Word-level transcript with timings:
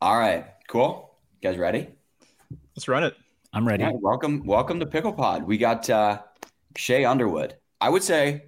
All 0.00 0.16
right, 0.16 0.46
cool. 0.68 1.16
You 1.40 1.50
guys 1.50 1.58
ready? 1.58 1.88
Let's 2.76 2.86
run 2.86 3.02
it. 3.02 3.16
I'm 3.52 3.66
ready. 3.66 3.82
Yeah, 3.82 3.92
welcome, 3.94 4.46
welcome 4.46 4.78
to 4.78 4.86
Pickle 4.86 5.12
Pod. 5.12 5.42
We 5.42 5.58
got 5.58 5.90
uh, 5.90 6.20
Shay 6.76 7.04
Underwood. 7.04 7.56
I 7.80 7.88
would 7.88 8.04
say, 8.04 8.44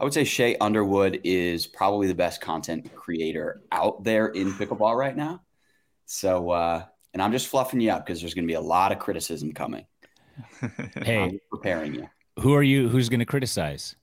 I 0.00 0.04
would 0.04 0.14
say 0.14 0.24
Shay 0.24 0.56
Underwood 0.56 1.20
is 1.22 1.66
probably 1.66 2.06
the 2.06 2.14
best 2.14 2.40
content 2.40 2.94
creator 2.94 3.60
out 3.70 4.02
there 4.02 4.28
in 4.28 4.52
pickleball 4.52 4.96
right 4.96 5.14
now. 5.14 5.42
So, 6.06 6.50
uh, 6.50 6.84
and 7.12 7.22
I'm 7.22 7.32
just 7.32 7.48
fluffing 7.48 7.80
you 7.82 7.90
up 7.90 8.06
because 8.06 8.20
there's 8.20 8.32
going 8.32 8.44
to 8.44 8.50
be 8.50 8.54
a 8.54 8.60
lot 8.62 8.90
of 8.90 8.98
criticism 8.98 9.52
coming. 9.52 9.84
Hey, 11.02 11.22
I'm 11.22 11.38
preparing 11.50 11.94
you. 11.94 12.08
who 12.40 12.54
are 12.54 12.62
you? 12.62 12.88
Who's 12.88 13.10
going 13.10 13.20
to 13.20 13.26
criticize? 13.26 13.94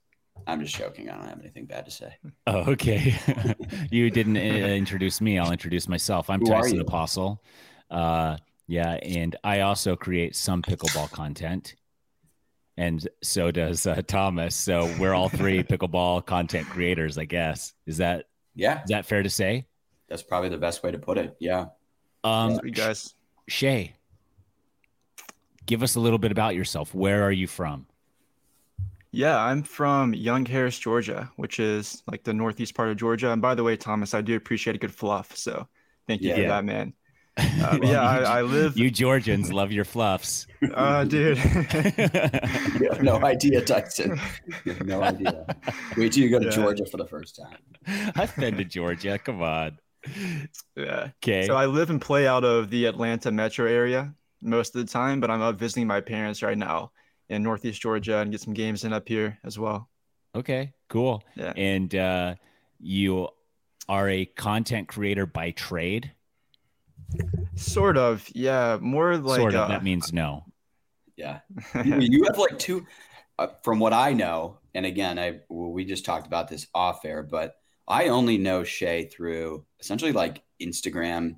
I'm 0.48 0.62
just 0.62 0.76
joking. 0.76 1.10
I 1.10 1.18
don't 1.18 1.28
have 1.28 1.40
anything 1.40 1.66
bad 1.66 1.86
to 1.86 1.92
say. 1.92 2.16
Oh, 2.48 2.72
okay. 2.72 3.16
you 3.92 4.10
didn't 4.10 4.36
uh, 4.38 4.40
introduce 4.40 5.22
me. 5.22 5.38
I'll 5.38 5.52
introduce 5.52 5.88
myself. 5.88 6.30
I'm 6.30 6.42
Who 6.42 6.52
are 6.52 6.64
Tyson? 6.64 6.82
Apostol. 6.82 7.44
Uh, 7.90 8.38
yeah, 8.68 8.94
and 9.04 9.36
I 9.44 9.60
also 9.62 9.96
create 9.96 10.36
some 10.36 10.62
pickleball 10.62 11.12
content, 11.12 11.76
and 12.78 13.08
so 13.22 13.52
does 13.52 13.86
uh, 13.86 14.02
Thomas. 14.08 14.56
So 14.56 14.92
we're 15.00 15.14
all 15.14 15.30
three 15.30 15.62
pickleball 15.64 16.26
content 16.26 16.68
creators, 16.68 17.18
I 17.18 17.26
guess. 17.26 17.74
Is 17.86 17.98
that 17.98 18.26
Yeah, 18.56 18.82
is 18.84 18.90
that 18.90 19.06
fair 19.06 19.24
to 19.24 19.30
say? 19.30 19.68
that's 20.10 20.24
probably 20.24 20.50
the 20.50 20.58
best 20.58 20.84
way 20.84 20.92
to 20.92 21.00
put 21.00 21.18
it. 21.18 21.38
Yeah. 21.40 21.68
Um, 22.26 22.58
Sweet 22.58 22.76
guys. 22.76 23.14
Shay, 23.48 23.94
give 25.66 25.84
us 25.84 25.96
a 25.96 26.00
little 26.02 26.20
bit 26.20 26.32
about 26.34 26.54
yourself. 26.56 26.94
Where 26.94 27.24
are 27.24 27.32
you 27.32 27.48
from? 27.48 27.88
Yeah, 29.12 29.38
I'm 29.38 29.64
from 29.64 30.14
Young 30.14 30.46
Harris, 30.46 30.80
Georgia, 30.80 31.30
which 31.36 31.60
is 31.60 32.02
like 32.10 32.24
the 32.24 32.34
northeast 32.34 32.76
part 32.76 32.90
of 32.90 32.98
Georgia. 32.98 33.32
And 33.32 33.42
by 33.42 33.56
the 33.56 33.64
way, 33.64 33.76
Thomas, 33.76 34.14
I 34.14 34.22
do 34.22 34.36
appreciate 34.38 34.76
a 34.76 34.80
good 34.80 34.94
fluff. 34.94 35.36
So 35.36 35.68
thank 36.08 36.22
you 36.22 36.30
Yeah. 36.30 36.36
for 36.36 36.42
that, 36.48 36.66
man. 36.66 36.94
Uh, 37.38 37.78
but 37.80 37.88
yeah, 37.88 38.02
I, 38.02 38.40
I 38.40 38.42
live. 38.42 38.78
You 38.78 38.92
Georgians 38.92 39.54
love 39.54 39.72
your 39.72 39.86
fluffs. 39.86 40.48
Uh, 40.74 41.06
dude. 41.06 41.38
You 42.80 42.90
have 42.92 43.02
no 43.02 43.24
idea, 43.24 43.62
Tyson. 43.62 44.20
You 44.66 44.74
have 44.74 44.86
no 44.86 45.02
idea. 45.02 45.46
Wait 45.96 46.12
till 46.12 46.24
you 46.24 46.30
go 46.30 46.40
to 46.40 46.46
Yeah. 46.46 46.52
Georgia 46.52 46.86
for 46.86 46.98
the 46.98 47.08
first 47.08 47.38
time. 47.38 48.12
I've 48.16 48.36
been 48.36 48.58
to 48.58 48.66
Georgia. 48.66 49.18
Come 49.18 49.42
on. 49.42 49.78
yeah. 50.76 51.12
Okay. 51.24 51.48
So 51.48 51.56
I 51.56 51.68
live 51.68 51.90
and 51.90 52.02
play 52.02 52.28
out 52.28 52.44
of 52.44 52.70
the 52.70 52.86
Atlanta 52.86 53.32
metro 53.32 53.66
area 53.66 54.14
most 54.42 54.76
of 54.76 54.86
the 54.86 54.92
time, 54.92 55.20
but 55.22 55.32
I'm 55.32 55.42
up 55.42 55.58
visiting 55.58 55.88
my 55.88 56.02
parents 56.02 56.44
right 56.44 56.58
now 56.58 56.92
in 57.32 57.42
northeast 57.42 57.82
Georgia 57.82 58.18
and 58.20 58.30
get 58.30 58.42
some 58.42 58.54
games 58.54 58.84
in 58.84 58.94
up 58.94 59.08
here 59.08 59.40
as 59.44 59.58
well. 59.58 59.90
okay. 60.36 60.74
Cool. 60.90 61.24
Yeah. 61.36 61.54
And 61.56 61.96
uh, 61.96 62.36
you 62.80 63.30
are 63.88 64.10
a 64.10 64.26
content 64.26 64.90
creator 64.90 65.26
by 65.26 65.52
trade. 65.52 66.12
Sort 67.56 67.98
of. 67.98 68.28
Yeah. 68.36 68.78
More 68.82 69.16
like 69.16 69.40
sort 69.40 69.56
of. 69.56 69.62
uh, 69.62 69.68
that 69.70 69.84
means 69.86 70.12
no. 70.12 70.44
Yeah. 71.16 71.40
you, 71.86 72.00
you 72.00 72.24
have 72.26 72.38
like 72.38 72.60
two, 72.60 72.86
uh, 73.40 73.48
from 73.64 73.80
what 73.80 73.94
I 73.94 74.12
know, 74.12 74.60
and 74.74 74.86
again, 74.86 75.18
I 75.18 75.40
well, 75.50 75.72
we 75.72 75.86
just 75.86 76.06
talked 76.06 76.28
about 76.28 76.50
this 76.50 76.68
off 76.76 77.06
air, 77.06 77.24
but 77.24 77.56
I 77.88 78.10
only 78.10 78.38
know 78.38 78.64
Shay 78.64 79.06
through 79.06 79.66
essentially 79.80 80.12
like 80.12 80.44
Instagram 80.62 81.38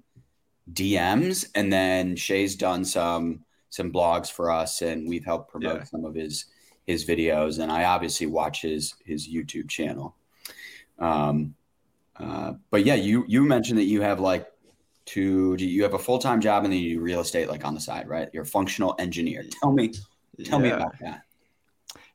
DMs, 0.72 1.46
and 1.54 1.72
then 1.72 2.16
Shay's 2.16 2.56
done 2.56 2.86
some 2.86 3.46
some 3.74 3.92
blogs 3.92 4.32
for 4.32 4.52
us, 4.52 4.84
and 4.84 5.10
we've 5.10 5.26
helped 5.26 5.50
promote 5.50 5.78
Yeah. 5.80 5.84
some 5.86 6.06
of 6.06 6.14
his 6.14 6.46
his 6.86 7.06
videos, 7.06 7.60
and 7.60 7.72
I 7.72 7.86
obviously 7.86 8.28
watch 8.28 8.62
his 8.62 8.94
his 9.04 9.28
YouTube 9.28 9.68
channel. 9.68 10.16
Um, 11.00 11.56
uh, 12.18 12.54
but 12.70 12.86
yeah, 12.86 12.94
you 12.96 13.26
you 13.28 13.44
mentioned 13.44 13.80
that 13.80 13.86
you 13.86 14.02
have 14.02 14.20
like 14.20 14.46
two, 15.06 15.58
do 15.58 15.66
you 15.66 15.82
have 15.84 15.96
a 15.96 16.00
full 16.00 16.20
time 16.20 16.40
job, 16.40 16.64
and 16.66 16.72
then 16.72 16.80
you 16.80 16.98
do 16.98 17.02
real 17.02 17.22
estate 17.22 17.50
like 17.50 17.66
on 17.66 17.74
the 17.74 17.82
side, 17.82 18.08
right? 18.08 18.30
You're 18.32 18.44
a 18.44 18.46
functional 18.60 18.96
engineer. 19.00 19.44
Tell 19.62 19.72
me, 19.72 19.92
tell 20.44 20.60
me 20.60 20.70
about 20.70 20.94
that. 21.00 21.24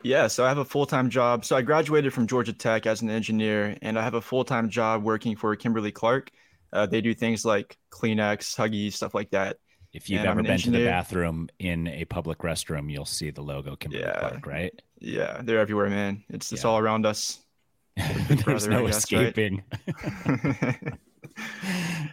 Yeah, 0.04 0.28
so 0.28 0.44
I 0.44 0.48
have 0.48 0.58
a 0.58 0.64
full 0.64 0.86
time 0.86 1.10
job. 1.10 1.44
So 1.44 1.56
I 1.56 1.62
graduated 1.62 2.12
from 2.14 2.28
Georgia 2.28 2.52
Tech 2.52 2.86
as 2.86 3.02
an 3.02 3.10
engineer, 3.10 3.76
and 3.82 3.98
I 3.98 4.02
have 4.04 4.14
a 4.14 4.20
full 4.22 4.44
time 4.44 4.68
job 4.70 5.02
working 5.02 5.34
for 5.34 5.56
Kimberly 5.56 5.91
Clark. 5.91 6.30
Uh, 6.72 6.86
they 6.86 7.00
do 7.00 7.14
things 7.14 7.44
like 7.44 7.76
Kleenex, 7.91 8.54
Huggies, 8.54 8.92
stuff 8.92 9.12
like 9.14 9.30
that. 9.30 9.56
If 9.98 10.09
you've 10.09 10.20
And 10.20 10.28
ever 10.28 10.44
been 10.44 10.60
to 10.60 10.70
the 10.70 10.78
bathroom 10.84 11.48
in 11.59 11.88
a 11.88 12.04
public 12.04 12.38
restroom, 12.38 12.88
you'll 12.88 13.04
see 13.04 13.31
the 13.31 13.42
logo 13.42 13.75
Kimberly 13.75 14.04
Yeah. 14.04 14.19
Clark, 14.20 14.47
right? 14.47 14.82
Yeah, 15.00 15.41
they're 15.42 15.59
everywhere, 15.59 15.91
man. 15.91 16.22
It's 16.28 16.53
it's 16.53 16.62
Yeah. 16.62 16.70
all 16.70 16.78
around 16.78 17.04
us. 17.04 17.41
There's 17.97 18.44
brother, 18.44 18.70
no 18.70 18.86
guess, 18.86 19.12
right? 19.12 19.34
escaping. 19.34 19.62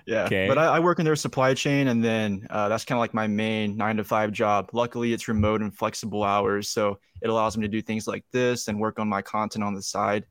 yeah, 0.07 0.23
Okay. 0.25 0.47
but 0.47 0.57
I, 0.57 0.65
I 0.65 0.79
work 0.79 0.97
in 0.97 1.05
their 1.05 1.15
supply 1.15 1.53
chain, 1.53 1.87
and 1.89 2.03
then 2.03 2.47
uh, 2.49 2.69
that's 2.69 2.85
kind 2.85 2.97
of 2.97 3.01
like 3.01 3.13
my 3.13 3.27
main 3.27 3.77
nine 3.77 3.97
to 3.97 4.03
five 4.03 4.31
job. 4.31 4.69
Luckily, 4.73 5.13
it's 5.13 5.27
remote 5.27 5.61
and 5.61 5.71
flexible 5.71 6.23
hours, 6.23 6.69
so 6.69 6.97
it 7.21 7.29
allows 7.29 7.55
me 7.55 7.61
to 7.63 7.67
do 7.71 7.83
things 7.83 8.07
like 8.07 8.25
this 8.31 8.67
and 8.67 8.79
work 8.79 8.97
on 8.99 9.07
my 9.07 9.21
content 9.21 9.63
on 9.63 9.75
the 9.75 9.81
side. 9.83 10.25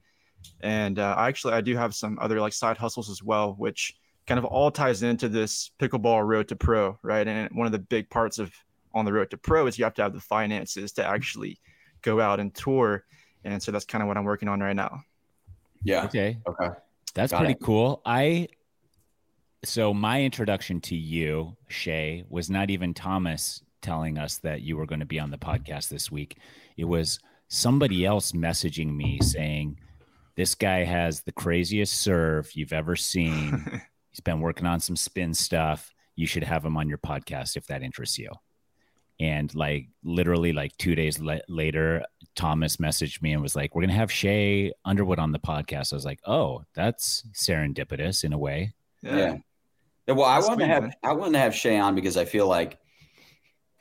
And 0.61 0.99
uh, 0.99 1.15
I 1.17 1.29
actually 1.29 1.55
I 1.55 1.61
do 1.61 1.77
have 1.77 1.95
some 1.95 2.19
other 2.21 2.41
like 2.41 2.53
side 2.53 2.77
hustles 2.79 3.11
as 3.11 3.23
well, 3.23 3.55
which 3.59 3.95
kind 4.27 4.39
of 4.39 4.45
all 4.45 4.71
ties 4.71 5.03
into 5.03 5.29
this 5.29 5.71
pickleball 5.81 6.27
road 6.27 6.49
to 6.49 6.57
pro, 6.57 6.99
right? 7.03 7.27
And 7.27 7.55
one 7.55 7.67
of 7.67 7.73
the 7.73 7.79
big 7.79 8.09
parts 8.11 8.39
of 8.39 8.53
on 8.95 9.05
the 9.05 9.13
road 9.13 9.31
to 9.31 9.37
pro 9.37 9.67
is 9.67 9.79
you 9.79 9.85
have 9.85 9.95
to 9.95 10.03
have 10.03 10.15
the 10.15 10.21
finances 10.21 10.93
to 10.93 11.07
actually 11.07 11.59
go 12.03 12.21
out 12.21 12.41
and 12.41 12.55
tour. 12.55 13.05
And 13.45 13.63
so 13.63 13.73
that's 13.73 13.85
kind 13.85 14.03
of 14.03 14.09
what 14.09 14.17
I'm 14.17 14.25
working 14.25 14.49
on 14.49 14.61
right 14.61 14.77
now. 14.77 15.01
Yeah. 15.83 16.05
Okay. 16.05 16.39
Okay. 16.47 16.69
That's 17.15 17.33
Got 17.33 17.39
pretty 17.39 17.53
it. 17.55 17.61
cool. 17.61 18.01
I 18.05 18.49
so 19.65 19.95
my 19.95 20.23
introduction 20.23 20.81
to 20.83 20.97
you, 20.97 21.57
Shay, 21.69 22.25
was 22.29 22.51
not 22.51 22.71
even 22.71 22.93
Thomas 22.95 23.63
telling 23.81 24.19
us 24.19 24.39
that 24.39 24.63
you 24.63 24.77
were 24.77 24.87
going 24.87 25.01
to 25.01 25.07
be 25.07 25.19
on 25.19 25.31
the 25.31 25.39
podcast 25.39 25.89
this 25.89 26.11
week. 26.11 26.39
It 26.77 26.85
was 26.85 27.19
somebody 27.49 28.05
else 28.05 28.33
messaging 28.33 28.95
me 28.95 29.21
saying, 29.21 29.79
This 30.37 30.55
guy 30.55 30.85
has 30.85 31.23
the 31.23 31.33
craziest 31.33 31.95
serve 31.95 32.53
you've 32.55 32.73
ever 32.73 32.97
seen. 32.97 33.83
He's 34.15 34.21
been 34.21 34.41
working 34.41 34.67
on 34.67 34.79
some 34.79 34.95
spin 34.95 35.35
stuff. 35.35 35.93
You 36.15 36.29
should 36.29 36.45
have 36.45 36.65
him 36.65 36.77
on 36.77 36.89
your 36.89 36.99
podcast 36.99 37.57
if 37.57 37.67
that 37.67 37.83
interests 37.83 38.17
you. 38.17 38.31
And 39.19 39.53
like 39.57 39.89
literally, 40.05 40.53
like 40.53 40.77
two 40.77 40.95
days 40.95 41.19
la- 41.19 41.39
later, 41.49 42.05
Thomas 42.37 42.77
messaged 42.77 43.23
me 43.23 43.33
and 43.33 43.43
was 43.43 43.57
like, 43.57 43.75
"We're 43.75 43.83
gonna 43.83 43.95
have 43.95 44.13
Shay 44.13 44.73
Underwood 44.85 45.19
on 45.19 45.33
the 45.33 45.41
podcast." 45.41 45.93
I 45.93 45.97
was 45.97 46.05
like, 46.05 46.21
"Oh, 46.27 46.63
that's 46.75 47.25
serendipitous 47.33 48.23
in 48.23 48.33
a 48.33 48.39
way." 48.39 48.75
Yeah. 49.03 49.39
Yeah, 50.07 50.15
well, 50.15 50.27
I 50.27 50.37
That's 50.37 50.49
want 50.49 50.61
to 50.61 50.67
have. 50.67 50.95
I 51.03 51.13
want 51.13 51.33
to 51.33 51.39
have 51.39 51.55
Shay 51.55 51.79
on 51.79 51.95
because 51.95 52.17
I 52.17 52.25
feel 52.25 52.47
like 52.47 52.79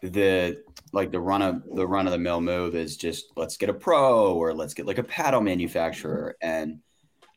the 0.01 0.63
like 0.93 1.11
the 1.11 1.19
run 1.19 1.41
of 1.41 1.63
the 1.75 1.87
run 1.87 2.07
of 2.07 2.11
the 2.11 2.19
mill 2.19 2.41
move 2.41 2.75
is 2.75 2.97
just 2.97 3.25
let's 3.35 3.57
get 3.57 3.69
a 3.69 3.73
pro 3.73 4.33
or 4.33 4.53
let's 4.53 4.73
get 4.73 4.85
like 4.85 4.97
a 4.97 5.03
paddle 5.03 5.41
manufacturer. 5.41 6.35
And 6.41 6.79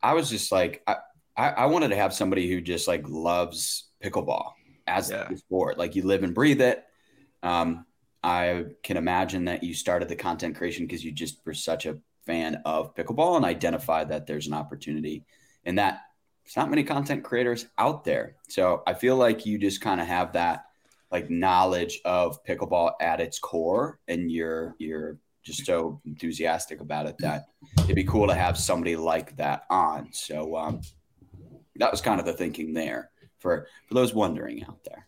I 0.03 0.15
was 0.15 0.31
just 0.31 0.53
like 0.53 0.83
I, 0.87 0.97
I, 1.37 1.51
I 1.51 1.67
wanted 1.67 1.89
to 1.89 1.97
have 1.97 2.15
somebody 2.15 2.49
who 2.49 2.61
just 2.61 2.89
like 2.89 3.05
loves 3.09 3.89
pickleball 4.03 4.53
as 4.87 5.11
Yeah. 5.11 5.29
the 5.29 5.37
sport. 5.37 5.79
Like 5.79 5.95
you 5.97 6.03
live 6.05 6.23
and 6.23 6.35
breathe 6.35 6.61
it. 6.61 6.85
Um, 7.43 7.85
I 8.23 8.65
can 8.83 8.97
imagine 8.97 9.45
that 9.45 9.63
you 9.63 9.75
started 9.75 10.09
the 10.09 10.17
content 10.17 10.57
creation 10.57 10.87
because 10.87 11.05
you 11.05 11.13
just 11.13 11.45
were 11.45 11.55
such 11.55 11.87
a 11.87 11.99
fan 12.25 12.61
of 12.65 12.95
pickleball 12.95 13.37
and 13.37 13.45
identified 13.45 14.09
that 14.09 14.27
there's 14.27 14.47
an 14.49 14.55
opportunity 14.55 15.25
and 15.65 15.79
that 15.79 16.01
there's 16.45 16.57
not 16.57 16.71
many 16.71 16.83
content 16.85 17.23
creators 17.25 17.67
out 17.79 18.05
there. 18.05 18.37
So 18.49 18.83
I 18.87 18.95
feel 18.95 19.17
like 19.17 19.47
you 19.47 19.59
just 19.59 19.81
kind 19.81 20.01
of 20.01 20.07
have 20.07 20.33
that 20.33 20.65
like 21.13 21.31
knowledge 21.31 22.01
of 22.05 22.43
pickleball 22.45 22.93
at 23.01 23.21
its 23.21 23.39
core 23.39 24.01
and 24.09 24.31
you're 24.31 24.75
you're 24.79 25.19
just 25.45 25.65
so 25.65 26.01
enthusiastic 26.05 26.81
about 26.81 27.07
it 27.07 27.15
that 27.21 27.45
it'd 27.85 27.95
be 27.95 28.03
cool 28.03 28.27
to 28.27 28.35
have 28.35 28.59
somebody 28.59 28.97
like 28.97 29.37
that 29.37 29.63
on. 29.71 30.09
So 30.13 30.57
um 30.57 30.81
that 31.79 31.91
was 31.91 32.01
kind 32.01 32.21
of 32.21 32.27
the 32.27 32.33
thinking 32.33 32.73
there 32.73 33.11
for 33.39 33.67
for 33.89 33.95
those 33.95 34.15
wondering 34.15 34.65
out 34.65 34.83
there. 34.85 35.07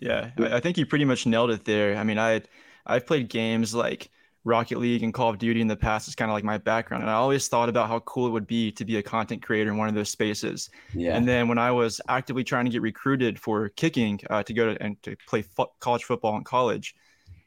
Yeah, 0.00 0.30
I 0.38 0.60
think 0.60 0.76
you 0.76 0.86
pretty 0.86 1.04
much 1.04 1.26
nailed 1.26 1.50
it 1.50 1.64
there. 1.64 1.96
I 1.96 2.04
mean, 2.04 2.18
I 2.18 2.42
I've 2.86 3.06
played 3.06 3.28
games 3.28 3.74
like 3.74 4.10
Rocket 4.44 4.78
League 4.78 5.02
and 5.02 5.12
Call 5.12 5.30
of 5.30 5.38
Duty 5.38 5.60
in 5.60 5.66
the 5.66 5.76
past. 5.76 6.06
It's 6.06 6.14
kind 6.14 6.30
of 6.30 6.34
like 6.34 6.44
my 6.44 6.58
background, 6.58 7.02
and 7.02 7.10
I 7.10 7.14
always 7.14 7.48
thought 7.48 7.68
about 7.68 7.88
how 7.88 8.00
cool 8.00 8.26
it 8.26 8.30
would 8.30 8.46
be 8.46 8.70
to 8.72 8.84
be 8.84 8.98
a 8.98 9.02
content 9.02 9.42
creator 9.42 9.70
in 9.70 9.76
one 9.76 9.88
of 9.88 9.94
those 9.94 10.10
spaces. 10.10 10.70
Yeah. 10.94 11.16
And 11.16 11.26
then 11.26 11.48
when 11.48 11.58
I 11.58 11.72
was 11.72 12.00
actively 12.08 12.44
trying 12.44 12.66
to 12.66 12.70
get 12.70 12.82
recruited 12.82 13.38
for 13.38 13.70
kicking 13.70 14.20
uh, 14.30 14.42
to 14.44 14.52
go 14.52 14.72
to 14.72 14.82
and 14.82 15.02
to 15.02 15.16
play 15.26 15.42
fo- 15.42 15.72
college 15.80 16.04
football 16.04 16.36
in 16.36 16.44
college, 16.44 16.94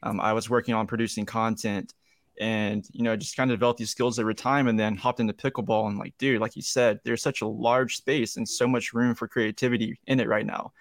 um, 0.02 0.20
I 0.20 0.32
was 0.32 0.50
working 0.50 0.74
on 0.74 0.86
producing 0.86 1.24
content 1.24 1.94
and 2.40 2.86
you 2.92 3.04
know 3.04 3.14
just 3.14 3.36
kind 3.36 3.50
of 3.50 3.56
developed 3.58 3.78
these 3.78 3.90
skills 3.90 4.18
over 4.18 4.34
time 4.34 4.66
and 4.66 4.80
then 4.80 4.96
hopped 4.96 5.20
into 5.20 5.32
pickleball 5.32 5.86
and 5.88 5.98
like 5.98 6.14
dude 6.18 6.40
like 6.40 6.56
you 6.56 6.62
said 6.62 6.98
there's 7.04 7.22
such 7.22 7.42
a 7.42 7.46
large 7.46 7.96
space 7.96 8.36
and 8.36 8.48
so 8.48 8.66
much 8.66 8.92
room 8.92 9.14
for 9.14 9.28
creativity 9.28 9.98
in 10.06 10.18
it 10.18 10.26
right 10.26 10.46
now 10.46 10.72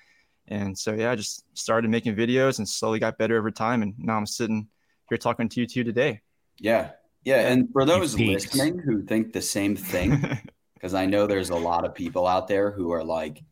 and 0.47 0.75
so 0.77 0.93
yeah 0.93 1.11
i 1.11 1.15
just 1.15 1.43
started 1.57 1.91
making 1.91 2.15
videos 2.15 2.57
and 2.57 2.67
slowly 2.67 2.97
got 2.97 3.17
better 3.17 3.37
over 3.37 3.51
time 3.51 3.81
and 3.83 3.93
now 3.99 4.15
i'm 4.15 4.25
sitting 4.25 4.67
here 5.09 5.17
talking 5.17 5.47
to 5.49 5.59
you 5.59 5.67
two 5.67 5.83
today 5.83 6.21
Yeah. 6.59 6.91
Yeah. 7.25 7.49
And 7.51 7.67
for 7.73 7.83
those 7.85 8.17
listening 8.17 8.79
who 8.79 9.03
think 9.03 9.33
the 9.33 9.41
same 9.41 9.75
thing, 9.75 10.11
because 10.73 10.93
I 10.93 11.05
know 11.05 11.27
there's 11.27 11.49
a 11.49 11.55
lot 11.55 11.83
of 11.85 11.93
people 11.93 12.25
out 12.25 12.47
there 12.47 12.71
who 12.71 12.91
are 12.93 13.03
like, 13.03 13.43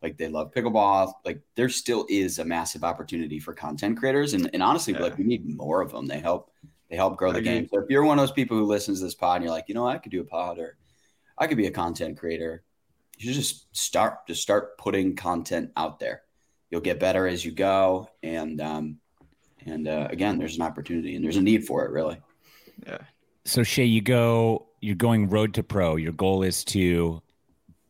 like 0.00 0.16
they 0.16 0.28
love 0.28 0.52
pickleball. 0.52 1.12
Like 1.24 1.40
there 1.56 1.68
still 1.68 2.06
is 2.08 2.38
a 2.38 2.44
massive 2.44 2.84
opportunity 2.84 3.40
for 3.40 3.52
content 3.52 3.98
creators, 3.98 4.34
and, 4.34 4.48
and 4.54 4.62
honestly, 4.62 4.92
Yeah. 4.94 5.00
like 5.02 5.18
we 5.18 5.24
need 5.24 5.44
more 5.44 5.80
of 5.82 5.90
them. 5.90 6.06
They 6.06 6.20
help 6.20 6.52
they 6.88 6.96
help 6.96 7.16
grow 7.16 7.32
the 7.32 7.40
game. 7.40 7.68
So 7.72 7.80
if 7.80 7.90
you're 7.90 8.04
one 8.04 8.18
of 8.18 8.22
those 8.22 8.32
people 8.32 8.56
who 8.56 8.64
listens 8.64 9.00
to 9.00 9.04
this 9.06 9.14
pod 9.14 9.36
and 9.36 9.44
you're 9.44 9.52
like, 9.52 9.68
you 9.68 9.74
know, 9.74 9.86
I 9.86 9.98
could 9.98 10.12
do 10.12 10.20
a 10.20 10.24
pod 10.24 10.58
or 10.58 10.76
I 11.36 11.46
could 11.46 11.56
be 11.56 11.66
a 11.66 11.70
content 11.70 12.16
creator, 12.16 12.62
you 13.18 13.26
should 13.26 13.34
just 13.34 13.76
start. 13.76 14.26
Just 14.26 14.42
start 14.42 14.78
putting 14.78 15.16
content 15.16 15.70
out 15.76 15.98
there. 15.98 16.22
You'll 16.70 16.80
get 16.80 17.00
better 17.00 17.26
as 17.26 17.44
you 17.44 17.52
go, 17.52 18.08
and 18.22 18.60
um, 18.60 18.98
and 19.64 19.88
uh, 19.88 20.08
again, 20.10 20.38
there's 20.38 20.56
an 20.56 20.62
opportunity 20.62 21.16
and 21.16 21.24
there's 21.24 21.36
a 21.36 21.42
need 21.42 21.64
for 21.66 21.84
it, 21.84 21.90
really. 21.90 22.18
Yeah. 22.86 22.98
So 23.44 23.62
Shay, 23.62 23.84
you 23.84 24.00
go, 24.00 24.66
you're 24.80 24.94
going 24.94 25.28
road 25.28 25.54
to 25.54 25.62
pro. 25.62 25.96
Your 25.96 26.12
goal 26.12 26.42
is 26.42 26.64
to 26.66 27.22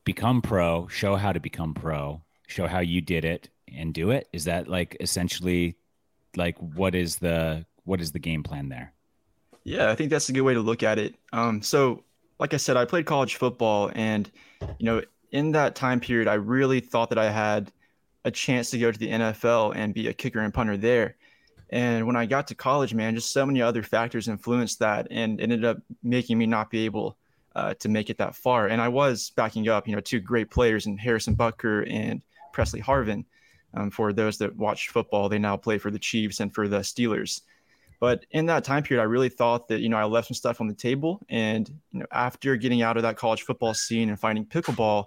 become 0.04 0.42
pro, 0.42 0.86
show 0.88 1.16
how 1.16 1.32
to 1.32 1.40
become 1.40 1.74
pro, 1.74 2.22
show 2.46 2.66
how 2.66 2.80
you 2.80 3.00
did 3.00 3.24
it 3.24 3.48
and 3.74 3.92
do 3.92 4.10
it. 4.10 4.28
Is 4.32 4.44
that 4.44 4.68
like 4.68 4.96
essentially 5.00 5.76
like 6.36 6.56
what 6.58 6.94
is 6.94 7.16
the 7.16 7.64
what 7.86 8.00
is 8.00 8.12
the 8.12 8.18
game 8.18 8.42
plan 8.42 8.68
there? 8.68 8.92
Yeah, 9.64 9.90
I 9.90 9.94
think 9.94 10.10
that's 10.10 10.28
a 10.28 10.32
good 10.32 10.42
way 10.42 10.54
to 10.54 10.60
look 10.60 10.82
at 10.82 10.98
it. 10.98 11.14
Um, 11.32 11.62
so, 11.62 12.04
like 12.38 12.54
I 12.54 12.58
said, 12.58 12.76
I 12.76 12.84
played 12.84 13.06
college 13.06 13.36
football, 13.36 13.90
and 13.94 14.30
you 14.78 14.86
know, 14.86 15.02
in 15.32 15.52
that 15.52 15.74
time 15.74 15.98
period, 15.98 16.28
I 16.28 16.34
really 16.34 16.80
thought 16.80 17.08
that 17.08 17.18
I 17.18 17.30
had 17.30 17.72
a 18.24 18.30
chance 18.30 18.70
to 18.70 18.78
go 18.78 18.92
to 18.92 18.98
the 18.98 19.08
NFL 19.08 19.74
and 19.74 19.94
be 19.94 20.08
a 20.08 20.12
kicker 20.12 20.40
and 20.40 20.52
punter 20.52 20.76
there. 20.76 21.16
And 21.70 22.06
when 22.06 22.16
I 22.16 22.26
got 22.26 22.46
to 22.48 22.54
college, 22.54 22.94
man, 22.94 23.14
just 23.14 23.32
so 23.32 23.44
many 23.44 23.60
other 23.60 23.82
factors 23.82 24.28
influenced 24.28 24.78
that, 24.80 25.08
and 25.10 25.40
ended 25.40 25.64
up 25.64 25.78
making 26.02 26.38
me 26.38 26.46
not 26.46 26.70
be 26.70 26.84
able 26.84 27.16
uh, 27.56 27.74
to 27.74 27.88
make 27.88 28.10
it 28.10 28.18
that 28.18 28.36
far. 28.36 28.68
And 28.68 28.80
I 28.80 28.88
was 28.88 29.30
backing 29.30 29.68
up, 29.68 29.88
you 29.88 29.94
know, 29.94 30.00
two 30.00 30.20
great 30.20 30.50
players 30.50 30.86
in 30.86 30.98
Harrison 30.98 31.34
Butker 31.34 31.90
and 31.90 32.22
Pressley 32.52 32.80
Harvin. 32.80 33.24
Um, 33.74 33.90
for 33.90 34.12
those 34.12 34.38
that 34.38 34.54
watch 34.56 34.90
football, 34.90 35.28
they 35.28 35.38
now 35.38 35.56
play 35.56 35.78
for 35.78 35.90
the 35.90 35.98
Chiefs 35.98 36.40
and 36.40 36.54
for 36.54 36.68
the 36.68 36.80
Steelers. 36.80 37.40
But 37.98 38.26
in 38.30 38.46
that 38.46 38.64
time 38.64 38.82
period, 38.82 39.02
I 39.02 39.06
really 39.06 39.28
thought 39.28 39.68
that, 39.68 39.80
you 39.80 39.88
know, 39.88 39.96
I 39.96 40.04
left 40.04 40.28
some 40.28 40.34
stuff 40.34 40.60
on 40.60 40.68
the 40.68 40.74
table. 40.74 41.20
And, 41.28 41.68
you 41.92 42.00
know, 42.00 42.06
after 42.12 42.56
getting 42.56 42.82
out 42.82 42.96
of 42.96 43.02
that 43.04 43.16
college 43.16 43.42
football 43.42 43.74
scene 43.74 44.08
and 44.08 44.20
finding 44.20 44.44
pickleball, 44.44 45.06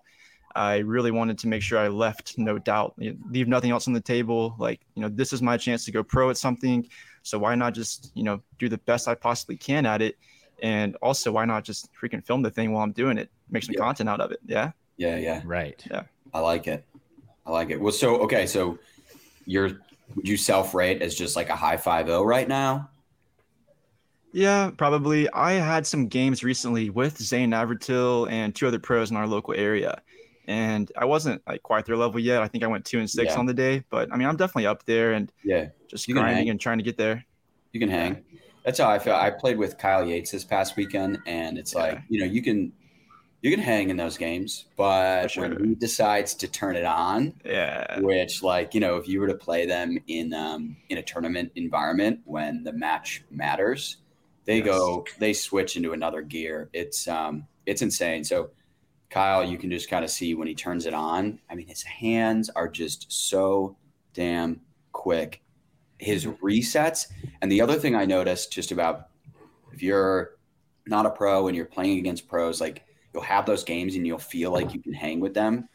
I 0.56 0.78
really 0.78 1.12
wanted 1.12 1.38
to 1.40 1.48
make 1.48 1.62
sure 1.62 1.78
I 1.78 1.90
left 1.90 2.38
no 2.38 2.58
doubt, 2.58 2.96
you 2.98 3.12
know, 3.12 3.18
leave 3.30 3.48
nothing 3.48 3.70
else 3.70 3.88
on 3.88 3.94
the 3.94 4.02
table. 4.02 4.56
Like, 4.58 4.82
you 4.96 5.02
know, 5.04 5.10
this 5.10 5.32
is 5.32 5.42
my 5.42 5.58
chance 5.58 5.86
to 5.86 5.92
go 5.92 6.04
pro 6.04 6.32
at 6.32 6.38
something. 6.38 6.88
So 7.22 7.38
why 7.38 7.54
not 7.54 7.76
just, 7.76 8.12
you 8.16 8.24
know, 8.24 8.42
do 8.58 8.68
the 8.68 8.80
best 8.80 9.08
I 9.08 9.14
possibly 9.14 9.58
can 9.58 9.86
at 9.86 10.02
it? 10.02 10.18
And 10.62 10.96
also, 11.02 11.32
why 11.32 11.46
not 11.46 11.64
just 11.64 11.90
freaking 11.94 12.26
film 12.26 12.42
the 12.42 12.50
thing 12.50 12.72
while 12.72 12.84
I'm 12.84 12.92
doing 12.92 13.18
it? 13.18 13.30
Make 13.50 13.64
some 13.64 13.74
Yeah. 13.74 13.82
content 13.82 14.10
out 14.10 14.20
of 14.20 14.32
it. 14.32 14.40
Yeah. 14.46 14.72
Yeah, 14.98 15.18
yeah. 15.18 15.42
Right. 15.46 15.82
Yeah. 15.90 16.04
I 16.34 16.40
like 16.40 16.68
it. 16.68 16.84
I 17.46 17.52
like 17.52 17.70
it. 17.70 17.80
Well, 17.80 17.94
so 17.94 18.18
okay, 18.22 18.46
so 18.46 18.80
you're 19.46 19.80
would 20.16 20.28
you 20.28 20.38
self 20.38 20.74
rate 20.74 21.02
as 21.02 21.16
just 21.16 21.36
like 21.36 21.50
a 21.50 21.56
high 21.56 21.78
five 21.78 22.08
zero 22.08 22.24
right 22.24 22.48
now? 22.48 22.90
Yeah, 24.32 24.72
probably. 24.78 25.30
I 25.32 25.54
had 25.54 25.88
some 25.88 26.08
games 26.08 26.44
recently 26.44 26.90
with 26.90 27.18
Zane 27.18 27.50
Navratil 27.52 28.30
and 28.32 28.54
two 28.56 28.68
other 28.68 28.80
pros 28.80 29.10
in 29.10 29.18
our 29.18 29.26
local 29.26 29.56
area. 29.56 30.02
And 30.48 30.92
I 30.98 31.06
wasn't 31.06 31.42
like 31.48 31.64
quite 31.64 31.86
their 31.86 31.98
level 31.98 32.20
yet. 32.20 32.42
I 32.42 32.48
think 32.48 32.64
I 32.64 32.68
went 32.68 32.86
two 32.86 33.00
and 33.00 33.10
six 33.10 33.34
Yeah. 33.34 33.40
on 33.40 33.46
the 33.46 33.54
day, 33.54 33.84
but 33.90 34.12
I 34.12 34.18
mean, 34.18 34.28
I'm 34.28 34.36
definitely 34.38 34.68
up 34.68 34.86
there 34.86 35.14
and 35.14 35.32
Yeah, 35.44 35.68
just 35.88 36.08
You 36.08 36.14
grinding 36.16 36.50
and 36.50 36.60
trying 36.60 36.78
to 36.80 36.84
get 36.84 36.98
there. 36.98 37.26
you 37.72 37.80
can 37.80 37.90
hang. 37.90 38.24
That's 38.66 38.80
how 38.80 38.90
I 38.90 39.00
feel. 39.00 39.14
I 39.14 39.30
played 39.32 39.58
with 39.58 39.78
Kyle 39.78 40.06
Yates 40.06 40.32
this 40.32 40.44
past 40.44 40.76
weekend, 40.76 41.20
and 41.26 41.58
it's 41.58 41.74
like 41.74 42.00
you 42.10 42.20
know 42.20 42.26
you 42.26 42.42
can 42.44 42.72
you 43.42 43.52
can 43.52 43.60
hang 43.60 43.90
in 43.90 43.96
those 43.98 44.18
games, 44.18 44.66
but 44.76 45.32
For 45.32 45.42
when 45.42 45.64
he 45.70 45.76
decides 45.76 46.34
to 46.36 46.48
turn 46.48 46.76
it 46.76 46.84
on, 46.86 47.34
Yeah. 47.46 48.00
which 48.02 48.44
like 48.44 48.74
you 48.74 48.80
know 48.82 48.98
if 48.98 49.08
you 49.08 49.20
were 49.22 49.28
to 49.28 49.36
play 49.36 49.66
them 49.66 49.98
in 50.08 50.34
um 50.34 50.76
in 50.90 50.98
a 50.98 51.02
tournament 51.04 51.52
environment 51.56 52.20
when 52.26 52.64
the 52.64 52.74
match 52.74 53.24
matters 53.32 53.98
they 54.46 54.58
Yes. 54.58 54.66
go 54.66 55.06
they 55.20 55.34
switch 55.34 55.78
into 55.78 55.94
another 55.94 56.22
gear. 56.22 56.70
It's 56.74 57.08
um 57.08 57.48
it's 57.66 57.82
insane. 57.82 58.24
So 58.24 58.50
kyle 59.10 59.44
you 59.44 59.58
can 59.58 59.70
just 59.70 59.90
kind 59.90 60.04
of 60.04 60.12
see 60.12 60.34
when 60.36 60.48
he 60.48 60.56
turns 60.56 60.86
it 60.86 60.94
on. 60.94 61.40
I 61.50 61.56
mean 61.56 61.68
his 61.68 61.84
hands 61.84 62.50
are 62.50 62.68
just 62.68 63.12
so 63.12 63.78
damn 64.14 64.60
quick. 64.92 65.42
His 65.98 66.26
resets 66.26 67.08
and 67.42 67.52
the 67.52 67.62
other 67.62 67.76
thing 67.76 67.96
i 67.96 68.06
noticed 68.06 68.52
just 68.52 68.72
about 68.72 69.08
if 69.74 69.84
you're 69.84 70.32
not 70.88 71.06
a 71.06 71.10
pro 71.10 71.48
and 71.48 71.56
you're 71.56 71.66
playing 71.66 72.00
against 72.00 72.28
pros 72.28 72.60
like 72.62 72.84
you'll 73.14 73.24
have 73.24 73.46
those 73.46 73.64
games 73.64 73.96
and 73.96 74.06
you'll 74.06 74.18
feel 74.18 74.52
like 74.52 74.74
you 74.74 74.82
can 74.82 74.94
hang 74.94 75.20
with 75.20 75.34
them. 75.34 75.68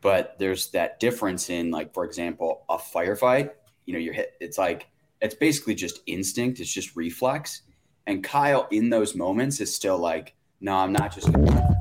But 0.00 0.36
there's 0.38 0.70
that 0.70 0.98
difference 0.98 1.50
in 1.50 1.70
like 1.70 1.94
for 1.94 2.04
example 2.04 2.64
a 2.68 2.76
firefight 2.76 3.50
you 3.84 3.92
know 3.92 3.98
you're 3.98 4.14
hit 4.14 4.34
it's 4.40 4.58
like 4.58 4.88
it's 5.20 5.34
basically 5.34 5.74
just 5.74 6.00
instinct 6.06 6.60
it's 6.60 6.72
just 6.72 6.96
reflex. 6.96 7.62
And 8.06 8.24
kyle 8.24 8.66
in 8.70 8.90
those 8.90 9.14
moments 9.14 9.60
is 9.60 9.74
still 9.74 9.98
like 9.98 10.34
no 10.60 10.74
i'm 10.74 10.92
not 10.92 11.14
just 11.14 11.32
gonna 11.32 11.76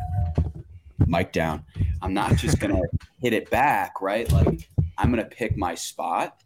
mic 1.08 1.32
down. 1.32 1.66
I'm 2.02 2.14
not 2.14 2.36
just 2.36 2.60
gonna 2.60 2.82
hit 3.22 3.34
it 3.34 3.50
back 3.50 4.02
right? 4.02 4.32
Like 4.32 4.70
i'm 4.98 5.10
gonna 5.10 5.26
pick 5.26 5.58
my 5.58 5.74
spot 5.74 6.44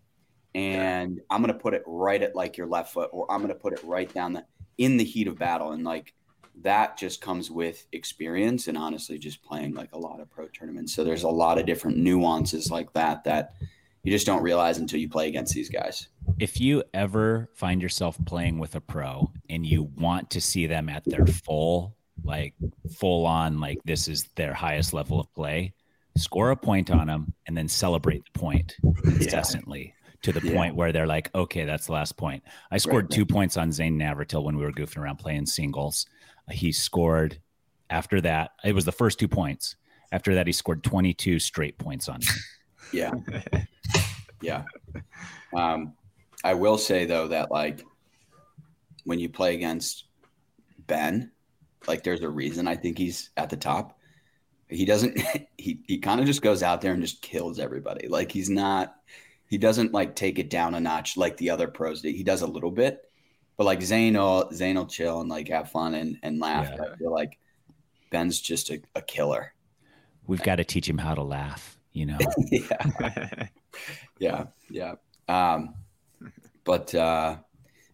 and 0.53 1.19
i'm 1.30 1.42
gonna 1.42 1.53
put 1.53 1.74
it 1.74 1.83
right 1.86 2.21
at 2.21 2.36
like 2.36 2.56
your 2.56 2.68
left 2.68 2.94
foot 2.94 3.09
or 3.12 3.30
i'm 3.30 3.42
gonna 3.42 3.53
put 3.53 3.74
it 3.74 3.83
right 3.83 4.12
down 4.13 4.31
the 4.31 4.45
in 4.77 4.97
the 4.97 5.04
heat 5.04 5.28
of 5.28 5.37
battle. 5.37 5.71
And 5.71 5.83
like 5.83 6.14
that 6.62 6.97
just 6.97 7.21
comes 7.21 7.52
with 7.52 7.85
experience 7.92 8.68
and 8.68 8.78
honestly 8.78 9.18
just 9.18 9.44
playing 9.44 9.74
like 9.74 9.94
a 9.94 9.97
lot 9.97 10.19
of 10.19 10.30
pro 10.30 10.47
tournaments. 10.47 10.94
So 10.95 11.04
there's 11.04 11.24
a 11.24 11.30
lot 11.30 11.59
of 11.59 11.66
different 11.66 11.97
nuances 11.97 12.71
like 12.71 12.92
that 12.94 13.24
that 13.26 13.54
you 14.04 14.12
just 14.12 14.26
don't 14.26 14.44
realize 14.44 14.78
until 14.78 15.00
you 15.00 15.09
play 15.09 15.28
against 15.28 15.54
these 15.54 15.69
guys. 15.69 16.07
If 16.40 16.59
you 16.59 16.83
ever 16.94 17.50
find 17.56 17.81
yourself 17.81 18.18
playing 18.26 18.59
with 18.59 18.76
a 18.76 18.81
pro 18.81 19.31
and 19.50 19.66
you 19.66 19.83
want 19.97 20.30
to 20.31 20.42
see 20.42 20.68
them 20.68 20.90
at 20.90 21.04
their 21.06 21.26
full, 21.26 21.95
like 22.24 22.54
full 22.95 23.26
on, 23.26 23.59
like 23.59 23.80
this 23.83 24.07
is 24.07 24.30
their 24.35 24.54
highest 24.54 24.94
level 24.94 25.19
of 25.19 25.33
play, 25.33 25.74
score 26.18 26.52
a 26.52 26.56
point 26.56 26.90
on 26.92 27.07
them 27.07 27.33
and 27.47 27.57
then 27.57 27.68
celebrate 27.68 28.24
the 28.31 28.40
point 28.40 28.76
incessantly 29.04 29.94
to 30.21 30.31
the 30.31 30.45
Yeah. 30.45 30.54
point 30.54 30.76
where 30.76 30.92
they're 30.92 31.07
like, 31.07 31.30
okay, 31.35 31.66
that's 31.66 31.88
the 31.88 31.94
last 31.94 32.18
point. 32.18 32.44
I 32.71 32.78
scored 32.78 33.06
right. 33.06 33.12
two 33.12 33.26
points 33.26 33.57
on 33.57 33.71
Zane 33.71 34.00
Navratil 34.00 34.44
when 34.44 34.57
we 34.57 34.64
were 34.64 34.71
goofing 34.71 34.97
around 34.97 35.18
playing 35.18 35.45
singles. 35.45 36.06
He 36.52 36.71
scored 36.71 37.40
after 37.90 38.21
that. 38.21 38.52
It 38.64 38.73
was 38.73 38.85
the 38.85 38.92
first 38.92 39.19
two 39.19 39.28
points. 39.28 39.75
After 40.11 40.35
that, 40.35 40.47
he 40.47 40.54
scored 40.54 40.83
22 40.83 41.40
straight 41.40 41.78
points 41.78 42.09
on 42.09 42.19
me. 42.19 42.25
Yeah. 42.94 43.11
Yeah. 44.42 44.64
Um, 45.56 45.94
I 46.44 46.54
will 46.54 46.78
say 46.78 47.06
though 47.06 47.30
that 47.30 47.49
like 47.49 47.83
when 49.06 49.18
you 49.18 49.30
play 49.30 49.56
against 49.56 50.06
Ben, 50.85 51.31
like 51.87 52.04
there's 52.04 52.21
a 52.21 52.30
reason 52.30 52.68
I 52.68 52.75
think 52.75 52.97
he's 52.97 53.31
at 53.37 53.49
the 53.49 53.57
top. 53.57 53.97
He 54.68 54.85
doesn't 54.85 55.19
he 55.57 55.81
he 55.87 55.97
kind 55.97 56.19
of 56.19 56.28
just 56.28 56.42
goes 56.42 56.61
out 56.61 56.81
there 56.81 56.94
and 56.94 57.02
just 57.02 57.21
kills 57.21 57.59
everybody. 57.59 58.07
Like 58.07 58.31
he's 58.31 58.49
not 58.49 58.95
he 59.47 59.57
doesn't 59.57 59.94
like 59.94 60.16
take 60.16 60.37
it 60.37 60.49
down 60.49 60.75
a 60.75 60.80
notch 60.80 61.18
like 61.18 61.37
the 61.37 61.49
other 61.49 61.68
pros 61.68 62.02
do. 62.02 62.09
He 62.09 62.23
does 62.23 62.42
a 62.42 62.47
little 62.47 62.71
bit, 62.71 63.02
but 63.57 63.66
like 63.66 63.81
Zane 63.81 64.16
will 64.16 64.50
Zane 64.54 64.76
will 64.76 64.85
chill 64.88 65.21
and 65.21 65.30
like 65.30 65.47
have 65.50 65.71
fun 65.71 65.94
and, 65.95 66.18
and 66.24 66.40
laugh. 66.40 66.69
Yeah. 66.76 66.83
I 66.94 66.97
feel 66.97 67.12
like 67.12 67.38
Ben's 68.12 68.40
just 68.42 68.69
a, 68.69 68.81
a 68.95 69.02
killer. 69.02 69.54
We've 70.28 70.44
got 70.44 70.56
to 70.57 70.64
teach 70.64 70.88
him 70.90 70.97
how 70.97 71.16
to 71.16 71.24
laugh, 71.24 71.78
you 71.94 72.06
know? 72.07 72.18
yeah. 72.52 73.47
yeah 74.19 74.45
yeah 74.69 74.94
um 75.28 75.76
but 76.64 76.94
uh 76.95 77.35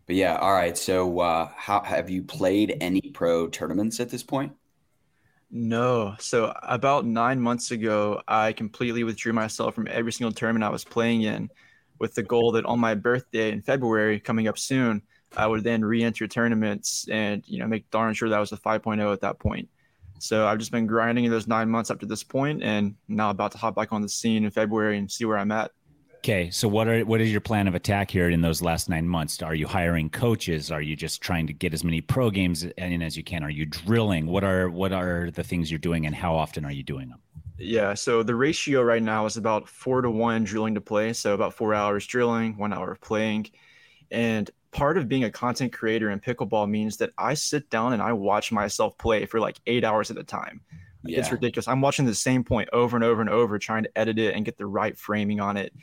but 0.06 0.16
yeah 0.16 0.36
all 0.38 0.54
right 0.54 0.78
so 0.78 1.20
uh 1.20 1.50
how 1.56 1.82
have 1.82 2.10
you 2.10 2.22
played 2.22 2.78
any 2.82 3.02
pro 3.14 3.48
tournaments 3.48 4.00
at 4.00 4.10
this 4.10 4.24
point 4.24 4.54
No. 5.50 6.16
So 6.20 6.54
about 6.64 7.06
nine 7.06 7.40
months 7.42 7.72
ago, 7.72 8.22
I 8.28 8.54
completely 8.54 9.04
withdrew 9.04 9.34
myself 9.34 9.76
from 9.76 9.88
every 9.90 10.12
single 10.14 10.32
tournament 10.32 10.64
I 10.64 10.70
was 10.70 10.86
playing 10.86 11.24
in. 11.24 11.50
with 12.00 12.16
the 12.16 12.24
goal 12.24 12.52
that 12.54 12.66
on 12.66 12.80
my 12.80 12.96
birthday 12.96 13.52
in 13.52 13.62
February 13.62 14.20
coming 14.20 14.48
up 14.48 14.58
soon, 14.58 15.02
I 15.36 15.48
would 15.48 15.64
then 15.64 15.84
re-enter 15.84 16.28
tournaments 16.28 17.08
and 17.10 17.44
you 17.48 17.60
know 17.60 17.68
make 17.68 17.90
darn 17.90 18.14
sure 18.14 18.30
that 18.30 18.40
was 18.40 18.52
a 18.52 18.58
5.0 18.58 19.14
at 19.14 19.22
that 19.22 19.40
point. 19.40 19.70
So 20.20 20.46
I've 20.46 20.60
just 20.60 20.72
been 20.72 20.86
grinding 20.86 21.26
in 21.26 21.32
those 21.32 21.48
nine 21.48 21.70
months 21.70 21.90
up 21.90 22.00
to 22.02 22.06
this 22.06 22.24
point, 22.24 22.62
and 22.62 22.96
now 23.08 23.32
about 23.32 23.52
to 23.54 23.58
hop 23.58 23.76
back 23.76 23.92
on 23.92 24.02
the 24.02 24.10
scene 24.10 24.44
in 24.44 24.52
February 24.52 24.98
and 24.98 25.10
see 25.10 25.26
where 25.26 25.38
I'm 25.38 25.52
at. 25.52 25.72
Okay, 26.18 26.52
so 26.52 26.68
what 26.68 26.88
are 26.88 27.04
what 27.06 27.20
is 27.20 27.32
your 27.32 27.42
plan 27.42 27.68
of 27.68 27.74
attack 27.74 28.12
here 28.12 28.30
in 28.30 28.42
those 28.42 28.62
last 28.62 28.88
nine 28.88 29.08
months? 29.08 29.42
Are 29.42 29.56
you 29.56 29.66
hiring 29.66 30.12
coaches? 30.12 30.70
Are 30.70 30.82
you 30.82 30.96
just 30.96 31.20
trying 31.22 31.48
to 31.48 31.54
get 31.54 31.74
as 31.74 31.84
many 31.84 32.00
pro 32.00 32.30
games 32.30 32.64
in 32.64 33.02
as 33.02 33.18
you 33.18 33.24
can? 33.24 33.44
Are 33.44 33.50
you 33.50 33.66
drilling? 33.66 34.28
What 34.28 34.44
are 34.44 34.70
what 34.70 34.92
are 34.92 35.32
the 35.32 35.44
things 35.44 35.72
you're 35.72 35.80
doing, 35.80 36.06
and 36.06 36.14
how 36.14 36.36
often 36.36 36.64
are 36.64 36.72
you 36.72 36.84
doing 36.84 37.10
them? 37.10 37.20
Yeah, 37.58 37.96
so 37.96 38.22
the 38.22 38.36
ratio 38.36 38.84
right 38.84 39.02
now 39.02 39.26
is 39.26 39.38
about 39.38 39.68
four 39.68 40.04
to 40.04 40.12
one 40.12 40.44
drilling 40.44 40.76
to 40.76 40.82
play. 40.82 41.14
So 41.14 41.34
about 41.34 41.56
four 41.56 41.74
hours 41.74 42.06
drilling, 42.06 42.56
one 42.58 42.72
hour 42.72 42.92
of 42.92 43.02
playing, 43.02 43.48
and 44.12 44.48
part 44.72 44.98
of 44.98 45.08
being 45.08 45.24
a 45.24 45.32
content 45.32 45.74
creator 45.74 46.10
in 46.10 46.20
pickleball 46.20 46.70
means 46.70 46.98
that 46.98 47.12
I 47.18 47.34
sit 47.34 47.70
down 47.70 47.94
and 47.94 48.02
I 48.02 48.14
watch 48.14 48.52
myself 48.52 48.98
play 48.98 49.26
for 49.26 49.40
like 49.40 49.60
eight 49.68 49.84
hours 49.84 50.10
at 50.12 50.18
a 50.18 50.24
time. 50.24 50.62
yeah. 51.04 51.20
It's 51.20 51.32
ridiculous. 51.32 51.68
I'm 51.68 51.82
watching 51.82 52.06
the 52.06 52.16
same 52.16 52.44
point 52.44 52.70
over 52.72 52.96
and 52.96 53.04
over 53.04 53.22
and 53.22 53.30
over, 53.30 53.60
trying 53.60 53.84
to 53.84 53.98
edit 53.98 54.18
it 54.18 54.34
and 54.34 54.46
get 54.46 54.58
the 54.58 54.66
right 54.66 54.98
framing 54.98 55.40
on 55.40 55.58
it. 55.58 55.74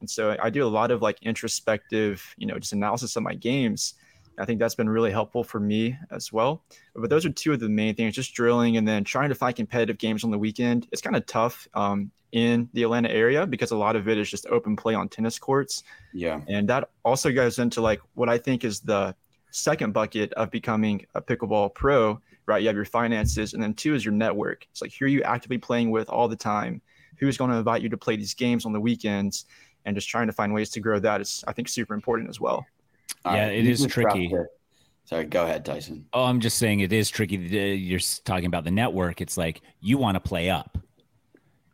And 0.00 0.08
so 0.08 0.36
I 0.42 0.50
do 0.50 0.64
a 0.64 0.68
lot 0.68 0.90
of 0.90 1.02
like 1.02 1.18
introspective, 1.22 2.34
you 2.36 2.46
know, 2.46 2.58
just 2.58 2.72
analysis 2.72 3.16
of 3.16 3.22
my 3.22 3.34
games. 3.34 3.94
I 4.38 4.44
think 4.44 4.60
that's 4.60 4.76
been 4.76 4.88
really 4.88 5.10
helpful 5.10 5.42
for 5.42 5.58
me 5.58 5.98
as 6.10 6.32
well. 6.32 6.62
But 6.94 7.10
those 7.10 7.26
are 7.26 7.30
two 7.30 7.52
of 7.52 7.60
the 7.60 7.68
main 7.68 7.96
things: 7.96 8.14
just 8.14 8.34
drilling 8.34 8.76
and 8.76 8.86
then 8.86 9.02
trying 9.02 9.30
to 9.30 9.34
find 9.34 9.54
competitive 9.56 9.98
games 9.98 10.22
on 10.22 10.30
the 10.30 10.38
weekend. 10.38 10.86
It's 10.92 11.02
kind 11.02 11.16
of 11.16 11.26
tough 11.26 11.66
um, 11.74 12.12
in 12.32 12.68
the 12.72 12.82
Atlanta 12.82 13.10
area 13.10 13.46
because 13.46 13.70
a 13.70 13.76
lot 13.76 13.96
of 13.96 14.08
it 14.08 14.18
is 14.18 14.30
just 14.30 14.46
open 14.46 14.76
play 14.76 14.94
on 14.94 15.08
tennis 15.08 15.38
courts. 15.38 15.82
Yeah, 16.12 16.40
and 16.48 16.68
that 16.68 16.90
also 17.04 17.32
goes 17.32 17.58
into 17.58 17.80
like 17.80 18.00
what 18.14 18.28
I 18.28 18.38
think 18.38 18.64
is 18.64 18.80
the 18.80 19.14
second 19.50 19.92
bucket 19.92 20.32
of 20.34 20.50
becoming 20.50 21.06
a 21.14 21.22
pickleball 21.22 21.74
pro. 21.74 22.20
Right, 22.46 22.62
you 22.62 22.68
have 22.68 22.76
your 22.76 22.86
finances, 22.86 23.52
and 23.52 23.62
then 23.62 23.74
two 23.74 23.94
is 23.94 24.04
your 24.04 24.14
network. 24.14 24.66
It's 24.70 24.80
like 24.80 24.94
who 24.98 25.04
are 25.04 25.08
you 25.08 25.22
actively 25.22 25.58
playing 25.58 25.90
with 25.90 26.08
all 26.08 26.28
the 26.28 26.36
time? 26.36 26.80
Who's 27.18 27.36
going 27.36 27.50
to 27.50 27.56
invite 27.56 27.82
you 27.82 27.88
to 27.88 27.96
play 27.96 28.16
these 28.16 28.34
games 28.34 28.64
on 28.64 28.72
the 28.72 28.80
weekends? 28.80 29.44
and 29.88 29.96
just 29.96 30.08
trying 30.08 30.26
to 30.26 30.32
find 30.32 30.52
ways 30.52 30.68
to 30.70 30.80
grow 30.80 30.98
that 30.98 31.20
is, 31.20 31.42
I 31.46 31.52
think, 31.52 31.68
super 31.68 31.94
important 31.94 32.28
as 32.28 32.38
well. 32.38 32.66
Yeah, 33.24 33.46
right, 33.46 33.54
it 33.54 33.66
is 33.66 33.86
tricky. 33.86 34.32
Sorry, 35.04 35.24
go 35.24 35.44
ahead, 35.44 35.64
Tyson. 35.64 36.04
Oh, 36.12 36.24
I'm 36.24 36.40
just 36.40 36.58
saying 36.58 36.80
it 36.80 36.92
is 36.92 37.08
tricky. 37.08 37.36
You're 37.36 38.00
talking 38.24 38.44
about 38.44 38.64
the 38.64 38.70
network. 38.70 39.22
It's 39.22 39.38
like 39.38 39.62
you 39.80 39.96
want 39.96 40.16
to 40.16 40.20
play 40.20 40.50
up, 40.50 40.76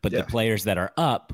but 0.05 0.13
yeah. 0.13 0.21
the 0.21 0.27
players 0.27 0.65
that 0.65 0.77
are 0.77 0.93
up 0.99 1.33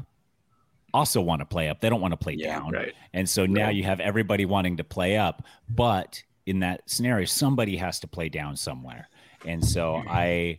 also 0.95 1.21
want 1.21 1.41
to 1.41 1.45
play 1.45 1.69
up. 1.69 1.81
They 1.81 1.91
don't 1.91 2.00
want 2.00 2.12
to 2.12 2.17
play 2.17 2.35
yeah, 2.39 2.59
down. 2.59 2.71
Right. 2.71 2.95
And 3.12 3.29
so 3.29 3.45
now 3.45 3.65
right. 3.65 3.75
you 3.75 3.83
have 3.83 3.99
everybody 3.99 4.45
wanting 4.45 4.77
to 4.77 4.85
play 4.85 5.17
up, 5.17 5.45
but 5.69 6.23
in 6.47 6.61
that 6.61 6.89
scenario, 6.89 7.27
somebody 7.27 7.77
has 7.79 7.99
to 8.00 8.07
play 8.07 8.29
down 8.29 8.57
somewhere. 8.57 9.09
And 9.45 9.65
so 9.67 9.95
mm-hmm. 9.95 10.09
I 10.09 10.59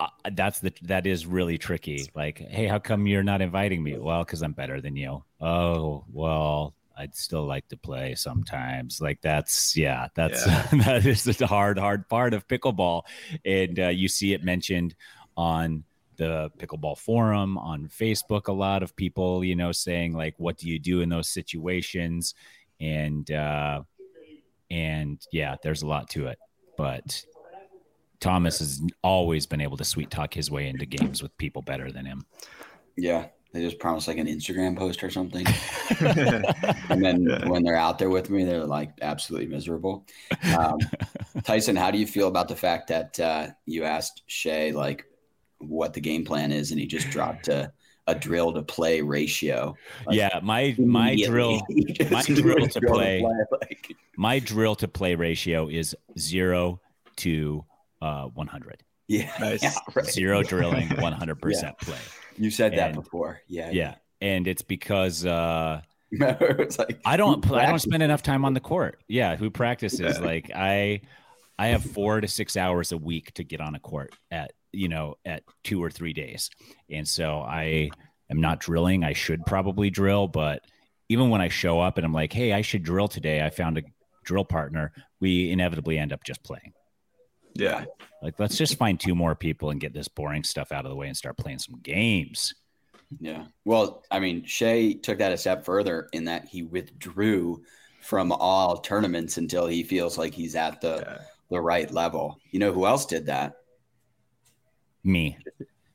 uh, 0.00 0.08
that's 0.32 0.60
the 0.60 0.74
that 0.82 1.06
is 1.06 1.24
really 1.24 1.56
tricky. 1.56 2.10
Like, 2.14 2.38
hey, 2.38 2.66
how 2.66 2.78
come 2.78 3.06
you're 3.06 3.22
not 3.22 3.40
inviting 3.40 3.82
me? 3.82 3.96
Well, 3.96 4.22
because 4.22 4.42
I'm 4.42 4.52
better 4.52 4.82
than 4.82 4.94
you. 4.94 5.24
Oh, 5.40 6.04
well, 6.12 6.74
I'd 6.98 7.16
still 7.16 7.46
like 7.46 7.68
to 7.68 7.76
play 7.78 8.16
sometimes. 8.16 9.00
Like 9.00 9.22
that's 9.22 9.78
yeah, 9.78 10.08
that's 10.14 10.46
yeah. 10.46 10.66
that 10.84 11.06
is 11.06 11.24
the 11.24 11.46
hard 11.46 11.78
hard 11.78 12.06
part 12.10 12.34
of 12.34 12.46
pickleball, 12.48 13.04
and 13.46 13.80
uh, 13.80 13.88
you 13.88 14.08
see 14.08 14.34
it 14.34 14.44
mentioned 14.44 14.94
on 15.38 15.84
the 16.22 16.50
pickleball 16.58 16.96
forum 16.96 17.58
on 17.58 17.88
Facebook. 17.88 18.46
A 18.46 18.52
lot 18.52 18.82
of 18.82 18.94
people, 18.94 19.44
you 19.44 19.56
know, 19.56 19.72
saying 19.72 20.14
like, 20.14 20.34
"What 20.38 20.56
do 20.56 20.68
you 20.68 20.78
do 20.78 21.00
in 21.00 21.08
those 21.08 21.28
situations?" 21.28 22.34
And 22.80 23.30
uh, 23.30 23.82
and 24.70 25.20
yeah, 25.32 25.56
there's 25.62 25.82
a 25.82 25.86
lot 25.86 26.08
to 26.10 26.28
it, 26.28 26.38
but 26.76 27.24
Thomas 28.20 28.60
has 28.60 28.80
always 29.02 29.46
been 29.46 29.60
able 29.60 29.76
to 29.76 29.84
sweet 29.84 30.10
talk 30.10 30.32
his 30.32 30.50
way 30.50 30.68
into 30.68 30.86
games 30.86 31.22
with 31.22 31.36
people 31.38 31.60
better 31.60 31.90
than 31.90 32.06
him. 32.06 32.24
Yeah. 32.96 33.26
They 33.52 33.60
just 33.60 33.78
promise 33.78 34.08
like 34.08 34.16
an 34.16 34.28
Instagram 34.28 34.78
post 34.78 35.04
or 35.04 35.10
something. 35.10 35.46
and 36.88 37.04
then 37.04 37.24
yeah. 37.24 37.46
when 37.46 37.62
they're 37.62 37.76
out 37.76 37.98
there 37.98 38.08
with 38.08 38.30
me, 38.30 38.44
they're 38.44 38.64
like 38.64 38.92
absolutely 39.02 39.48
miserable. 39.48 40.06
Um, 40.56 40.78
Tyson, 41.44 41.76
how 41.76 41.90
do 41.90 41.98
you 41.98 42.06
feel 42.06 42.28
about 42.28 42.48
the 42.48 42.56
fact 42.56 42.88
that 42.88 43.20
uh, 43.20 43.48
you 43.66 43.84
asked 43.84 44.22
Shay 44.26 44.72
like 44.72 45.04
what 45.62 45.94
the 45.94 46.00
game 46.00 46.24
plan 46.24 46.52
is 46.52 46.70
and 46.70 46.80
he 46.80 46.86
just 46.86 47.10
dropped 47.10 47.48
a, 47.48 47.72
a 48.06 48.14
drill 48.14 48.52
to 48.52 48.62
play 48.62 49.00
ratio? 49.00 49.76
Like, 50.06 50.16
yeah, 50.16 50.40
my 50.42 50.74
my 50.78 51.16
drill 51.16 51.62
my 52.10 52.22
drill 52.22 52.66
to 52.66 52.80
play, 52.80 53.20
to 53.20 53.26
play 53.28 53.46
like. 53.50 53.96
my 54.16 54.38
drill 54.38 54.74
to 54.76 54.88
play 54.88 55.14
ratio 55.14 55.68
is 55.68 55.96
zero 56.18 56.80
to 57.16 57.64
uh, 58.00 58.24
100. 58.26 58.82
Yeah. 59.08 59.30
Nice. 59.40 59.62
Yeah, 59.62 59.74
right. 59.94 60.06
Zero 60.06 60.42
drilling, 60.52 60.88
100% 60.88 61.78
play. 61.80 61.98
You 62.36 62.50
said 62.50 62.76
that 62.76 62.94
before. 62.94 63.40
Yeah. 63.46 63.70
Yeah. 63.70 63.94
And 64.20 64.46
it's 64.46 64.62
because 64.62 65.26
uh, 65.26 65.82
it's 66.10 66.78
like, 66.78 67.00
I 67.04 67.16
don't 67.16 67.50
I 67.50 67.66
don't 67.66 67.78
spend 67.78 68.02
enough 68.02 68.22
time 68.22 68.44
on 68.44 68.54
the 68.54 68.60
court. 68.60 69.02
Yeah, 69.08 69.36
who 69.36 69.50
practices? 69.50 70.18
Yeah. 70.18 70.24
Like 70.24 70.50
I 70.54 71.02
I 71.58 71.68
have 71.68 71.84
4 71.84 72.22
to 72.22 72.28
6 72.28 72.56
hours 72.56 72.92
a 72.92 72.96
week 72.96 73.34
to 73.34 73.44
get 73.44 73.60
on 73.60 73.74
a 73.74 73.80
court 73.80 74.14
at, 74.30 74.52
you 74.72 74.88
know, 74.88 75.16
at 75.24 75.42
2 75.64 75.82
or 75.82 75.90
3 75.90 76.12
days. 76.12 76.50
And 76.90 77.06
so 77.06 77.40
I 77.40 77.90
am 78.30 78.40
not 78.40 78.60
drilling. 78.60 79.04
I 79.04 79.12
should 79.12 79.44
probably 79.46 79.90
drill, 79.90 80.28
but 80.28 80.62
even 81.08 81.30
when 81.30 81.40
I 81.40 81.48
show 81.48 81.80
up 81.80 81.98
and 81.98 82.06
I'm 82.06 82.14
like, 82.14 82.32
"Hey, 82.32 82.52
I 82.52 82.62
should 82.62 82.82
drill 82.82 83.08
today. 83.08 83.44
I 83.44 83.50
found 83.50 83.78
a 83.78 83.82
drill 84.24 84.44
partner." 84.44 84.92
We 85.20 85.50
inevitably 85.50 85.98
end 85.98 86.12
up 86.12 86.24
just 86.24 86.42
playing. 86.42 86.72
Yeah. 87.54 87.84
Like, 88.22 88.38
let's 88.38 88.56
just 88.56 88.78
find 88.78 88.98
two 88.98 89.14
more 89.14 89.34
people 89.34 89.70
and 89.70 89.80
get 89.80 89.92
this 89.92 90.08
boring 90.08 90.44
stuff 90.44 90.72
out 90.72 90.84
of 90.84 90.90
the 90.90 90.96
way 90.96 91.08
and 91.08 91.16
start 91.16 91.36
playing 91.36 91.58
some 91.58 91.80
games. 91.82 92.54
Yeah. 93.20 93.44
Well, 93.64 94.04
I 94.10 94.20
mean, 94.20 94.44
Shay 94.44 94.94
took 94.94 95.18
that 95.18 95.32
a 95.32 95.36
step 95.36 95.64
further 95.64 96.08
in 96.12 96.24
that 96.24 96.48
he 96.48 96.62
withdrew 96.62 97.62
from 98.00 98.32
all 98.32 98.78
tournaments 98.78 99.36
until 99.36 99.66
he 99.66 99.82
feels 99.82 100.18
like 100.18 100.34
he's 100.34 100.56
at 100.56 100.80
the 100.80 101.04
yeah. 101.06 101.18
the 101.50 101.60
right 101.60 101.90
level. 101.90 102.38
You 102.50 102.58
know 102.58 102.72
who 102.72 102.86
else 102.86 103.06
did 103.06 103.26
that? 103.26 103.54
Me. 105.04 105.38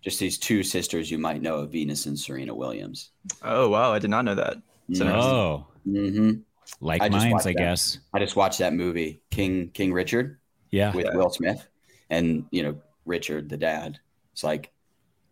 Just 0.02 0.20
these 0.20 0.38
two 0.38 0.64
sisters 0.64 1.10
you 1.12 1.18
might 1.18 1.42
know, 1.42 1.58
of 1.58 1.72
Venus 1.72 2.06
and 2.06 2.18
Serena 2.18 2.54
Williams. 2.54 3.12
Oh 3.44 3.70
wow, 3.70 3.94
I 3.94 4.00
did 4.00 4.10
not 4.10 4.26
know 4.26 4.36
that. 4.36 4.58
oh. 5.02 5.68
Mm-hmm. 5.88 6.42
Like 6.82 7.02
I 7.02 7.10
minds, 7.10 7.48
I 7.48 7.54
guess. 7.54 8.00
I 8.14 8.20
just 8.20 8.36
watched 8.36 8.60
that 8.60 8.74
movie, 8.74 9.22
King 9.32 9.70
King 9.70 9.94
Richard. 9.94 10.40
Yeah. 10.72 10.94
With 10.94 11.06
yeah. 11.06 11.16
Will 11.16 11.30
Smith. 11.30 11.68
And, 12.10 12.46
you 12.52 12.64
know, 12.64 12.78
Richard, 13.06 13.50
the 13.50 13.58
dad, 13.58 14.00
it's 14.34 14.44
like 14.44 14.72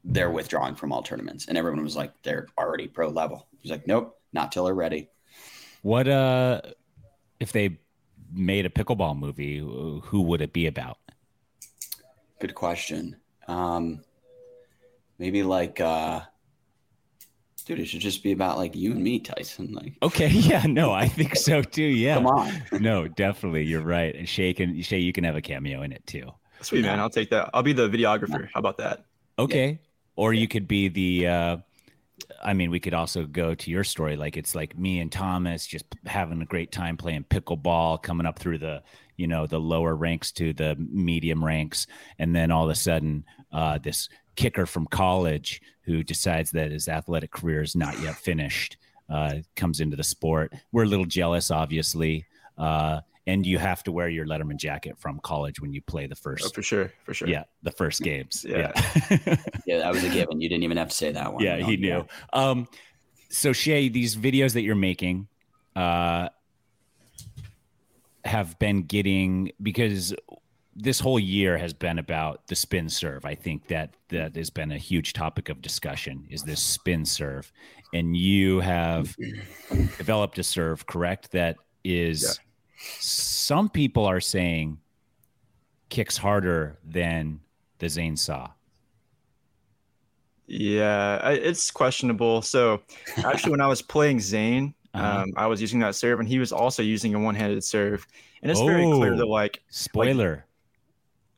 they're 0.04 0.32
withdrawing 0.32 0.76
from 0.76 0.92
all 0.92 1.02
tournaments. 1.04 1.48
And 1.48 1.58
everyone 1.58 1.84
was 1.84 1.96
like, 1.96 2.14
they're 2.24 2.48
already 2.58 2.88
pro 2.88 3.10
level. 3.10 3.48
He's 3.62 3.72
like, 3.72 3.88
nope, 3.88 4.20
not 4.34 4.52
till 4.52 4.66
they're 4.66 4.74
ready. 4.74 5.10
What 5.82 6.08
uh 6.08 6.62
if 7.40 7.52
they 7.52 7.80
made 8.34 8.66
a 8.66 8.70
pickleball 8.70 9.18
movie, 9.18 9.60
who 9.60 10.22
would 10.22 10.42
it 10.42 10.54
be 10.54 10.68
about? 10.68 10.98
Good 12.40 12.56
question. 12.56 13.18
Um 13.48 14.02
maybe 15.18 15.44
like 15.44 15.80
uh 15.82 16.22
dude, 17.66 17.80
it 17.80 17.86
should 17.86 18.02
just 18.02 18.24
be 18.24 18.32
about 18.32 18.58
like 18.58 18.76
you 18.76 18.92
and 18.92 19.04
me, 19.04 19.20
Tyson. 19.20 19.74
Like, 19.74 19.94
okay, 20.04 20.28
yeah, 20.32 20.66
no, 20.68 20.92
I 20.92 21.08
think 21.08 21.36
so 21.36 21.62
too. 21.62 21.84
Yeah, 21.84 22.16
come 22.16 22.28
on, 22.28 22.62
no, 22.72 23.08
definitely, 23.08 23.64
you're 23.64 23.82
right. 23.82 24.16
And 24.16 24.28
Shay 24.30 24.54
can 24.54 24.82
Shay, 24.82 25.00
you 25.00 25.14
can 25.14 25.24
have 25.24 25.36
a 25.36 25.42
cameo 25.42 25.82
in 25.82 25.92
it 25.92 26.06
too. 26.06 26.30
Sweet 26.62 26.84
man, 26.84 27.00
I'll 27.00 27.10
take 27.10 27.30
that. 27.32 27.50
I'll 27.54 27.64
be 27.64 27.74
the 27.74 27.90
videographer. 27.90 28.48
How 28.54 28.60
about 28.60 28.78
that? 28.78 29.06
Okay, 29.38 29.70
yeah. 29.70 29.78
or 30.16 30.34
you 30.34 30.48
could 30.48 30.68
be 30.68 30.88
the. 30.88 31.28
uh 31.28 31.58
I 32.42 32.54
mean, 32.54 32.72
we 32.72 32.80
could 32.80 32.94
also 32.94 33.26
go 33.26 33.54
to 33.56 33.70
your 33.70 33.84
story. 33.84 34.16
Like 34.16 34.38
it's 34.38 34.56
like 34.56 34.78
me 34.78 35.00
and 35.00 35.12
Thomas 35.12 35.68
just 35.68 35.86
having 36.06 36.42
a 36.42 36.46
great 36.46 36.72
time 36.72 36.96
playing 36.96 37.26
pickleball, 37.26 38.02
coming 38.02 38.26
up 38.26 38.40
through 38.40 38.60
the, 38.60 38.84
you 39.18 39.28
know, 39.28 39.48
the 39.48 39.60
lower 39.60 39.96
ranks 39.96 40.32
to 40.34 40.54
the 40.54 40.76
medium 40.78 41.44
ranks, 41.44 41.88
and 42.20 42.36
then 42.36 42.52
all 42.52 42.66
of 42.66 42.70
a 42.70 42.76
sudden, 42.76 43.26
uh, 43.52 43.78
this 43.78 44.10
kicker 44.36 44.66
from 44.66 44.86
college 44.88 45.62
who 45.84 46.04
decides 46.04 46.52
that 46.52 46.72
his 46.72 46.88
athletic 46.88 47.32
career 47.32 47.62
is 47.62 47.76
not 47.76 48.00
yet 48.02 48.16
finished 48.16 48.78
uh, 49.10 49.36
comes 49.56 49.80
into 49.80 49.96
the 49.96 50.04
sport. 50.04 50.54
We're 50.72 50.84
a 50.84 50.88
little 50.88 51.06
jealous, 51.06 51.52
obviously. 51.52 52.26
Uh, 52.58 53.02
and 53.28 53.46
you 53.46 53.58
have 53.58 53.84
to 53.84 53.92
wear 53.92 54.08
your 54.08 54.26
Letterman 54.26 54.58
jacket 54.58 54.98
from 55.00 55.20
college 55.20 55.60
when 55.60 55.74
you 55.74 55.82
play 55.82 56.06
the 56.06 56.16
first. 56.16 56.46
Oh, 56.46 56.50
for 56.50 56.62
sure, 56.62 56.92
for 57.04 57.14
sure. 57.14 57.28
Yeah, 57.28 57.44
the 57.64 57.72
first 57.72 58.02
games. 58.02 58.46
yeah, 58.48 58.72
yeah. 59.10 59.36
yeah, 59.66 59.78
that 59.80 59.92
was 59.92 60.04
a 60.04 60.10
given. 60.10 60.42
You 60.42 60.50
didn't 60.50 60.64
even 60.64 60.78
have 60.78 60.90
to 60.90 60.96
say 60.96 61.12
that 61.12 61.34
one. 61.34 61.44
Yeah, 61.44 61.58
he 61.58 61.78
knew. 61.78 62.06
Um, 62.34 62.68
so 63.30 63.52
Shay, 63.52 63.90
these 63.90 64.16
videos 64.16 64.54
that 64.54 64.62
you're 64.62 64.76
making 64.76 65.28
uh, 65.76 66.30
have 68.26 68.58
been 68.60 68.84
getting 68.84 69.52
because 69.62 70.14
this 70.76 71.00
whole 71.00 71.20
year 71.20 71.58
has 71.58 71.74
been 71.74 72.00
about 72.00 72.48
the 72.48 72.56
spin 72.56 72.90
serve. 72.90 73.24
I 73.24 73.36
think 73.36 73.68
that 73.68 73.96
that 74.10 74.36
has 74.36 74.50
been 74.50 74.72
a 74.72 74.78
huge 74.78 75.14
topic 75.14 75.48
of 75.48 75.62
discussion 75.62 76.28
is 76.30 76.44
this 76.44 76.62
spin 76.62 77.06
serve. 77.06 77.52
And 77.94 78.18
you 78.18 78.60
have 78.60 79.16
developed 79.98 80.38
a 80.38 80.44
serve, 80.44 80.86
correct? 80.86 81.32
That 81.32 81.56
is 81.86 82.24
yeah. 82.24 82.86
some 83.00 83.70
people 83.70 84.06
are 84.06 84.20
saying 84.20 84.80
kicks 85.90 86.18
harder 86.18 86.78
than 86.84 87.40
the 87.78 87.88
Zane 87.88 88.18
saw. 88.18 88.50
Yeah, 90.48 91.30
it's 91.30 91.72
questionable. 91.72 92.42
So 92.42 92.82
actually, 93.24 93.52
when 93.52 93.62
I 93.62 93.68
was 93.68 93.82
playing 93.82 94.20
Zane, 94.20 94.76
uh-huh. 94.96 95.24
um, 95.24 95.34
I 95.36 95.48
was 95.48 95.62
using 95.62 95.80
that 95.80 95.96
serve, 95.96 96.20
and 96.20 96.28
he 96.28 96.40
was 96.40 96.52
also 96.52 96.82
using 96.82 97.14
a 97.14 97.20
one-handed 97.20 97.64
serve, 97.64 98.08
and 98.42 98.50
it's 98.50 98.60
oh, 98.60 98.66
very 98.66 98.84
clear 98.84 99.16
that 99.16 99.26
oh, 99.26 99.30
like 99.30 99.62
spoiler. 99.70 100.36
Like, 100.36 100.44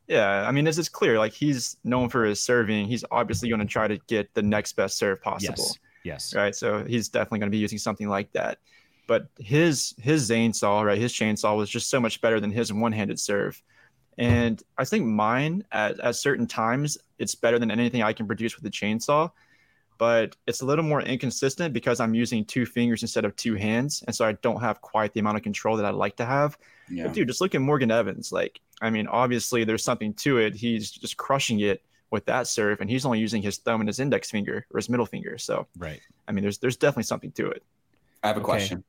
yeah, 0.07 0.47
I 0.47 0.51
mean, 0.51 0.67
it's 0.67 0.77
just 0.77 0.93
clear. 0.93 1.17
Like 1.17 1.33
he's 1.33 1.77
known 1.83 2.09
for 2.09 2.23
his 2.23 2.39
serving. 2.39 2.87
He's 2.87 3.03
obviously 3.11 3.49
going 3.49 3.59
to 3.59 3.65
try 3.65 3.87
to 3.87 3.97
get 4.07 4.33
the 4.33 4.41
next 4.41 4.73
best 4.73 4.97
serve 4.97 5.21
possible. 5.21 5.55
Yes. 5.57 5.79
Yes. 6.03 6.33
Right. 6.33 6.55
So 6.55 6.85
he's 6.85 7.09
definitely 7.09 7.39
going 7.39 7.51
to 7.51 7.55
be 7.55 7.57
using 7.57 7.77
something 7.77 8.07
like 8.07 8.31
that. 8.31 8.59
But 9.07 9.27
his 9.37 9.93
his 10.01 10.21
Zane 10.21 10.53
saw, 10.53 10.81
right, 10.81 10.97
his 10.97 11.11
chainsaw 11.11 11.57
was 11.57 11.69
just 11.69 11.89
so 11.89 11.99
much 11.99 12.21
better 12.21 12.39
than 12.39 12.51
his 12.51 12.71
one-handed 12.71 13.19
serve. 13.19 13.61
And 14.17 14.61
I 14.77 14.85
think 14.85 15.05
mine 15.05 15.63
at, 15.71 15.99
at 15.99 16.15
certain 16.15 16.47
times, 16.47 16.97
it's 17.19 17.35
better 17.35 17.59
than 17.59 17.69
anything 17.69 18.01
I 18.01 18.13
can 18.13 18.25
produce 18.25 18.55
with 18.55 18.63
the 18.63 18.69
chainsaw. 18.69 19.31
But 19.97 20.35
it's 20.45 20.61
a 20.61 20.65
little 20.65 20.85
more 20.85 21.01
inconsistent 21.01 21.73
because 21.73 21.99
I'm 21.99 22.13
using 22.13 22.45
two 22.45 22.65
fingers 22.65 23.01
instead 23.01 23.25
of 23.25 23.35
two 23.35 23.55
hands. 23.55 24.03
And 24.05 24.15
so 24.15 24.25
I 24.25 24.33
don't 24.33 24.61
have 24.61 24.81
quite 24.81 25.13
the 25.13 25.19
amount 25.19 25.37
of 25.37 25.43
control 25.43 25.77
that 25.77 25.85
I'd 25.85 25.95
like 25.95 26.15
to 26.17 26.25
have. 26.25 26.57
Yeah. 26.89 27.03
But 27.03 27.13
dude, 27.13 27.27
just 27.27 27.41
look 27.41 27.55
at 27.55 27.61
Morgan 27.61 27.91
Evans. 27.91 28.31
Like, 28.31 28.59
I 28.81 28.89
mean, 28.89 29.07
obviously 29.07 29.63
there's 29.63 29.83
something 29.83 30.13
to 30.15 30.37
it. 30.37 30.55
He's 30.55 30.91
just 30.91 31.17
crushing 31.17 31.59
it 31.61 31.83
with 32.09 32.25
that 32.25 32.47
serve, 32.47 32.79
and 32.79 32.89
he's 32.89 33.05
only 33.05 33.19
using 33.19 33.41
his 33.41 33.57
thumb 33.57 33.81
and 33.81 33.89
his 33.89 33.99
index 33.99 34.31
finger 34.31 34.65
or 34.71 34.77
his 34.77 34.87
middle 34.89 35.05
finger. 35.05 35.37
So, 35.37 35.67
right. 35.77 35.99
I 36.27 36.31
mean, 36.31 36.43
there's 36.43 36.57
there's 36.57 36.77
definitely 36.77 37.03
something 37.03 37.31
to 37.33 37.49
it. 37.49 37.63
I 38.23 38.27
have 38.27 38.37
a 38.37 38.39
okay. 38.39 38.45
question 38.45 38.83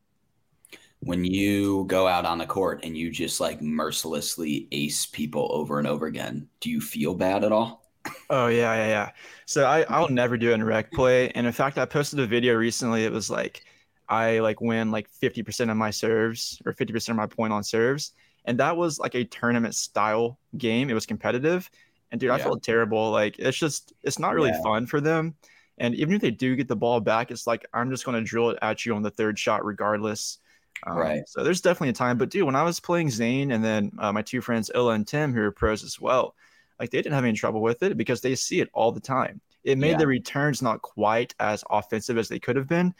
when 1.00 1.24
you 1.24 1.84
go 1.86 2.06
out 2.06 2.24
on 2.24 2.38
the 2.38 2.46
court 2.46 2.80
and 2.84 2.96
you 2.96 3.10
just 3.10 3.40
like 3.40 3.62
mercilessly 3.62 4.66
ace 4.72 5.06
people 5.06 5.48
over 5.52 5.78
and 5.78 5.86
over 5.86 6.06
again, 6.06 6.48
do 6.60 6.70
you 6.70 6.80
feel 6.80 7.14
bad 7.14 7.44
at 7.44 7.52
all? 7.52 7.87
Oh 8.30 8.48
yeah, 8.48 8.74
yeah, 8.74 8.86
yeah. 8.88 9.10
So 9.46 9.64
I 9.64 9.82
I'll 9.88 10.08
never 10.08 10.36
do 10.36 10.50
it 10.50 10.54
in 10.54 10.64
rec 10.64 10.92
play, 10.92 11.30
and 11.30 11.46
in 11.46 11.52
fact, 11.52 11.78
I 11.78 11.84
posted 11.84 12.20
a 12.20 12.26
video 12.26 12.54
recently. 12.54 13.04
It 13.04 13.12
was 13.12 13.30
like 13.30 13.64
I 14.08 14.40
like 14.40 14.60
win 14.60 14.90
like 14.90 15.08
fifty 15.08 15.42
percent 15.42 15.70
of 15.70 15.76
my 15.76 15.90
serves 15.90 16.60
or 16.66 16.72
fifty 16.72 16.92
percent 16.92 17.14
of 17.14 17.16
my 17.16 17.26
point 17.26 17.52
on 17.52 17.64
serves, 17.64 18.12
and 18.44 18.58
that 18.58 18.76
was 18.76 18.98
like 18.98 19.14
a 19.14 19.24
tournament 19.24 19.74
style 19.74 20.38
game. 20.56 20.90
It 20.90 20.94
was 20.94 21.06
competitive, 21.06 21.70
and 22.12 22.20
dude, 22.20 22.30
I 22.30 22.38
felt 22.38 22.62
terrible. 22.62 23.10
Like 23.10 23.38
it's 23.38 23.58
just 23.58 23.92
it's 24.02 24.18
not 24.18 24.34
really 24.34 24.50
yeah. 24.50 24.62
fun 24.62 24.86
for 24.86 25.00
them. 25.00 25.34
And 25.80 25.94
even 25.94 26.14
if 26.14 26.20
they 26.20 26.30
do 26.30 26.56
get 26.56 26.68
the 26.68 26.76
ball 26.76 27.00
back, 27.00 27.30
it's 27.30 27.46
like 27.46 27.66
I'm 27.72 27.90
just 27.90 28.04
going 28.04 28.16
to 28.16 28.28
drill 28.28 28.50
it 28.50 28.58
at 28.62 28.84
you 28.84 28.94
on 28.94 29.02
the 29.02 29.10
third 29.10 29.38
shot 29.38 29.64
regardless. 29.64 30.38
Um, 30.86 30.96
right. 30.96 31.22
So 31.28 31.42
there's 31.42 31.60
definitely 31.60 31.90
a 31.90 31.94
time. 31.94 32.18
But 32.18 32.30
dude, 32.30 32.44
when 32.44 32.56
I 32.56 32.62
was 32.62 32.80
playing 32.80 33.10
Zane 33.10 33.52
and 33.52 33.64
then 33.64 33.92
uh, 33.98 34.12
my 34.12 34.22
two 34.22 34.40
friends 34.40 34.70
Illa 34.74 34.92
and 34.92 35.06
Tim, 35.06 35.32
who 35.32 35.42
are 35.42 35.52
pros 35.52 35.84
as 35.84 36.00
well, 36.00 36.34
like 36.78 36.90
they 36.90 36.98
didn't 36.98 37.14
have 37.14 37.24
any 37.24 37.36
trouble 37.36 37.60
with 37.60 37.82
it 37.82 37.96
because 37.96 38.20
they 38.20 38.34
see 38.34 38.60
it 38.60 38.68
all 38.72 38.92
the 38.92 39.00
time. 39.00 39.40
It 39.64 39.78
made 39.78 39.92
yeah. 39.92 39.98
the 39.98 40.06
returns 40.06 40.62
not 40.62 40.82
quite 40.82 41.34
as 41.40 41.64
offensive 41.70 42.18
as 42.18 42.28
they 42.28 42.38
could 42.38 42.56
have 42.56 42.68
been. 42.68 42.94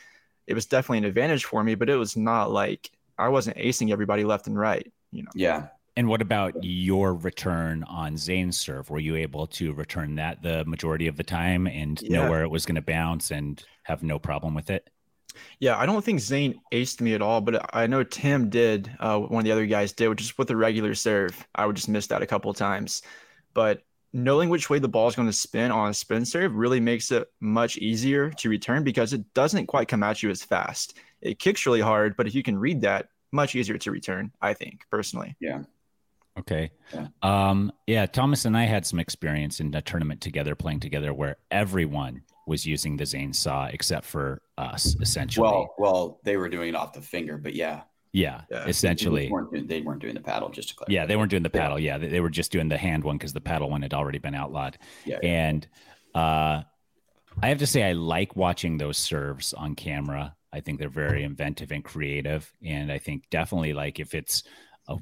It 0.47 0.54
was 0.54 0.66
definitely 0.66 0.99
an 0.99 1.04
advantage 1.04 1.44
for 1.44 1.62
me, 1.62 1.75
but 1.75 1.88
it 1.88 1.97
was 1.97 2.16
not 2.16 2.50
like 2.50 2.90
I 3.18 3.28
wasn't 3.28 3.56
acing 3.56 3.92
everybody 3.92 4.25
left 4.25 4.47
and 4.47 4.58
right. 4.58 4.90
You 5.12 5.25
know. 5.25 5.30
Yeah. 5.35 5.68
And 5.97 6.08
what 6.08 6.23
about 6.23 6.54
your 6.62 7.14
return 7.14 7.82
on 7.85 8.16
Zane's 8.16 8.56
serve? 8.56 8.88
Were 8.88 9.00
you 9.00 9.16
able 9.16 9.49
to 9.49 9.73
return 9.73 10.14
that 10.14 10.42
the 10.42 10.64
majority 10.64 11.08
of 11.08 11.16
the 11.16 11.25
time 11.25 11.66
and 11.66 12.00
yeah. 12.00 12.18
know 12.18 12.30
where 12.30 12.42
it 12.42 12.50
was 12.50 12.64
going 12.64 12.76
to 12.76 12.82
bounce 12.82 13.32
and 13.32 13.62
have 13.82 14.04
no 14.04 14.18
problem 14.18 14.54
with 14.54 14.70
it? 14.70 14.88
Yeah, 15.58 15.76
I 15.76 15.87
don't 15.87 16.04
think 16.04 16.20
Zane 16.20 16.61
aced 16.73 17.00
me 17.00 17.14
at 17.14 17.23
all, 17.23 17.40
but 17.40 17.75
I 17.75 17.87
know 17.87 18.04
Tim 18.04 18.49
did. 18.49 18.90
Uh, 19.00 19.18
one 19.18 19.40
of 19.40 19.44
the 19.44 19.52
other 19.52 19.66
guys 19.66 19.92
did, 19.92 20.08
which 20.08 20.20
is 20.20 20.38
with 20.38 20.49
the 20.49 20.56
regular 20.56 20.94
serve. 20.94 21.47
I 21.54 21.66
would 21.66 21.76
just 21.76 21.88
miss 21.88 22.06
that 22.08 22.23
a 22.23 22.26
couple 22.26 22.50
of 22.50 22.56
times. 22.56 23.02
But 23.59 23.83
knowing 24.12 24.51
which 24.51 24.71
way 24.71 24.79
the 24.79 24.87
ball 24.87 25.09
is 25.09 25.16
going 25.16 25.27
to 25.27 25.33
spin 25.33 25.73
on 25.73 25.90
a 25.90 25.94
spin 25.94 26.25
serve 26.25 26.55
really 26.55 26.79
makes 26.79 27.11
it 27.11 27.27
much 27.40 27.77
easier 27.77 28.31
to 28.31 28.49
return 28.49 28.85
because 28.85 29.12
it 29.12 29.35
doesn't 29.35 29.66
quite 29.66 29.88
come 29.88 30.05
at 30.05 30.23
you 30.23 30.31
as 30.31 30.44
fast. 30.44 30.97
It 31.21 31.40
kicks 31.40 31.66
really 31.66 31.81
hard, 31.81 32.16
but 32.16 32.29
if 32.29 32.37
you 32.37 32.44
can 32.44 32.57
read 32.57 32.83
that, 32.83 33.09
much 33.33 33.57
easier 33.57 33.77
to 33.77 33.90
return, 33.90 34.31
I 34.40 34.55
think, 34.55 34.83
personally. 34.92 35.35
Yeah. 35.40 35.64
Okay. 36.38 36.71
Yeah. 36.94 37.09
Um, 37.21 37.73
yeah, 37.88 38.07
Thomas 38.07 38.44
and 38.44 38.57
I 38.57 38.62
had 38.62 38.87
some 38.87 39.01
experience 39.01 39.59
in 39.59 39.75
a 39.75 39.83
tournament 39.83 40.21
together, 40.21 40.55
playing 40.55 40.79
together, 40.79 41.12
where 41.12 41.38
everyone 41.51 42.23
was 42.47 42.64
using 42.64 42.97
the 42.97 43.07
Zane 43.07 43.33
saw 43.33 43.66
except 43.66 44.07
for 44.07 44.40
us, 44.57 44.94
essentially. 45.01 45.49
Well, 45.49 45.75
well, 45.79 46.21
they 46.23 46.37
were 46.37 46.49
doing 46.49 46.68
it 46.68 46.75
off 46.77 46.92
the 46.92 47.03
finger, 47.03 47.37
but 47.37 47.55
yeah. 47.55 47.81
Yeah, 48.12 48.42
yeah. 48.51 48.66
essentially. 48.66 49.27
They 49.27 49.31
weren't, 49.31 49.53
doing, 49.53 49.66
they 49.66 49.81
weren't, 49.81 50.01
doing, 50.01 50.14
the 50.14 50.21
paddle, 50.21 50.49
just 50.49 50.71
to 50.71 50.75
clarify. 50.75 50.92
Yeah, 50.92 51.07
they 51.07 51.16
weren't 51.16 51.31
doing 51.31 51.42
the 51.42 51.51
paddle. 51.51 51.79
Yeah, 51.79 51.99
they, 51.99 52.09
they 52.09 52.21
were 52.21 52.31
just 52.31 52.51
doing 52.51 52.68
the 52.68 52.79
hand 52.79 53.05
one 53.05 53.18
because 53.18 53.33
the 53.33 53.40
paddle 53.40 53.71
one 53.71 53.83
had 53.83 53.94
already 53.94 54.18
been 54.18 54.35
outlawed. 54.35 54.79
Yeah. 55.05 55.18
And 55.23 55.66
uh, 56.14 56.62
I 57.42 57.49
have 57.49 57.59
to 57.59 57.66
say, 57.66 57.83
I 57.83 57.92
like 57.92 58.35
watching 58.37 58.79
those 58.79 58.97
serves 58.97 59.53
on 59.53 59.75
camera. 59.75 60.35
I 60.53 60.61
think 60.61 60.79
they're 60.79 60.88
very 60.88 61.23
inventive 61.23 61.71
and 61.71 61.85
creative. 61.85 62.51
And 62.64 62.90
I 62.90 62.99
think 62.99 63.29
definitely, 63.31 63.75
like, 63.75 64.01
if 64.01 64.14
it's 64.14 64.42
uh, 64.88 64.97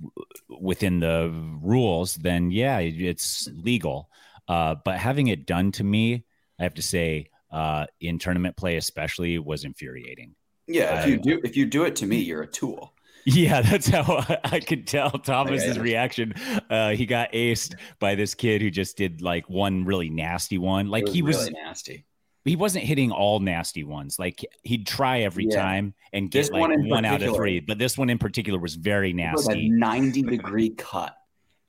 within 0.61 0.99
the 0.99 1.33
rules, 1.62 2.16
then 2.16 2.51
yeah, 2.51 2.79
it's 2.79 3.49
legal. 3.53 4.11
Uh, 4.49 4.75
but 4.85 4.99
having 4.99 5.29
it 5.29 5.47
done 5.47 5.71
to 5.73 5.85
me, 5.85 6.25
I 6.59 6.64
have 6.64 6.75
to 6.75 6.83
say, 6.83 7.31
uh, 7.53 7.87
in 8.01 8.19
tournament 8.19 8.57
play, 8.57 8.77
especially, 8.77 9.38
was 9.38 9.64
infuriating. 9.64 10.35
Yeah, 10.66 11.01
if 11.01 11.07
you 11.07 11.16
do 11.16 11.40
if 11.45 11.57
you 11.57 11.64
do 11.64 11.85
it 11.85 11.95
to 11.97 12.07
me, 12.07 12.16
you're 12.16 12.42
a 12.42 12.47
tool. 12.47 12.92
Yeah, 13.27 13.61
that's 13.71 13.89
how 13.89 14.25
I, 14.45 14.61
could 14.61 14.87
tell 14.87 15.11
Thomas's 15.11 15.79
reaction. 15.79 16.35
Uh, 16.71 16.91
he 16.91 17.05
got 17.07 17.33
aced 17.33 17.75
by 17.99 18.15
this 18.15 18.35
kid 18.35 18.62
who 18.62 18.71
just 18.71 18.97
did 18.97 19.21
like 19.21 19.51
one 19.51 19.85
really 19.85 20.09
nasty 20.09 20.59
one. 20.59 20.89
Like 20.89 21.05
was 21.05 21.15
he 21.15 21.23
was 21.23 21.37
really 21.39 21.51
nasty. 21.51 22.05
He 22.45 22.55
wasn't 22.55 22.85
hitting 22.85 23.11
all 23.11 23.41
nasty 23.41 23.83
ones. 23.83 24.21
Like 24.21 24.47
he'd 24.62 24.87
try 24.87 25.23
every 25.23 25.47
yeah. 25.51 25.61
time 25.61 25.95
and 26.12 26.31
get 26.31 26.43
this 26.43 26.51
like 26.51 26.61
one, 26.61 26.89
one 26.89 27.05
out 27.05 27.21
of 27.21 27.35
three. 27.35 27.59
But 27.59 27.79
this 27.79 27.99
one 27.99 28.09
in 28.09 28.19
particular 28.19 28.61
was 28.61 28.77
very 28.77 29.12
nasty. 29.12 29.67
A 29.67 29.69
90 29.71 30.23
degree 30.23 30.71
cut. 30.71 31.17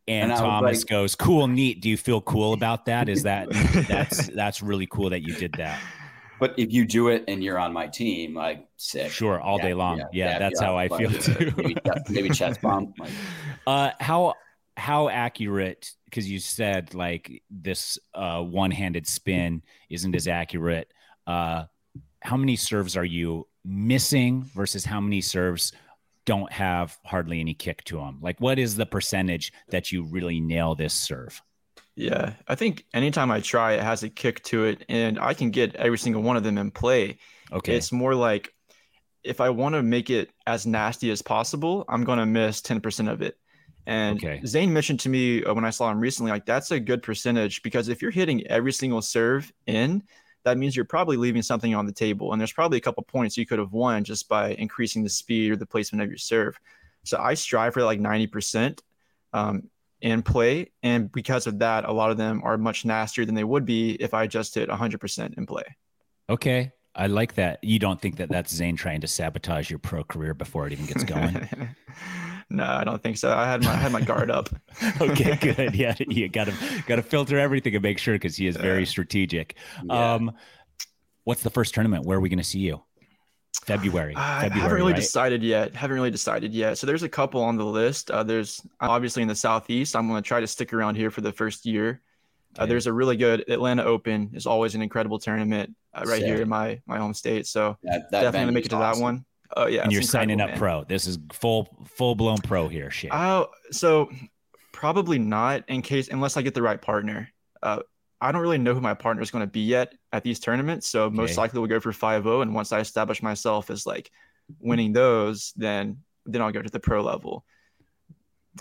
And, 0.08 0.32
and 0.32 0.40
Thomas 0.40 0.82
like, 0.82 0.88
goes, 0.88 1.16
"Cool, 1.16 1.48
neat. 1.48 1.82
Do 1.82 1.90
you 1.90 1.98
feel 1.98 2.22
cool 2.22 2.54
about 2.54 2.86
that? 2.86 3.10
Is 3.10 3.24
that 3.24 3.50
that's 3.90 4.28
that's 4.28 4.62
really 4.62 4.86
cool 4.86 5.10
that 5.10 5.22
you 5.22 5.34
did 5.34 5.54
that." 5.58 5.82
But 6.40 6.54
if 6.58 6.72
you 6.72 6.86
do 6.86 7.08
it 7.10 7.24
and 7.28 7.44
you're 7.44 7.58
on 7.58 7.74
my 7.74 7.88
team, 7.88 8.36
like 8.36 8.68
sick. 8.78 9.12
Sure, 9.12 9.40
all 9.40 9.58
yeah, 9.58 9.64
day 9.66 9.74
long. 9.74 9.98
Yeah, 10.00 10.06
yeah 10.12 10.40
that's 10.40 10.60
how 10.60 10.78
I 10.78 10.88
feel 10.88 11.12
too. 11.22 11.54
maybe, 11.58 11.76
maybe 12.10 12.30
chest 12.30 12.62
bump. 12.62 12.96
Like. 13.00 13.12
Uh, 13.66 13.92
how 14.00 14.34
how 14.76 15.10
accurate? 15.10 15.92
Because 16.06 16.30
you 16.30 16.40
said 16.40 16.94
like 16.94 17.44
this 17.50 17.98
uh, 18.14 18.42
one-handed 18.42 19.08
spin 19.08 19.64
isn't 19.90 20.16
as 20.16 20.28
accurate. 20.28 20.92
Uh, 21.26 21.66
how 22.22 22.38
many 22.38 22.56
serves 22.56 22.96
are 22.96 23.06
you 23.06 23.48
missing 23.66 24.44
versus 24.44 24.86
how 24.86 25.02
many 25.02 25.22
serves 25.22 25.74
don't 26.26 26.52
have 26.52 26.98
hardly 27.06 27.40
any 27.40 27.54
kick 27.54 27.84
to 27.86 27.98
them? 27.98 28.20
Like, 28.22 28.40
what 28.40 28.60
is 28.60 28.76
the 28.76 28.86
percentage 28.86 29.52
that 29.70 29.92
you 29.92 30.04
really 30.04 30.40
nail 30.40 30.76
this 30.76 30.94
serve? 30.94 31.42
Yeah, 31.98 32.34
I 32.48 32.54
think 32.54 32.86
anytime 32.94 33.32
I 33.32 33.40
try, 33.40 33.74
it 33.74 33.82
has 33.82 34.04
a 34.04 34.10
kick 34.10 34.44
to 34.44 34.66
it, 34.66 34.86
and 34.88 35.18
I 35.18 35.34
can 35.34 35.50
get 35.50 35.76
every 35.76 35.98
single 35.98 36.22
one 36.22 36.38
of 36.38 36.44
them 36.44 36.60
in 36.60 36.70
play. 36.70 37.18
Okay. 37.52 37.76
It's 37.76 37.92
more 37.92 38.14
like 38.14 38.54
if 39.24 39.42
I 39.42 39.50
want 39.50 39.74
to 39.74 39.82
make 39.82 40.12
it 40.12 40.30
as 40.46 40.68
nasty 40.68 41.10
as 41.10 41.24
possible, 41.24 41.86
I'm 41.90 42.04
going 42.04 42.20
to 42.20 42.26
miss 42.28 42.62
10% 42.62 43.12
of 43.12 43.24
it. 43.24 43.36
And 43.88 44.24
okay. 44.24 44.42
Zane 44.46 44.72
mentioned 44.72 45.00
to 45.02 45.10
me 45.10 45.44
uh, 45.44 45.56
when 45.56 45.66
I 45.66 45.72
saw 45.72 45.90
him 45.90 46.00
recently, 46.00 46.32
like 46.32 46.46
that's 46.46 46.70
a 46.70 46.80
good 46.80 47.02
percentage 47.02 47.64
because 47.64 47.90
if 47.90 48.00
you're 48.00 48.12
hitting 48.12 48.46
every 48.46 48.74
single 48.74 49.02
serve 49.02 49.52
in, 49.66 50.04
that 50.44 50.60
means 50.60 50.76
you're 50.76 50.86
probably 50.86 51.18
leaving 51.18 51.42
something 51.42 51.74
on 51.74 51.88
the 51.88 51.92
table. 51.92 52.32
And 52.32 52.40
there's 52.40 52.54
probably 52.54 52.78
a 52.78 52.82
couple 52.82 53.02
points 53.04 53.38
you 53.38 53.48
could 53.48 53.58
have 53.58 53.74
won 53.74 54.04
just 54.04 54.30
by 54.30 54.52
increasing 54.52 55.04
the 55.04 55.10
speed 55.10 55.52
or 55.52 55.56
the 55.56 55.66
placement 55.66 56.04
of 56.04 56.10
your 56.10 56.18
serve. 56.20 56.60
So 57.06 57.18
I 57.18 57.34
strive 57.34 57.74
for 57.74 57.84
like 57.84 58.00
90% 58.00 58.80
um, 59.34 59.70
in 60.02 60.22
play. 60.22 60.72
And 60.84 61.12
because 61.12 61.48
of 61.48 61.60
that, 61.60 61.86
a 61.86 61.92
lot 61.92 62.12
of 62.12 62.18
them 62.18 62.42
are 62.44 62.58
much 62.58 62.86
nastier 62.86 63.26
than 63.26 63.36
they 63.36 63.44
would 63.44 63.66
be 63.66 63.92
if 63.94 64.14
I 64.14 64.28
just 64.28 64.56
hit 64.56 64.70
100% 64.70 65.38
in 65.38 65.46
play. 65.46 65.64
Okay. 66.30 66.72
I 66.98 67.08
like 67.08 67.36
that. 67.36 67.64
You 67.64 67.78
don't 67.78 68.02
think 68.02 68.18
that 68.18 68.30
that's 68.30 68.54
Zane 68.54 68.76
trying 68.76 69.02
to 69.02 69.08
sabotage 69.08 69.70
your 69.70 69.78
pro 69.78 70.04
career 70.04 70.34
before 70.34 70.66
it 70.66 70.74
even 70.74 70.88
gets 70.88 71.04
going? 71.04 71.48
no, 72.50 72.66
I 72.66 72.84
don't 72.84 73.02
think 73.04 73.18
so. 73.18 73.32
I 73.32 73.46
had 73.46 73.64
my 73.64 73.72
I 73.72 73.76
had 73.76 73.92
my 73.92 74.02
guard 74.02 74.32
up. 74.32 74.50
okay, 75.02 75.36
good. 75.36 75.76
Yeah, 75.76 75.94
you 76.00 76.28
got 76.28 76.48
to 76.48 76.54
got 76.88 76.96
to 76.96 77.04
filter 77.04 77.38
everything 77.38 77.76
and 77.76 77.84
make 77.84 78.00
sure 78.00 78.16
because 78.16 78.36
he 78.36 78.48
is 78.48 78.58
very 78.58 78.88
strategic. 78.88 79.58
Yeah. 79.84 80.16
Um, 80.16 80.32
what's 81.24 81.44
the 81.44 81.52
first 81.52 81.76
tournament? 81.76 82.04
Where 82.04 82.18
are 82.18 82.22
we 82.22 82.30
going 82.30 82.40
to 82.40 82.44
see 82.44 82.60
you? 82.60 82.82
February. 83.68 84.14
I 84.16 84.44
February, 84.44 84.62
haven't 84.62 84.76
really 84.78 84.94
right? 84.94 85.00
decided 85.02 85.44
yet. 85.44 85.76
Haven't 85.76 85.96
really 85.96 86.12
decided 86.12 86.54
yet. 86.54 86.78
So 86.78 86.88
there's 86.88 87.04
a 87.04 87.10
couple 87.10 87.42
on 87.42 87.58
the 87.58 87.66
list. 87.66 88.10
Uh, 88.10 88.24
there's 88.24 88.62
obviously 88.80 89.22
in 89.22 89.28
the 89.28 89.36
southeast. 89.36 89.96
I'm 89.96 90.08
going 90.08 90.24
to 90.24 90.28
try 90.28 90.40
to 90.40 90.48
stick 90.48 90.74
around 90.74 90.96
here 90.96 91.12
for 91.12 91.22
the 91.22 91.32
first 91.34 91.66
year. 91.66 92.02
Uh, 92.58 92.66
there's 92.66 92.88
a 92.88 92.94
really 92.94 93.18
good 93.18 93.44
Atlanta 93.50 93.84
Open. 93.84 94.32
is 94.34 94.48
always 94.48 94.74
an 94.74 94.82
incredible 94.82 95.20
tournament 95.20 95.76
uh, 95.94 96.04
right 96.08 96.24
here 96.24 96.42
in 96.42 96.50
my 96.50 96.82
my 96.88 96.98
home 96.98 97.14
state. 97.14 97.46
So 97.46 97.78
That, 97.84 98.10
that 98.12 98.22
definitely 98.22 98.54
make 98.54 98.66
it 98.66 98.70
to 98.70 98.78
awesome. 98.78 99.00
that 99.00 99.04
one. 99.04 99.26
Oh 99.56 99.68
yeah, 99.68 99.84
and 99.84 99.92
you're 99.92 100.02
signing 100.02 100.42
up 100.42 100.50
man. 100.52 100.58
pro. 100.58 100.84
This 100.84 101.06
is 101.06 101.20
full 101.32 101.68
full 101.86 102.16
blown 102.16 102.38
pro 102.38 102.68
here, 102.68 102.90
shit. 102.90 103.12
Oh, 103.14 103.48
so 103.72 104.10
probably 104.72 105.20
not 105.20 105.64
in 105.68 105.82
case 105.82 106.08
unless 106.10 106.36
I 106.38 106.42
get 106.42 106.54
the 106.54 106.62
right 106.62 106.82
partner. 106.82 107.30
Uh, 107.62 107.80
I 108.20 108.32
don't 108.32 108.42
really 108.42 108.58
know 108.58 108.74
who 108.74 108.82
my 108.82 108.94
partner 108.94 109.22
is 109.22 109.30
going 109.32 109.44
to 109.44 109.52
be 109.52 109.62
yet 109.62 109.94
at 110.12 110.24
these 110.24 110.40
tournaments, 110.40 110.88
so 110.88 111.10
most 111.10 111.38
likely 111.38 111.60
we'll 111.60 111.70
go 111.70 111.80
for 111.80 111.92
5-0 111.92 112.42
and 112.42 112.54
once 112.56 112.72
I 112.72 112.80
establish 112.80 113.22
myself 113.22 113.70
as 113.70 113.86
like 113.86 114.10
winning 114.60 114.94
those, 114.94 115.54
then 115.56 115.98
then 116.26 116.42
I'll 116.42 116.52
go 116.52 116.62
to 116.62 116.70
the 116.70 116.80
pro 116.80 117.02
level. 117.02 117.46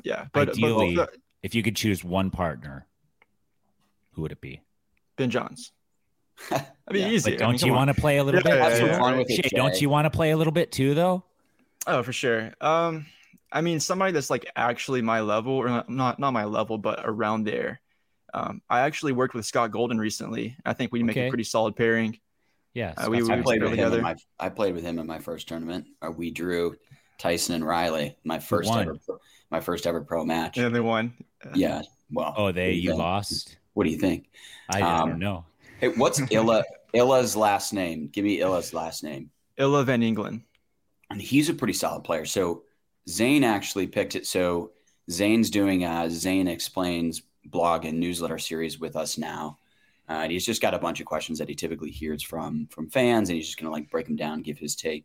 Yeah, 0.05 0.27
but, 0.33 0.49
but 0.49 0.53
Ideally- 0.55 0.99
uh, 0.99 1.07
if 1.43 1.55
you 1.55 1.63
could 1.63 1.77
choose 1.77 2.03
one 2.05 2.31
partner, 2.31 2.87
who 4.13 4.23
would 4.23 4.33
it 4.33 4.41
be? 4.41 4.63
Ben 5.17 5.31
Johns. 5.31 5.73
That'd 6.51 6.67
be 6.93 7.01
Yeah, 7.01 7.09
easy. 7.09 7.31
But 7.33 7.39
don't 7.39 7.63
you 7.63 7.73
want 7.73 7.89
to 7.89 7.95
play 7.95 8.19
a 8.19 8.25
little 8.25 8.41
Yeah, 8.41 8.51
bit? 8.51 8.59
yeah, 8.59 8.69
Have 8.69 8.89
yeah. 8.89 8.99
fun 8.99 9.17
with 9.19 9.31
it, 9.31 9.53
don't 9.55 9.81
you 9.81 9.89
want 9.89 10.05
to 10.05 10.11
play 10.11 10.33
a 10.33 10.37
little 10.37 10.53
bit 10.53 10.71
too, 10.73 10.95
though? 10.95 11.25
Oh, 11.87 12.03
for 12.03 12.13
sure. 12.13 12.53
Um, 12.61 13.07
I 13.53 13.61
mean, 13.61 13.81
somebody 13.81 14.13
that's 14.13 14.29
like 14.29 14.45
actually 14.57 15.03
my 15.03 15.21
level, 15.21 15.53
or 15.55 15.69
not 15.69 15.89
not, 15.89 16.19
not 16.19 16.33
my 16.33 16.45
level, 16.45 16.79
but 16.79 17.01
around 17.05 17.45
there. 17.45 17.81
Um, 18.35 18.61
I 18.69 18.81
actually 18.81 19.13
worked 19.13 19.35
with 19.35 19.47
Scott 19.47 19.71
Golden 19.71 19.99
recently. 19.99 20.57
I 20.65 20.73
think 20.73 20.93
we 20.93 21.03
make 21.03 21.17
Okay. 21.17 21.27
a 21.27 21.31
pretty 21.31 21.45
solid 21.45 21.77
pairing. 21.77 22.19
Yeah, 22.75 22.93
Uh, 22.97 23.09
we- 23.11 23.19
Scott's 23.19 23.29
we 23.31 23.35
I 23.35 23.43
played 23.43 23.63
with 23.63 23.71
him 23.73 23.77
together. 23.77 23.97
in 23.99 24.03
my 24.03 24.17
I 24.39 24.49
played 24.51 24.75
with 24.75 24.85
him 24.85 24.99
in 24.99 25.07
my 25.07 25.19
first 25.19 25.49
tournament. 25.49 25.87
Uh, 26.03 26.11
we 26.11 26.31
drew 26.31 26.77
Tyson 27.19 27.55
and 27.55 27.67
Riley. 27.67 28.17
My 28.25 28.39
first 28.39 28.71
ever 28.71 28.97
pro- 29.05 29.19
my 29.51 29.61
first 29.61 29.87
ever 29.87 30.01
pro 30.03 30.25
match. 30.25 30.59
And 30.59 30.75
they 30.75 30.81
won. 30.81 31.15
Yeah. 31.55 31.83
Well. 32.11 32.35
Oh, 32.37 32.53
they 32.53 32.73
you 32.73 32.91
think? 32.91 32.99
lost. 32.99 33.57
What 33.75 33.85
do 33.85 33.91
you 33.91 33.99
think? 33.99 34.29
I, 34.69 34.81
I 34.83 34.99
Um, 35.01 35.09
don't 35.11 35.19
know. 35.21 35.45
Hey, 35.81 35.89
what's 35.89 36.21
Illa 36.31 36.65
Illa's 36.93 37.37
last 37.37 37.73
name? 37.73 38.09
Give 38.09 38.25
me 38.25 38.41
Illa's 38.41 38.75
last 38.75 39.03
name. 39.03 39.31
Illa 39.57 39.85
Van 39.85 40.03
England. 40.03 40.43
And 41.11 41.21
he's 41.23 41.49
a 41.49 41.55
pretty 41.55 41.73
solid 41.73 42.03
player. 42.05 42.25
So 42.27 42.65
Zane 43.09 43.45
actually 43.45 43.87
picked 43.87 44.17
it. 44.17 44.27
So 44.27 44.73
Zane's 45.11 45.49
doing 45.51 45.85
a 45.85 46.11
Zane 46.11 46.49
explains 46.49 47.23
blog 47.51 47.85
and 47.85 47.99
newsletter 47.99 48.39
series 48.39 48.79
with 48.79 48.97
us 48.97 49.19
now. 49.19 49.59
Uh, 50.09 50.21
and 50.23 50.33
he's 50.33 50.47
just 50.47 50.63
got 50.63 50.75
a 50.75 50.79
bunch 50.79 51.01
of 51.01 51.07
questions 51.07 51.39
that 51.39 51.49
he 51.49 51.55
typically 51.55 51.91
hears 51.91 52.23
from 52.23 52.69
from 52.71 52.89
fans, 52.89 53.29
and 53.29 53.37
he's 53.37 53.47
just 53.47 53.59
gonna 53.59 53.73
like 53.73 53.91
break 53.91 54.07
them 54.07 54.17
down, 54.17 54.43
give 54.43 54.59
his 54.59 54.77
take. 54.77 55.05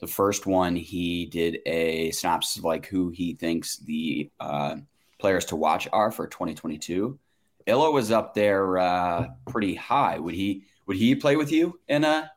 The 0.00 0.06
first 0.06 0.46
one, 0.46 0.74
he 0.74 1.26
did 1.26 1.58
a 1.66 2.10
synopsis 2.12 2.56
of 2.56 2.64
like 2.64 2.86
who 2.86 3.10
he 3.10 3.34
thinks 3.34 3.76
the 3.76 4.30
uh, 4.40 4.76
players 5.18 5.44
to 5.46 5.56
watch 5.56 5.86
are 5.92 6.10
for 6.10 6.26
2022. 6.26 7.18
Illo 7.66 7.92
was 7.92 8.10
up 8.10 8.34
there 8.34 8.78
uh, 8.78 9.28
pretty 9.46 9.74
high. 9.74 10.18
Would 10.18 10.34
he 10.34 10.64
would 10.86 10.96
he 10.96 11.14
play 11.14 11.36
with 11.36 11.52
you 11.52 11.78
in 11.88 12.04
a 12.04 12.30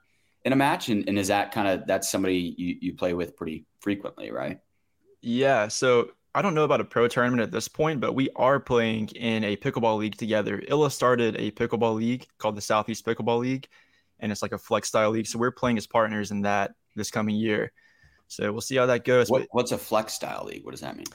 in 0.43 0.53
a 0.53 0.55
match? 0.55 0.89
And, 0.89 1.07
and 1.07 1.17
is 1.17 1.29
that 1.29 1.51
kind 1.51 1.67
of 1.67 1.87
that's 1.87 2.11
somebody 2.11 2.55
you, 2.57 2.77
you 2.81 2.93
play 2.93 3.13
with 3.13 3.35
pretty 3.35 3.65
frequently, 3.79 4.31
right? 4.31 4.59
Yeah. 5.21 5.67
So 5.69 6.11
I 6.35 6.41
don't 6.41 6.53
know 6.53 6.65
about 6.65 6.81
a 6.81 6.85
pro 6.85 7.07
tournament 7.07 7.41
at 7.41 7.51
this 7.51 7.67
point, 7.67 8.01
but 8.01 8.13
we 8.13 8.29
are 8.35 8.59
playing 8.59 9.07
in 9.15 9.43
a 9.45 9.55
pickleball 9.55 9.97
league 9.97 10.17
together. 10.17 10.61
Illa 10.67 10.91
started 10.91 11.35
a 11.37 11.51
pickleball 11.51 11.95
league 11.95 12.27
called 12.37 12.55
the 12.55 12.61
Southeast 12.61 13.05
Pickleball 13.05 13.39
League, 13.39 13.67
and 14.19 14.31
it's 14.31 14.41
like 14.41 14.51
a 14.51 14.57
flex 14.57 14.89
style 14.89 15.11
league. 15.11 15.27
So 15.27 15.39
we're 15.39 15.51
playing 15.51 15.77
as 15.77 15.87
partners 15.87 16.31
in 16.31 16.41
that 16.41 16.75
this 16.95 17.09
coming 17.09 17.35
year. 17.35 17.71
So 18.27 18.51
we'll 18.51 18.61
see 18.61 18.75
how 18.75 18.85
that 18.87 19.05
goes. 19.05 19.29
What, 19.29 19.47
what's 19.51 19.71
a 19.71 19.77
flex 19.77 20.13
style 20.13 20.43
league? 20.45 20.65
What 20.65 20.71
does 20.71 20.81
that 20.81 20.97
mean? 20.97 21.05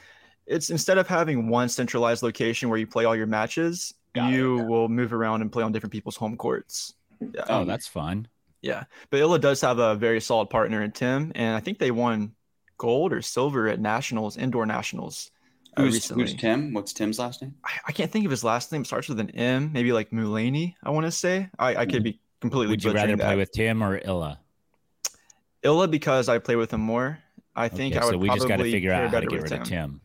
it's 0.51 0.71
instead 0.71 0.99
of 0.99 1.07
having 1.07 1.49
one 1.49 1.69
centralized 1.69 2.23
location 2.23 2.69
where 2.69 2.79
you 2.79 2.87
play 2.87 3.05
all 3.05 3.15
your 3.15 3.27
matches, 3.27 3.95
Got 4.15 4.33
it, 4.33 4.37
you 4.37 4.57
okay. 4.57 4.65
will 4.67 4.89
move 4.89 5.13
around 5.13 5.43
and 5.43 5.53
play 5.53 5.63
on 5.63 5.73
different 5.73 5.93
people's 5.93 6.17
home 6.17 6.37
courts. 6.37 6.95
Yeah. 7.21 7.45
Oh, 7.49 7.65
that's 7.65 7.87
fun. 7.87 8.27
Yeah, 8.63 8.85
but 9.09 9.21
Illa 9.21 9.39
does 9.39 9.61
have 9.63 9.79
a 9.79 9.95
very 9.95 10.21
solid 10.21 10.51
partner 10.51 10.83
in 10.83 10.93
Tim, 10.93 11.33
and 11.35 11.57
I 11.57 11.61
think 11.61 11.79
they 11.79 11.91
won 11.91 12.33
gold 12.81 13.13
or 13.13 13.21
silver 13.21 13.69
at 13.69 13.79
nationals, 13.79 14.39
indoor 14.39 14.65
nationals, 14.65 15.31
uh, 15.77 15.83
Who's, 15.83 15.95
recently. 15.95 16.23
who's 16.25 16.35
Tim? 16.35 16.73
What's 16.73 16.95
Tim's 16.95 17.19
last 17.19 17.43
name? 17.43 17.55
I, 17.63 17.73
I 17.89 17.93
can't 17.93 18.11
think 18.11 18.25
of 18.25 18.31
his 18.31 18.43
last 18.43 18.73
name. 18.73 18.81
It 18.81 18.87
starts 18.87 19.07
with 19.07 19.21
an 19.21 19.31
M, 19.31 19.71
maybe 19.71 19.93
like 19.93 20.11
Mulaney. 20.11 20.75
I 20.83 20.89
want 20.89 21.05
to 21.05 21.13
say. 21.13 21.51
I, 21.59 21.77
I 21.77 21.87
could 21.87 22.03
be 22.03 22.19
completely. 22.41 22.73
Would 22.73 22.83
you 22.83 22.93
rather 22.93 23.13
butchering 23.13 23.19
play 23.19 23.37
with 23.37 23.53
Tim 23.53 23.85
or 23.85 24.01
Illa? 24.03 24.41
Illa 25.63 25.89
because 25.89 26.31
I 26.31 26.39
play 26.39 26.57
with 26.57 26.73
him 26.73 26.81
more? 26.81 27.19
I 27.55 27.69
think 27.69 27.95
Okay, 27.95 28.03
I 28.03 28.07
would 28.07 28.13
so 28.15 28.19
we 28.19 28.29
just 28.29 28.41
got 28.41 28.45
to 28.45 28.49
probably 28.55 28.73
figure 28.73 28.93
out 28.93 29.03
how 29.03 29.07
to 29.07 29.13
better 29.13 29.27
get 29.27 29.43
with 29.43 29.51
rid 29.53 29.61
of 29.61 29.69
Tim. 29.69 30.01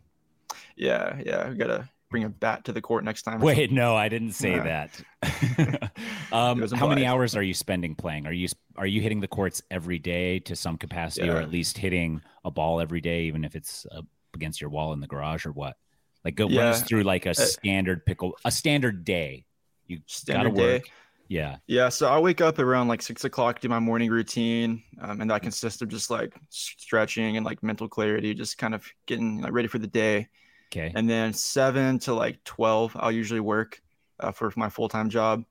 Yeah, 0.76 1.22
yeah, 1.26 1.50
we 1.50 1.56
gotta 1.56 1.90
bring 2.10 2.24
a 2.24 2.30
bat 2.30 2.66
to 2.66 2.72
the 2.72 2.82
court 2.82 3.04
next 3.04 3.24
time. 3.24 3.40
Wait, 3.40 3.72
no, 3.72 3.96
I 3.96 4.10
didn't 4.10 4.34
say 4.34 4.52
Yeah. 4.56 4.88
that. 5.24 5.92
um, 6.32 6.62
how 6.74 6.88
many 6.88 7.06
hours 7.06 7.36
are 7.36 7.44
you 7.44 7.54
spending 7.54 7.96
playing? 7.96 8.28
Are 8.28 8.34
you 8.34 8.48
are 8.76 8.88
you 8.88 9.02
hitting 9.02 9.20
the 9.20 9.28
courts 9.28 9.62
every 9.72 10.00
day 10.00 10.40
to 10.40 10.56
some 10.56 10.78
capacity, 10.78 11.30
or 11.30 11.38
at 11.38 11.50
least 11.50 11.78
hitting 11.78 12.22
a 12.44 12.52
ball 12.52 12.80
every 12.80 13.02
day, 13.02 13.24
even 13.24 13.44
if 13.44 13.56
it's 13.56 13.86
against 14.34 14.62
your 14.62 14.70
wall 14.70 14.94
in 14.94 15.00
the 15.00 15.08
garage 15.08 15.46
or 15.46 15.52
what? 15.52 15.76
Like, 16.24 16.36
go 16.36 16.48
run 16.48 16.60
us 16.60 16.84
through 16.84 17.04
like 17.04 17.26
a 17.28 17.32
uh, 17.32 17.34
standard 17.34 18.06
pickle, 18.06 18.36
a 18.44 18.52
standard 18.52 19.06
day. 19.06 19.46
You 19.88 20.00
Standard 20.08 20.56
gotta 20.56 20.80
day. 20.80 20.84
Yeah. 21.28 21.58
Yeah, 21.68 21.90
so 21.90 22.08
I 22.08 22.20
wake 22.20 22.42
up 22.42 22.60
around 22.60 22.88
like 22.88 23.02
six 23.02 23.24
o'clock, 23.24 23.60
do 23.60 23.70
my 23.70 23.80
morning 23.80 24.10
routine, 24.10 24.84
um, 25.02 25.22
and 25.22 25.30
that 25.30 25.42
consists 25.42 25.82
of 25.82 25.90
just 25.90 26.10
like 26.10 26.34
stretching 26.50 27.38
and 27.38 27.46
like 27.46 27.64
mental 27.64 27.88
clarity, 27.88 28.34
just 28.34 28.58
kind 28.58 28.76
of 28.76 28.86
getting 29.06 29.42
like 29.42 29.52
ready 29.52 29.68
for 29.68 29.80
the 29.80 29.88
day. 29.88 30.28
Okay. 30.76 30.92
And 30.94 31.10
then 31.10 31.34
seven 31.34 32.00
to 32.00 32.14
like 32.14 32.44
twelve, 32.44 32.96
I'll 33.00 33.12
usually 33.12 33.40
work 33.40 33.82
uh, 34.20 34.32
for 34.32 34.52
my 34.56 34.70
full 34.70 34.90
time 34.90 35.10
job. 35.10 35.46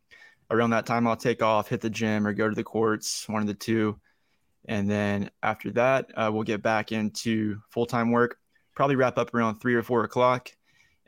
Around 0.50 0.70
that 0.70 0.86
time, 0.86 1.06
I'll 1.06 1.16
take 1.16 1.42
off, 1.42 1.68
hit 1.68 1.80
the 1.80 1.88
gym, 1.88 2.26
or 2.26 2.34
go 2.34 2.48
to 2.48 2.54
the 2.54 2.64
courts, 2.64 3.26
one 3.28 3.40
of 3.40 3.48
the 3.48 3.54
two. 3.54 3.98
And 4.66 4.90
then 4.90 5.30
after 5.42 5.70
that, 5.72 6.10
uh, 6.14 6.30
we'll 6.32 6.42
get 6.42 6.62
back 6.62 6.92
into 6.92 7.60
full 7.70 7.86
time 7.86 8.10
work. 8.10 8.38
Probably 8.74 8.96
wrap 8.96 9.18
up 9.18 9.34
around 9.34 9.56
three 9.60 9.74
or 9.74 9.82
four 9.82 10.04
o'clock. 10.04 10.50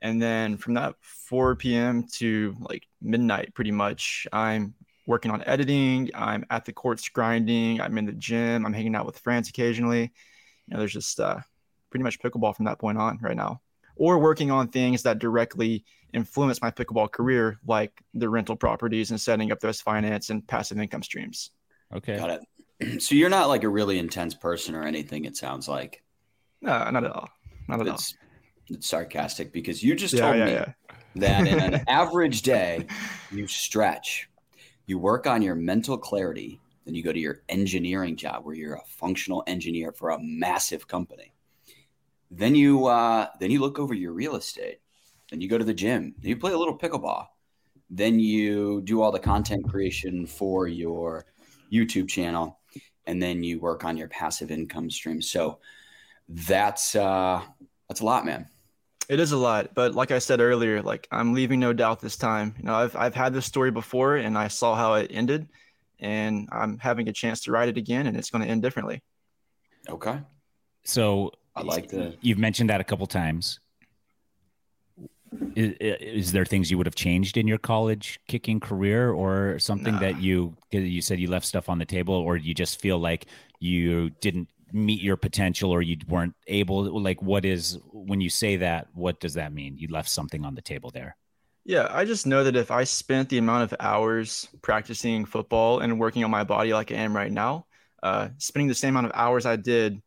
And 0.00 0.20
then 0.20 0.56
from 0.56 0.74
that 0.74 0.94
4 1.00 1.56
p.m. 1.56 2.06
to 2.12 2.54
like 2.60 2.86
midnight, 3.00 3.54
pretty 3.54 3.72
much, 3.72 4.26
I'm 4.32 4.74
working 5.06 5.30
on 5.30 5.42
editing. 5.44 6.10
I'm 6.14 6.44
at 6.50 6.64
the 6.64 6.72
courts 6.72 7.08
grinding. 7.08 7.80
I'm 7.80 7.96
in 7.96 8.06
the 8.06 8.12
gym. 8.12 8.66
I'm 8.66 8.72
hanging 8.72 8.94
out 8.94 9.06
with 9.06 9.18
friends 9.18 9.48
occasionally. 9.48 10.02
You 10.02 10.74
know, 10.74 10.78
there's 10.78 10.92
just 10.92 11.18
uh, 11.18 11.38
pretty 11.90 12.04
much 12.04 12.18
pickleball 12.20 12.54
from 12.54 12.66
that 12.66 12.78
point 12.78 12.98
on 12.98 13.18
right 13.22 13.36
now. 13.36 13.60
Or 13.96 14.18
working 14.18 14.50
on 14.50 14.68
things 14.68 15.02
that 15.04 15.18
directly 15.18 15.84
influence 16.12 16.60
my 16.62 16.70
pickleball 16.70 17.10
career, 17.10 17.58
like 17.66 17.92
the 18.14 18.28
rental 18.28 18.56
properties 18.56 19.10
and 19.10 19.20
setting 19.20 19.52
up 19.52 19.60
those 19.60 19.80
finance 19.80 20.30
and 20.30 20.46
passive 20.46 20.78
income 20.78 21.02
streams. 21.02 21.50
Okay. 21.94 22.16
Got 22.16 22.30
it. 22.30 22.40
So 23.02 23.14
you're 23.14 23.30
not 23.30 23.48
like 23.48 23.64
a 23.64 23.70
really 23.70 23.98
intense 23.98 24.34
person 24.34 24.74
or 24.74 24.82
anything. 24.82 25.24
It 25.24 25.34
sounds 25.36 25.66
like 25.66 26.02
No, 26.60 26.90
not 26.90 27.04
at 27.04 27.10
all. 27.10 27.30
Not 27.68 27.80
at 27.80 27.88
all. 27.88 27.94
it's, 27.94 28.14
it's 28.68 28.86
sarcastic 28.88 29.52
because 29.52 29.82
you 29.82 29.94
just 29.94 30.14
Yeah, 30.14 30.20
told 30.20 30.36
yeah, 30.36 30.44
me 30.44 30.52
yeah. 30.52 30.72
that 31.16 31.46
in 31.46 31.60
an 31.60 31.80
average 31.88 32.42
day 32.42 32.86
you 33.30 33.46
stretch, 33.46 34.28
you 34.86 34.98
work 34.98 35.26
on 35.26 35.42
your 35.42 35.54
mental 35.54 35.96
clarity, 35.98 36.60
then 36.84 36.94
you 36.94 37.02
go 37.02 37.12
to 37.12 37.18
your 37.20 37.42
engineering 37.48 38.16
job 38.16 38.44
where 38.44 38.54
you're 38.54 38.74
a 38.76 38.84
functional 38.86 39.42
engineer 39.46 39.92
for 39.92 40.10
a 40.10 40.18
massive 40.20 40.86
company. 40.86 41.32
Then 42.30 42.54
you 42.54 42.86
uh, 42.86 43.28
then 43.40 43.50
you 43.50 43.60
look 43.60 43.78
over 43.78 43.94
your 43.94 44.12
real 44.12 44.36
estate. 44.36 44.80
Then 45.30 45.40
you 45.40 45.48
go 45.48 45.58
to 45.58 45.64
the 45.64 45.74
gym. 45.74 46.14
Then 46.18 46.30
you 46.30 46.36
play 46.36 46.52
a 46.52 46.58
little 46.58 46.78
pickleball. 46.78 47.26
Then 47.90 48.18
you 48.18 48.80
do 48.82 49.00
all 49.02 49.12
the 49.12 49.18
content 49.20 49.68
creation 49.68 50.26
for 50.26 50.66
your 50.66 51.26
YouTube 51.72 52.08
channel, 52.08 52.58
and 53.06 53.22
then 53.22 53.42
you 53.44 53.60
work 53.60 53.84
on 53.84 53.96
your 53.96 54.08
passive 54.08 54.50
income 54.50 54.90
stream. 54.90 55.22
So 55.22 55.60
that's 56.28 56.94
uh, 56.96 57.42
that's 57.88 58.00
a 58.00 58.04
lot, 58.04 58.26
man. 58.26 58.48
It 59.08 59.20
is 59.20 59.30
a 59.32 59.36
lot, 59.36 59.74
but 59.74 59.94
like 59.94 60.10
I 60.10 60.18
said 60.18 60.40
earlier, 60.40 60.82
like 60.82 61.06
I'm 61.12 61.32
leaving 61.32 61.60
no 61.60 61.72
doubt 61.72 62.00
this 62.00 62.16
time. 62.16 62.54
You 62.58 62.64
know, 62.64 62.74
I've 62.74 62.96
I've 62.96 63.14
had 63.14 63.32
this 63.32 63.46
story 63.46 63.70
before, 63.70 64.16
and 64.16 64.36
I 64.36 64.48
saw 64.48 64.74
how 64.74 64.94
it 64.94 65.10
ended, 65.14 65.48
and 66.00 66.48
I'm 66.52 66.78
having 66.78 67.08
a 67.08 67.12
chance 67.12 67.42
to 67.42 67.52
write 67.52 67.68
it 67.68 67.76
again, 67.76 68.06
and 68.08 68.16
it's 68.16 68.30
going 68.30 68.42
to 68.42 68.50
end 68.50 68.62
differently. 68.62 69.02
Okay, 69.88 70.20
So 70.84 71.32
I 71.56 71.62
like 71.62 71.88
the 71.88 72.16
You've 72.20 72.38
mentioned 72.38 72.70
that 72.70 72.80
a 72.80 72.84
couple 72.84 73.06
times. 73.06 73.60
Is, 75.54 75.74
is 75.80 76.32
there 76.32 76.44
things 76.44 76.70
you 76.70 76.78
would 76.78 76.86
have 76.86 76.94
changed 76.94 77.36
in 77.36 77.48
your 77.48 77.58
college 77.58 78.20
kicking 78.28 78.60
career, 78.60 79.10
or 79.10 79.58
something 79.58 79.94
Nah. 79.94 80.00
that 80.00 80.20
you 80.20 80.56
you 80.70 81.00
said 81.02 81.18
you 81.18 81.28
left 81.28 81.46
stuff 81.46 81.68
on 81.68 81.78
the 81.78 81.84
table, 81.84 82.14
or 82.14 82.36
you 82.36 82.54
just 82.54 82.80
feel 82.80 82.98
like 82.98 83.26
you 83.58 84.10
didn't 84.20 84.48
meet 84.72 85.00
your 85.02 85.16
potential, 85.16 85.70
or 85.70 85.82
you 85.82 85.96
weren't 86.08 86.34
able? 86.46 87.00
Like, 87.02 87.20
what 87.22 87.44
is 87.44 87.78
when 87.92 88.20
you 88.20 88.30
say 88.30 88.56
that? 88.56 88.88
What 88.94 89.18
does 89.20 89.34
that 89.34 89.52
mean? 89.52 89.76
You 89.78 89.88
left 89.88 90.08
something 90.10 90.44
on 90.44 90.54
the 90.54 90.62
table 90.62 90.90
there. 90.90 91.16
Yeah, 91.64 91.88
I 91.90 92.04
just 92.04 92.26
know 92.26 92.44
that 92.44 92.54
if 92.54 92.70
I 92.70 92.84
spent 92.84 93.28
the 93.28 93.38
amount 93.38 93.64
of 93.64 93.78
hours 93.80 94.48
practicing 94.62 95.24
football 95.24 95.80
and 95.80 95.98
working 95.98 96.22
on 96.22 96.30
my 96.30 96.44
body 96.44 96.72
like 96.72 96.92
I 96.92 96.96
am 96.96 97.14
right 97.14 97.32
now, 97.32 97.66
uh, 98.02 98.28
spending 98.38 98.68
the 98.68 98.74
same 98.74 98.90
amount 98.94 99.06
of 99.06 99.12
hours 99.14 99.46
I 99.46 99.56
did 99.56 100.00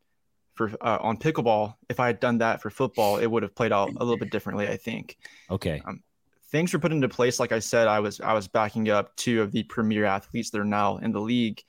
for 0.60 0.70
uh, 0.82 0.98
on 1.00 1.16
pickleball, 1.16 1.74
if 1.88 1.98
I 1.98 2.06
had 2.06 2.20
done 2.20 2.36
that 2.38 2.60
for 2.60 2.68
football, 2.68 3.16
it 3.16 3.26
would 3.26 3.42
have 3.42 3.54
played 3.54 3.72
out 3.72 3.88
a 3.96 4.04
little 4.04 4.18
bit 4.18 4.30
differently. 4.30 4.68
I 4.68 4.76
think. 4.76 5.16
Okay. 5.50 5.80
Um, 5.86 6.02
things 6.50 6.74
were 6.74 6.78
put 6.78 6.92
into 6.92 7.08
place. 7.08 7.40
Like 7.40 7.52
I 7.52 7.60
said, 7.60 7.88
I 7.88 8.00
was 8.00 8.20
I 8.20 8.34
was 8.34 8.46
backing 8.46 8.90
up 8.90 9.16
two 9.16 9.40
of 9.40 9.52
the 9.52 9.62
premier 9.62 10.04
athletes 10.04 10.50
that 10.50 10.60
are 10.60 10.64
now 10.66 10.98
in 10.98 11.12
the 11.12 11.20
league, 11.20 11.62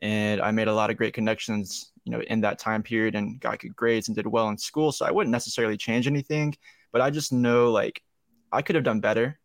and 0.00 0.42
I 0.42 0.50
made 0.50 0.68
a 0.68 0.74
lot 0.74 0.90
of 0.90 0.98
great 0.98 1.14
connections. 1.14 1.92
You 2.04 2.12
know, 2.12 2.20
in 2.20 2.42
that 2.42 2.58
time 2.58 2.82
period, 2.82 3.14
and 3.14 3.40
got 3.40 3.58
good 3.58 3.74
grades 3.74 4.08
and 4.08 4.14
did 4.14 4.26
well 4.26 4.50
in 4.50 4.58
school. 4.58 4.92
So 4.92 5.06
I 5.06 5.10
wouldn't 5.10 5.32
necessarily 5.32 5.78
change 5.78 6.06
anything, 6.06 6.54
but 6.92 7.00
I 7.00 7.08
just 7.08 7.32
know 7.32 7.72
like 7.72 8.02
I 8.52 8.60
could 8.60 8.74
have 8.74 8.84
done 8.84 9.00
better 9.00 9.38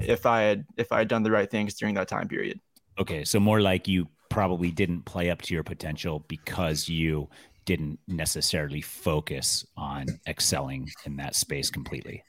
if 0.00 0.26
I 0.26 0.42
had 0.42 0.64
if 0.76 0.92
I 0.92 0.98
had 0.98 1.08
done 1.08 1.24
the 1.24 1.32
right 1.32 1.50
things 1.50 1.74
during 1.74 1.96
that 1.96 2.06
time 2.06 2.28
period. 2.28 2.60
Okay, 3.00 3.24
so 3.24 3.40
more 3.40 3.60
like 3.60 3.88
you 3.88 4.06
probably 4.28 4.70
didn't 4.70 5.02
play 5.02 5.30
up 5.30 5.42
to 5.42 5.54
your 5.54 5.62
potential 5.62 6.24
because 6.28 6.88
you 6.88 7.28
didn't 7.68 7.98
necessarily 8.08 8.80
focus 8.80 9.66
on 9.76 10.06
excelling 10.26 10.88
in 11.04 11.16
that 11.16 11.34
space 11.34 11.70
completely. 11.70 12.24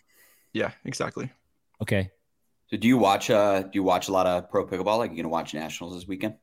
Yeah, 0.51 0.71
exactly. 0.83 1.31
Okay. 1.81 2.11
So 2.67 2.75
do 2.75 2.89
you 2.89 2.97
watch 2.97 3.29
uh 3.29 3.61
do 3.61 3.69
you 3.71 3.83
watch 3.83 4.09
a 4.09 4.11
lot 4.11 4.27
of 4.27 4.49
pro 4.51 4.67
pickleball? 4.67 4.97
Like 4.97 5.11
you 5.11 5.15
gonna 5.15 5.29
watch 5.29 5.53
nationals 5.53 5.93
this 5.95 6.05
weekend? 6.05 6.35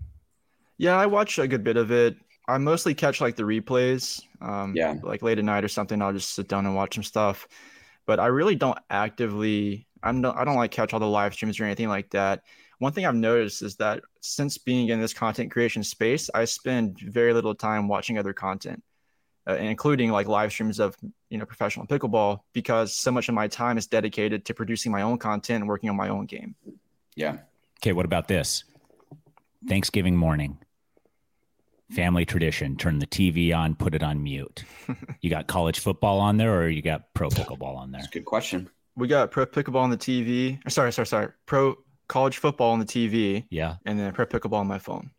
Yeah, 0.78 0.96
I 0.96 1.04
watch 1.04 1.38
a 1.38 1.46
good 1.46 1.62
bit 1.62 1.76
of 1.76 1.92
it. 1.92 2.16
I 2.48 2.56
mostly 2.56 2.94
catch 2.94 3.20
like 3.20 3.37
the 3.37 3.42
replays. 3.42 4.22
Um, 4.40 4.74
Yeah. 4.74 4.94
Like 5.02 5.20
late 5.20 5.38
at 5.38 5.44
night 5.44 5.62
or 5.64 5.68
something, 5.68 6.00
I'll 6.00 6.14
just 6.14 6.30
sit 6.30 6.48
down 6.48 6.64
and 6.64 6.74
watch 6.74 6.94
some 6.94 7.04
stuff. 7.04 7.46
But 8.06 8.18
I 8.18 8.28
really 8.28 8.54
don't 8.56 8.78
actively. 8.88 9.87
I'm 10.02 10.22
not. 10.22 10.38
I 10.38 10.44
don't 10.44 10.56
like 10.56 10.70
catch 10.70 10.94
all 10.94 11.00
the 11.00 11.06
live 11.06 11.35
streams 11.35 11.61
or 11.61 11.64
anything 11.64 11.88
like 11.88 12.09
that. 12.11 12.44
One 12.78 12.92
thing 12.92 13.06
I've 13.06 13.14
noticed 13.14 13.62
is 13.62 13.76
that 13.76 14.02
since 14.20 14.58
being 14.58 14.88
in 14.88 15.00
this 15.00 15.14
content 15.14 15.50
creation 15.50 15.82
space, 15.82 16.28
I 16.34 16.44
spend 16.44 16.98
very 17.00 17.32
little 17.32 17.54
time 17.54 17.88
watching 17.88 18.18
other 18.18 18.34
content, 18.34 18.82
uh, 19.48 19.54
including 19.54 20.10
like 20.10 20.28
live 20.28 20.52
streams 20.52 20.78
of 20.78 20.94
you 21.30 21.38
know 21.38 21.46
professional 21.46 21.86
pickleball, 21.86 22.40
because 22.52 22.92
so 22.94 23.10
much 23.10 23.28
of 23.28 23.34
my 23.34 23.48
time 23.48 23.78
is 23.78 23.86
dedicated 23.86 24.44
to 24.46 24.54
producing 24.54 24.92
my 24.92 25.02
own 25.02 25.18
content 25.18 25.62
and 25.62 25.68
working 25.68 25.88
on 25.88 25.96
my 25.96 26.10
own 26.10 26.26
game. 26.26 26.54
Yeah. 27.14 27.38
Okay, 27.80 27.92
what 27.92 28.04
about 28.04 28.28
this? 28.28 28.64
Thanksgiving 29.66 30.16
morning. 30.16 30.58
Family 31.92 32.26
tradition. 32.26 32.76
Turn 32.76 32.98
the 32.98 33.06
TV 33.06 33.56
on, 33.56 33.74
put 33.74 33.94
it 33.94 34.02
on 34.02 34.22
mute. 34.22 34.64
You 35.22 35.30
got 35.30 35.48
college 35.48 35.80
football 35.80 36.20
on 36.20 36.36
there 36.36 36.54
or 36.56 36.68
you 36.68 36.82
got 36.82 37.12
pro 37.12 37.28
pickleball 37.28 37.76
on 37.76 37.90
there? 37.90 38.00
That's 38.00 38.14
a 38.14 38.18
good 38.18 38.26
question. 38.26 38.70
We 38.94 39.08
got 39.08 39.32
pro 39.32 39.44
pickleball 39.44 39.80
on 39.80 39.90
the 39.90 39.96
TV. 39.96 40.60
Sorry, 40.70 40.92
sorry, 40.92 41.06
sorry. 41.06 41.28
Pro 41.46 41.78
college 42.09 42.38
football 42.38 42.73
on 42.73 42.79
the 42.79 42.87
TV, 42.87 43.47
Yeah. 43.51 43.77
and 43.85 43.99
then 43.99 44.07
I 44.07 44.11
pro 44.11 44.27
pickleball 44.27 44.61
on 44.61 44.66
my 44.66 44.79
phone. 44.79 45.11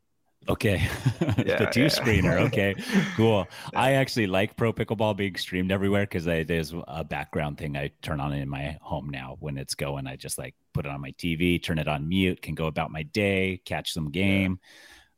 Okay. 0.49 0.87
the 1.19 1.69
two 1.71 1.83
yeah. 1.83 1.87
screener. 1.87 2.39
Okay. 2.47 2.75
Cool. 3.15 3.45
I 3.75 3.93
actually 3.93 4.27
like 4.27 4.55
pro 4.55 4.71
pickleball 4.71 5.17
being 5.17 5.35
streamed 5.35 5.71
everywhere 5.71 6.03
because 6.03 6.23
there's 6.23 6.73
a 6.87 7.03
background 7.03 7.57
thing 7.57 7.75
I 7.75 7.91
turn 8.01 8.19
on 8.21 8.31
in 8.33 8.47
my 8.47 8.77
home 8.81 9.09
now 9.09 9.35
when 9.39 9.57
it's 9.57 9.75
going. 9.75 10.07
I 10.07 10.15
just 10.15 10.37
like 10.37 10.55
put 10.73 10.85
it 10.85 10.91
on 10.91 11.01
my 11.01 11.11
TV, 11.11 11.61
turn 11.61 11.79
it 11.79 11.87
on 11.87 12.07
mute, 12.07 12.41
can 12.41 12.55
go 12.55 12.67
about 12.67 12.91
my 12.91 13.03
day, 13.03 13.61
catch 13.65 13.91
some 13.91 14.09
game. 14.09 14.59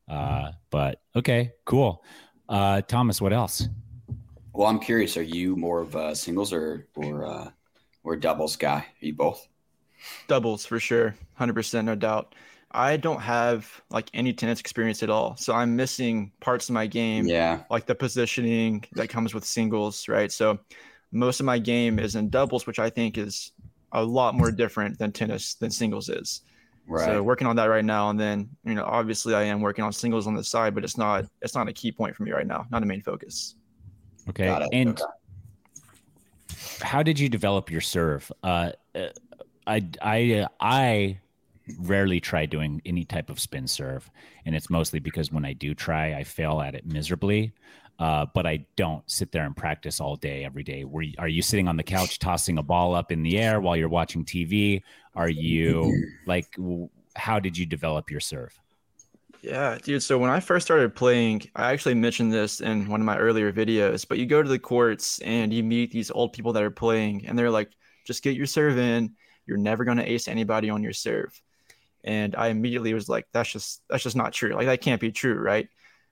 Uh, 0.08 0.52
but 0.72 1.02
okay, 1.16 1.52
cool. 1.66 2.04
Uh, 2.48 2.82
Thomas, 2.82 3.22
what 3.22 3.34
else? 3.34 3.68
Well, 4.54 4.68
I'm 4.68 4.80
curious. 4.80 5.16
Are 5.18 5.22
you 5.22 5.56
more 5.56 5.82
of 5.82 5.94
a 5.96 6.16
singles 6.16 6.52
or 6.52 6.88
or 6.96 7.26
uh, 7.26 7.52
or 8.04 8.16
doubles 8.16 8.56
guy? 8.56 8.80
Are 8.80 9.06
you 9.06 9.14
both? 9.14 9.48
Doubles 10.28 10.66
for 10.66 10.80
sure, 10.80 11.16
hundred 11.34 11.54
percent, 11.54 11.86
no 11.86 11.96
doubt. 11.96 12.36
I 12.72 12.98
don't 12.98 13.22
have 13.22 13.82
like 13.90 14.10
any 14.14 14.32
tennis 14.32 14.60
experience 14.60 15.02
at 15.02 15.10
all, 15.10 15.36
so 15.38 15.54
I'm 15.54 15.76
missing 15.76 16.32
parts 16.40 16.70
of 16.70 16.74
my 16.74 16.86
game, 16.86 17.26
Yeah. 17.26 17.64
like 17.72 17.88
the 17.88 17.96
positioning 17.96 18.86
that 18.94 19.10
comes 19.10 19.34
with 19.34 19.44
singles, 19.44 20.08
right? 20.08 20.32
So 20.32 20.60
most 21.12 21.40
of 21.40 21.48
my 21.48 21.58
game 21.58 21.98
is 21.98 22.16
in 22.16 22.30
doubles, 22.30 22.68
which 22.68 22.78
I 22.78 22.92
think 22.92 23.18
is 23.18 23.52
a 23.92 24.04
lot 24.04 24.36
more 24.36 24.52
different 24.52 25.00
than 25.00 25.12
tennis 25.12 25.56
than 25.56 25.72
singles 25.72 26.10
is. 26.10 26.42
Right. 26.88 27.06
So 27.06 27.24
working 27.24 27.48
on 27.48 27.56
that 27.56 27.66
right 27.66 27.86
now, 27.86 28.10
and 28.12 28.20
then 28.20 28.50
you 28.64 28.76
know, 28.76 28.86
obviously, 28.86 29.34
I 29.34 29.44
am 29.44 29.62
working 29.62 29.84
on 29.84 29.92
singles 29.92 30.28
on 30.28 30.36
the 30.36 30.44
side, 30.44 30.76
but 30.76 30.84
it's 30.84 30.98
not 30.98 31.26
it's 31.42 31.56
not 31.56 31.68
a 31.68 31.74
key 31.74 31.92
point 31.92 32.16
for 32.16 32.22
me 32.24 32.32
right 32.32 32.48
now, 32.48 32.68
not 32.72 32.84
a 32.84 32.86
main 32.86 33.02
focus. 33.02 33.56
Okay. 34.30 34.48
And 34.72 34.90
Okay. 34.90 35.04
how 36.82 37.02
did 37.04 37.20
you 37.20 37.30
develop 37.30 37.72
your 37.72 37.82
serve? 37.82 38.32
Uh, 38.44 38.72
uh, 38.94 39.08
I 39.68 39.88
I 40.02 40.48
I 40.60 41.20
rarely 41.78 42.20
try 42.20 42.46
doing 42.46 42.82
any 42.86 43.06
type 43.06 43.30
of 43.30 43.40
spin 43.40 43.68
serve, 43.68 44.10
and 44.46 44.56
it's 44.56 44.70
mostly 44.70 45.00
because 45.00 45.32
when 45.32 45.46
I 45.46 45.54
do 45.54 45.74
try, 45.74 46.16
I 46.16 46.24
fail 46.24 46.62
at 46.62 46.76
it 46.76 46.86
miserably. 46.86 47.54
Uh, 48.00 48.26
but 48.34 48.48
I 48.48 48.66
don't 48.78 49.04
sit 49.12 49.34
there 49.34 49.44
and 49.44 49.56
practice 49.56 50.00
all 50.00 50.16
day 50.16 50.46
every 50.46 50.64
day. 50.64 50.86
Were 50.86 51.02
you, 51.02 51.16
are 51.20 51.28
you 51.28 51.42
sitting 51.42 51.68
on 51.68 51.76
the 51.76 51.84
couch 51.84 52.18
tossing 52.18 52.58
a 52.58 52.64
ball 52.64 52.96
up 52.96 53.12
in 53.12 53.24
the 53.24 53.38
air 53.38 53.60
while 53.60 53.76
you're 53.76 53.90
watching 53.90 54.24
TV? 54.24 54.82
Are 55.16 55.30
you 55.30 55.94
like? 56.26 56.56
How 57.16 57.40
did 57.40 57.58
you 57.58 57.66
develop 57.66 58.10
your 58.10 58.22
serve? 58.22 58.58
Yeah, 59.42 59.78
dude. 59.82 60.04
So 60.04 60.18
when 60.18 60.30
I 60.30 60.40
first 60.40 60.66
started 60.66 60.96
playing, 60.96 61.44
I 61.56 61.72
actually 61.72 61.96
mentioned 61.96 62.32
this 62.32 62.62
in 62.62 62.88
one 62.88 63.02
of 63.02 63.06
my 63.06 63.18
earlier 63.18 63.52
videos, 63.52 64.06
but 64.08 64.18
you 64.18 64.26
go 64.26 64.42
to 64.42 64.50
the 64.50 64.60
courts 64.60 65.20
and 65.20 65.54
you 65.54 65.64
meet 65.64 65.92
these 65.92 66.12
old 66.12 66.34
people 66.34 66.54
that 66.54 66.64
are 66.64 66.72
playing, 66.72 67.26
and 67.26 67.38
they're 67.38 67.52
like, 67.52 67.72
just 68.06 68.24
get 68.24 68.36
your 68.36 68.46
serve 68.46 68.78
in. 68.78 69.16
You're 69.50 69.58
never 69.58 69.84
going 69.84 69.98
to 69.98 70.10
ace 70.10 70.28
anybody 70.28 70.70
on 70.70 70.84
your 70.84 70.94
serve. 70.94 71.42
And 72.04 72.36
I 72.36 72.48
immediately 72.48 72.94
was 72.94 73.10
like, 73.10 73.28
that's 73.34 73.52
just 73.52 73.82
that's 73.90 74.04
just 74.04 74.16
not 74.16 74.32
true. 74.32 74.54
Like 74.54 74.68
that 74.68 74.82
can't 74.82 75.02
be 75.02 75.12
true, 75.12 75.36
right? 75.36 75.68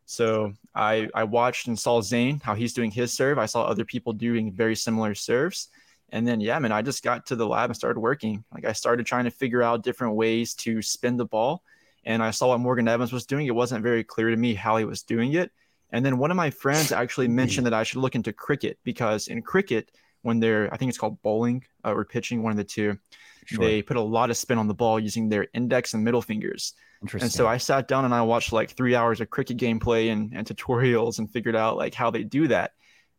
So 0.05 0.53
I 0.75 1.07
I 1.15 1.23
watched 1.23 1.67
and 1.67 1.79
saw 1.79 2.01
Zane 2.01 2.41
how 2.43 2.55
he's 2.55 2.73
doing 2.73 2.91
his 2.91 3.13
serve. 3.13 3.37
I 3.37 3.45
saw 3.45 3.63
other 3.63 3.85
people 3.85 4.11
doing 4.11 4.51
very 4.51 4.75
similar 4.75 5.15
serves. 5.15 5.69
And 6.09 6.27
then 6.27 6.41
yeah, 6.41 6.59
man, 6.59 6.73
I 6.73 6.81
just 6.81 7.03
got 7.03 7.27
to 7.27 7.35
the 7.37 7.47
lab 7.47 7.69
and 7.69 7.77
started 7.77 7.99
working. 7.99 8.43
Like 8.53 8.65
I 8.65 8.73
started 8.73 9.05
trying 9.05 9.25
to 9.25 9.31
figure 9.31 9.63
out 9.63 9.83
different 9.83 10.15
ways 10.15 10.53
to 10.55 10.81
spin 10.81 11.15
the 11.15 11.25
ball 11.25 11.63
and 12.07 12.23
I 12.23 12.31
saw 12.31 12.47
what 12.47 12.61
Morgan 12.61 12.87
Evans 12.87 13.11
was 13.11 13.25
doing. 13.25 13.47
It 13.47 13.55
wasn't 13.55 13.83
very 13.83 14.01
clear 14.01 14.29
to 14.29 14.37
me 14.37 14.53
how 14.53 14.77
he 14.77 14.85
was 14.85 15.03
doing 15.03 15.33
it. 15.33 15.51
And 15.91 16.05
then 16.05 16.17
one 16.17 16.31
of 16.31 16.37
my 16.37 16.49
friends 16.49 16.93
actually 16.93 17.27
mentioned 17.27 17.65
that 17.65 17.73
I 17.73 17.83
should 17.83 17.99
look 17.99 18.15
into 18.15 18.31
cricket 18.31 18.79
because 18.85 19.27
in 19.27 19.41
cricket, 19.41 19.91
when 20.27 20.39
they're, 20.41 20.71
I 20.73 20.77
think 20.77 20.89
it's 20.89 20.97
called 20.97 21.21
bowling 21.21 21.63
uh, 21.85 21.93
or 21.93 22.03
pitching, 22.05 22.43
one 22.43 22.51
of 22.51 22.57
the 22.57 22.63
two, 22.75 22.97
Sure. 23.45 23.63
they 23.63 23.81
put 23.81 23.95
a 23.95 24.01
lot 24.01 24.29
of 24.29 24.35
spin 24.35 24.57
on 24.57 24.67
the 24.67 24.73
ball 24.73 24.99
using 24.99 25.29
their 25.29 25.47
index 25.53 25.93
and 25.93 26.03
middle 26.03 26.21
fingers. 26.21 26.73
Interesting. 27.01 27.25
And 27.27 27.31
so 27.31 27.47
I 27.47 27.57
sat 27.57 27.87
down 27.87 28.03
and 28.03 28.13
I 28.13 28.21
watched 28.21 28.51
like 28.51 28.71
three 28.71 28.93
hours 28.93 29.21
of 29.21 29.29
cricket 29.29 29.57
gameplay 29.57 30.11
and, 30.11 30.33
and 30.35 30.45
tutorials 30.45 31.19
and 31.19 31.31
figured 31.31 31.55
out 31.55 31.77
like 31.77 31.93
how 31.93 32.11
they 32.11 32.23
do 32.23 32.49
that. 32.49 32.71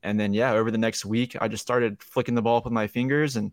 And 0.03 0.21
then, 0.21 0.35
yeah, 0.35 0.53
over 0.53 0.71
the 0.71 0.77
next 0.87 1.07
week, 1.07 1.35
I 1.41 1.49
just 1.49 1.63
started 1.63 2.03
flicking 2.03 2.35
the 2.35 2.43
ball 2.43 2.59
up 2.59 2.65
with 2.65 2.75
my 2.75 2.87
fingers 2.89 3.37
and 3.37 3.53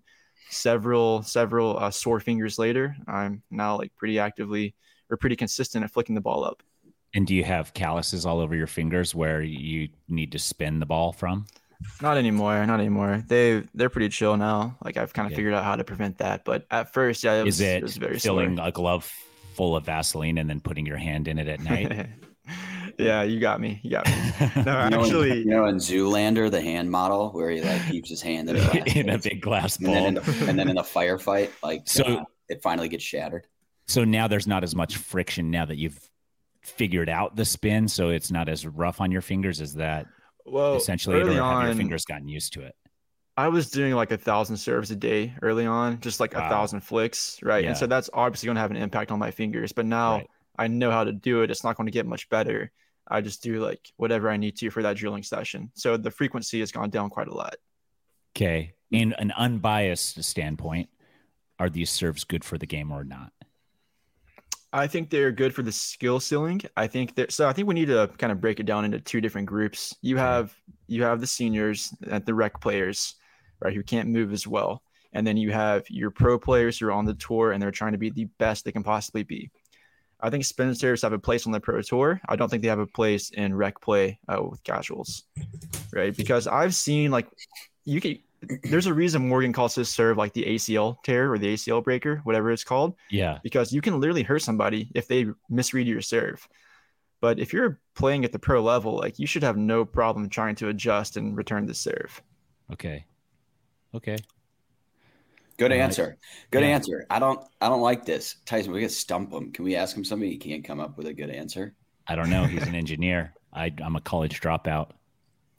several, 0.50 1.22
several 1.24 1.78
uh, 1.80 1.92
sore 1.92 2.20
fingers 2.20 2.60
later, 2.60 2.96
I'm 3.08 3.42
now 3.50 3.78
like 3.78 3.96
pretty 3.96 4.20
actively 4.20 4.76
or 5.10 5.16
pretty 5.18 5.36
consistent 5.38 5.84
at 5.86 5.92
flicking 5.92 6.16
the 6.16 6.22
ball 6.30 6.44
up. 6.44 6.62
and 7.14 7.26
do 7.26 7.34
you 7.34 7.44
have 7.46 7.74
calluses 7.74 8.26
all 8.26 8.40
over 8.42 8.54
your 8.56 8.68
fingers 8.68 9.16
where 9.16 9.42
you 9.42 9.88
need 10.10 10.32
to 10.34 10.40
spin 10.40 10.80
the 10.80 10.86
ball 10.86 11.14
from? 11.14 11.46
Not 12.02 12.18
anymore. 12.18 12.66
Not 12.66 12.80
anymore. 12.80 13.24
They 13.28 13.64
they're 13.74 13.90
pretty 13.90 14.10
chill 14.10 14.38
now. 14.38 14.78
Like 14.84 14.98
I've 14.98 15.14
kind 15.14 15.26
of 15.26 15.32
Yeah. 15.32 15.36
figured 15.38 15.54
out 15.54 15.64
how 15.64 15.76
to 15.76 15.84
prevent 15.84 16.18
that. 16.20 16.46
But 16.46 16.66
at 16.72 16.94
first, 16.94 17.24
yeah, 17.24 17.34
it 17.42 17.44
was, 17.46 17.56
Is 17.56 17.62
it, 17.62 17.84
was 17.84 17.98
very 17.98 18.20
filling 18.20 18.58
sore. 18.58 18.68
a 18.68 18.72
glove 18.72 19.12
full 19.56 19.76
of 19.76 19.86
Vaseline 19.86 20.38
and 20.38 20.50
then 20.50 20.60
putting 20.60 20.86
your 20.86 20.98
hand 20.98 21.28
in 21.28 21.40
it 21.40 21.48
at 21.48 21.62
night? 21.62 22.08
yeah, 22.98 23.24
you 23.24 23.40
got 23.40 23.60
me. 23.60 23.80
You 23.84 23.92
got 23.92 24.06
me. 24.08 24.14
No, 24.42 24.50
You 24.58 24.64
know, 24.64 24.86
in- 24.88 24.94
actually, 24.94 25.38
you 25.40 25.46
know, 25.46 25.66
in 25.66 25.78
Zoolander, 25.78 26.50
the 26.52 26.62
hand 26.62 26.90
model 26.92 27.30
where 27.32 27.50
he 27.50 27.62
like 27.62 27.86
keeps 27.90 28.10
his 28.10 28.22
hand 28.22 28.50
in 28.50 28.58
a, 28.58 28.84
in 29.00 29.10
a 29.10 29.18
big 29.18 29.42
glass 29.42 29.78
and 29.78 29.88
then, 29.88 30.06
in 30.06 30.14
bowl. 30.16 30.24
the, 30.34 30.46
and 30.50 30.58
then 30.60 30.70
in 30.70 30.76
the 30.76 30.82
firefight, 30.84 31.50
like 31.64 31.84
So- 31.86 32.04
uh, 32.04 32.24
it 32.48 32.62
finally 32.62 32.88
gets 32.90 33.04
shattered. 33.04 33.48
So 33.88 34.04
now 34.04 34.28
there's 34.28 34.48
not 34.48 34.64
as 34.64 34.76
much 34.76 34.98
friction 34.98 35.52
now 35.52 35.66
that 35.66 35.78
you've 35.78 36.00
figured 36.64 37.10
out 37.10 37.36
the 37.36 37.46
spin, 37.46 37.88
so 37.88 38.10
it's 38.10 38.32
not 38.32 38.50
as 38.50 38.66
rough 38.66 39.00
on 39.02 39.12
your 39.12 39.22
fingers. 39.22 39.62
Is 39.62 39.76
that 39.76 40.08
well, 40.46 40.76
essentially 40.76 41.20
early 41.20 41.36
have 41.36 41.68
your 41.68 41.76
fingers 41.76 42.06
gotten 42.06 42.28
used 42.28 42.54
to 42.54 42.62
it? 42.62 42.76
I 43.38 43.50
was 43.50 43.70
doing 43.70 43.94
like 43.94 44.12
a 44.12 44.18
thousand 44.18 44.58
serves 44.58 44.92
a 44.92 44.96
day 44.96 45.34
early 45.42 45.66
on, 45.66 46.00
just 46.00 46.20
like 46.22 46.34
Wow. 46.34 46.46
a 46.46 46.50
thousand 46.50 46.82
flicks, 46.82 47.40
right? 47.44 47.64
Yeah. 47.64 47.70
And 47.72 47.78
so 47.78 47.86
that's 47.86 48.10
obviously 48.14 48.48
going 48.48 48.56
to 48.56 48.62
have 48.62 48.72
an 48.72 48.78
impact 48.78 49.12
on 49.12 49.20
my 49.20 49.32
fingers. 49.32 49.74
But 49.74 49.86
now 49.86 50.18
Right. 50.18 50.30
I 50.58 50.68
know 50.68 50.90
how 50.90 51.04
to 51.04 51.12
do 51.12 51.42
it. 51.42 51.52
It's 51.52 51.64
not 51.64 51.76
going 51.76 51.88
to 51.88 51.92
get 51.92 52.06
much 52.06 52.30
better. 52.30 52.72
I 53.08 53.20
just 53.22 53.44
do 53.44 53.62
like 53.62 53.92
whatever 53.98 54.30
I 54.30 54.38
need 54.38 54.56
to 54.58 54.70
for 54.70 54.82
that 54.84 54.96
drilling 54.96 55.24
session. 55.24 55.72
So 55.76 55.98
the 55.98 56.12
frequency 56.12 56.62
has 56.62 56.72
gone 56.72 56.90
down 56.90 57.10
quite 57.10 57.28
a 57.28 57.34
lot. 57.36 57.56
Okay. 58.36 58.74
In 58.90 59.14
an 59.14 59.32
unbiased 59.36 60.24
standpoint, 60.24 60.90
are 61.60 61.70
these 61.70 61.90
serves 61.90 62.24
good 62.24 62.44
for 62.46 62.58
the 62.58 62.66
game 62.66 62.92
or 62.92 63.04
not? 63.04 63.34
I 64.76 64.88
think 64.88 65.10
they're 65.10 65.32
good 65.32 65.56
for 65.56 65.62
the 65.62 65.72
skill 65.72 66.20
ceiling. 66.20 66.62
I 66.76 66.88
think 66.88 67.16
that 67.16 67.32
so 67.32 67.48
I 67.48 67.54
think 67.54 67.66
we 67.70 67.74
need 67.74 67.88
to 67.88 68.10
kind 68.18 68.32
of 68.32 68.42
break 68.42 68.60
it 68.60 68.66
down 68.66 68.84
into 68.84 69.00
two 69.00 69.22
different 69.22 69.48
groups. 69.48 69.96
You 70.02 70.18
have 70.18 70.54
you 70.88 71.04
have 71.04 71.22
the 71.22 71.28
seniors 71.28 71.94
and 72.10 72.26
the 72.26 72.34
rec 72.34 72.60
players, 72.60 73.16
right, 73.62 73.74
who 73.74 73.84
can't 73.84 74.10
move 74.10 74.34
as 74.34 74.46
well. 74.46 74.84
And 75.14 75.26
then 75.26 75.38
you 75.38 75.54
have 75.54 75.90
your 75.90 76.12
pro 76.12 76.38
players 76.38 76.78
who 76.78 76.88
are 76.88 76.92
on 76.92 77.06
the 77.06 77.14
tour 77.14 77.54
and 77.54 77.64
they're 77.64 77.72
trying 77.72 77.94
to 77.94 77.98
be 77.98 78.10
the 78.10 78.26
best 78.38 78.66
they 78.66 78.74
can 78.74 78.84
possibly 78.84 79.24
be. 79.24 79.50
I 80.20 80.30
think 80.30 80.44
spin 80.44 80.76
serves 80.76 81.04
have 81.04 81.14
a 81.14 81.20
place 81.20 81.46
on 81.46 81.54
the 81.54 81.62
pro 81.62 81.82
tour. 81.82 82.20
I 82.28 82.36
don't 82.36 82.50
think 82.50 82.62
they 82.62 82.68
have 82.68 82.80
a 82.80 82.86
place 82.86 83.30
in 83.30 83.56
rec 83.56 83.80
play 83.80 84.20
uh, 84.28 84.44
with 84.44 84.62
casuals, 84.66 85.24
right? 85.94 86.16
Because 86.16 86.48
I've 86.48 86.76
seen 86.76 87.12
like 87.12 87.30
you 87.86 88.02
can. 88.02 88.20
There's 88.64 88.88
a 88.88 88.94
reason 88.94 89.28
Morgan 89.28 89.54
calls 89.54 89.76
this 89.76 89.90
serve 89.90 90.18
like 90.18 90.34
the 90.34 90.44
ACL 90.44 91.02
tear 91.04 91.32
or 91.32 91.38
the 91.38 91.54
ACL 91.54 91.84
breaker, 91.84 92.22
whatever 92.24 92.52
it's 92.52 92.64
called. 92.64 92.96
Yeah. 93.10 93.40
Because 93.44 93.72
you 93.74 93.82
can 93.82 94.00
literally 94.00 94.24
hurt 94.24 94.42
somebody 94.42 94.90
if 94.96 95.08
they 95.08 95.28
misread 95.50 95.88
your 95.88 96.02
serve. 96.02 96.48
But 97.22 97.40
if 97.40 97.54
you're 97.54 97.80
playing 97.96 98.26
at 98.26 98.32
the 98.32 98.40
pro 98.40 98.62
level, 98.62 98.98
like 98.98 99.20
you 99.20 99.28
should 99.28 99.44
have 99.44 99.58
no 99.58 99.86
problem 99.86 100.30
trying 100.30 100.56
to 100.56 100.70
adjust 100.70 101.18
and 101.18 101.36
return 101.36 101.66
the 101.66 101.74
serve. 101.74 102.22
Okay. 102.72 103.06
Okay. 103.94 104.18
Good 105.58 105.72
All 105.72 105.78
right. 105.78 105.84
answer. 105.84 106.18
Good 106.52 106.64
Yeah. 106.64 106.70
answer. 106.70 107.06
I 107.10 107.20
don't. 107.20 107.40
I 107.62 107.70
don't 107.70 107.82
like 107.82 108.06
this, 108.06 108.36
Tyson. 108.46 108.74
We 108.74 108.82
got 108.82 108.90
to 108.90 108.94
stump 108.96 109.32
him. 109.32 109.52
Can 109.54 109.64
we 109.64 109.76
ask 109.76 109.96
him 109.96 110.04
something? 110.04 110.30
He 110.30 110.38
can't 110.38 110.66
come 110.66 110.80
up 110.82 110.98
with 110.98 111.08
a 111.08 111.14
good 111.14 111.30
answer. 111.30 111.74
I 112.08 112.16
don't 112.16 112.30
know. 112.30 112.44
He's 112.44 112.68
an 112.68 112.76
engineer. 112.76 113.34
I, 113.54 113.74
I'm 113.84 113.96
a 113.96 114.02
college 114.02 114.42
dropout. 114.42 114.90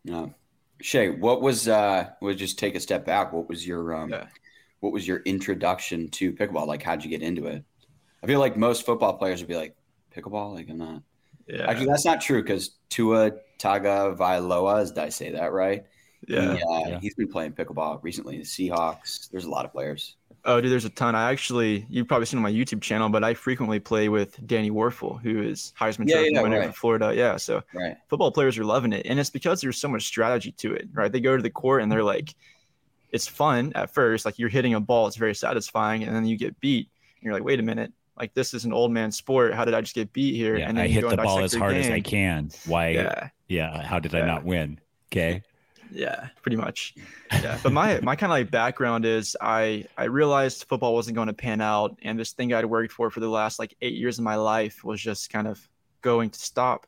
No. 0.05 0.33
Shea, 0.81 1.11
what 1.11 1.43
was? 1.43 1.69
uh 1.69 2.11
We'll 2.21 2.35
just 2.35 2.59
take 2.59 2.75
a 2.75 2.81
step 2.81 3.05
back. 3.05 3.33
What 3.33 3.49
was 3.49 3.67
your? 3.67 3.95
um 3.95 4.11
Yeah. 4.11 4.27
What 4.81 4.93
was 4.93 5.09
your 5.09 5.19
introduction 5.25 6.09
to 6.11 6.33
pickleball? 6.33 6.67
Like, 6.67 6.83
how'd 6.83 7.03
you 7.03 7.11
get 7.11 7.23
into 7.23 7.47
it? 7.47 7.65
I 8.23 8.27
feel 8.27 8.41
like 8.41 8.57
most 8.57 8.85
football 8.85 9.15
players 9.15 9.41
would 9.41 9.49
be 9.49 9.57
like, 9.57 9.75
pickleball. 10.15 10.55
Like, 10.55 10.69
I'm 10.69 10.79
not. 10.79 11.03
Yeah. 11.47 11.69
Actually, 11.69 11.87
that's 11.87 12.05
not 12.05 12.21
true 12.21 12.43
because 12.43 12.77
Tua 12.91 13.33
Tagovailoa, 13.59 14.87
did 14.89 14.99
I 14.99 15.09
say 15.09 15.31
that 15.33 15.53
right? 15.53 15.85
yeah. 16.29 16.57
He, 16.57 16.63
uh, 16.63 16.89
Yeah. 16.89 17.01
He's 17.01 17.15
been 17.15 17.29
playing 17.29 17.53
pickleball 17.53 18.03
recently. 18.03 18.37
The 18.39 18.45
Seahawks. 18.45 19.31
There's 19.31 19.45
a 19.45 19.51
lot 19.51 19.65
of 19.65 19.73
players. 19.73 20.17
Oh, 20.47 20.61
dude, 20.61 20.71
there's 20.71 20.85
a 20.85 20.91
ton. 20.91 21.15
I 21.17 21.31
actually, 21.31 21.85
you've 21.91 22.07
probably 22.07 22.27
seen 22.27 22.39
on 22.39 22.43
my 22.45 22.53
YouTube 22.53 22.81
channel, 22.81 23.09
but 23.09 23.25
I 23.25 23.35
frequently 23.35 23.81
play 23.81 24.09
with 24.09 24.39
Danny 24.47 24.71
Wuerffel, 24.71 25.21
who 25.21 25.43
is 25.43 25.73
Heisman 25.79 26.09
Yeah, 26.09 26.17
Trophy 26.19 26.31
yeah, 26.35 26.43
winner 26.43 26.59
right. 26.61 26.69
for 26.69 26.73
Florida. 26.73 27.13
Yeah, 27.15 27.37
so 27.37 27.63
Right. 27.75 27.97
football 28.09 28.31
players 28.31 28.57
are 28.57 28.65
loving 28.65 28.93
it, 28.93 29.07
and 29.07 29.19
it's 29.19 29.29
because 29.29 29.61
there's 29.61 29.77
so 29.79 29.89
much 29.89 30.05
strategy 30.05 30.53
to 30.53 30.73
it, 30.73 30.89
right? 30.93 31.11
They 31.11 31.21
go 31.21 31.37
to 31.37 31.43
the 31.43 31.51
court 31.51 31.83
and 31.83 31.91
they're 31.91 32.05
like, 32.05 32.35
it's 33.11 33.27
fun 33.27 33.73
at 33.75 33.93
first, 33.93 34.25
like 34.25 34.39
you're 34.39 34.49
hitting 34.49 34.75
a 34.75 34.81
ball, 34.81 35.09
it's 35.09 35.17
very 35.17 35.35
satisfying, 35.35 36.05
and 36.05 36.15
then 36.15 36.25
you 36.25 36.37
get 36.39 36.59
beat, 36.61 36.89
and 37.17 37.25
you're 37.25 37.35
like, 37.35 37.45
wait 37.45 37.59
a 37.59 37.63
minute, 37.65 37.93
like 38.17 38.33
this 38.35 38.55
is 38.55 38.65
an 38.65 38.73
old 38.73 38.93
man 38.93 39.11
sport. 39.11 39.53
How 39.53 39.65
did 39.65 39.75
I 39.75 39.81
just 39.81 39.95
get 39.95 40.13
beat 40.13 40.37
here? 40.37 40.57
Yeah, 40.57 40.69
and 40.69 40.79
then 40.79 40.85
I 40.85 40.89
hit 40.89 41.09
the 41.09 41.17
ball 41.17 41.41
as 41.41 41.53
their 41.53 41.61
hard 41.61 41.75
as 41.77 41.91
I 41.91 42.01
can. 42.01 42.51
Why? 42.67 42.91
Yeah. 42.91 43.29
Yeah, 43.49 43.83
How 43.83 43.99
did 43.99 44.15
I 44.15 44.25
not 44.27 44.45
win? 44.45 44.81
Okay. 45.13 45.43
Yeah, 45.91 46.29
pretty 46.43 46.57
much. 46.57 46.95
Yeah, 47.33 47.59
but 47.63 47.73
my 47.73 48.01
my 48.01 48.17
kind 48.17 48.33
of 48.33 48.39
like 48.39 48.51
background 48.51 49.05
is 49.05 49.37
I 49.41 49.87
I 49.97 50.05
realized 50.05 50.65
football 50.69 50.95
wasn't 50.95 51.17
going 51.17 51.29
to 51.29 51.35
pan 51.35 51.61
out, 51.61 51.99
and 52.03 52.19
this 52.19 52.33
thing 52.33 52.53
I'd 52.53 52.65
worked 52.65 52.93
for 52.93 53.11
for 53.11 53.21
the 53.21 53.29
last 53.29 53.59
like 53.59 53.77
eight 53.81 53.95
years 53.95 54.19
of 54.19 54.25
my 54.25 54.37
life 54.37 54.85
was 54.85 55.01
just 55.01 55.31
kind 55.31 55.47
of 55.47 55.67
going 56.03 56.31
to 56.31 56.39
stop. 56.39 56.87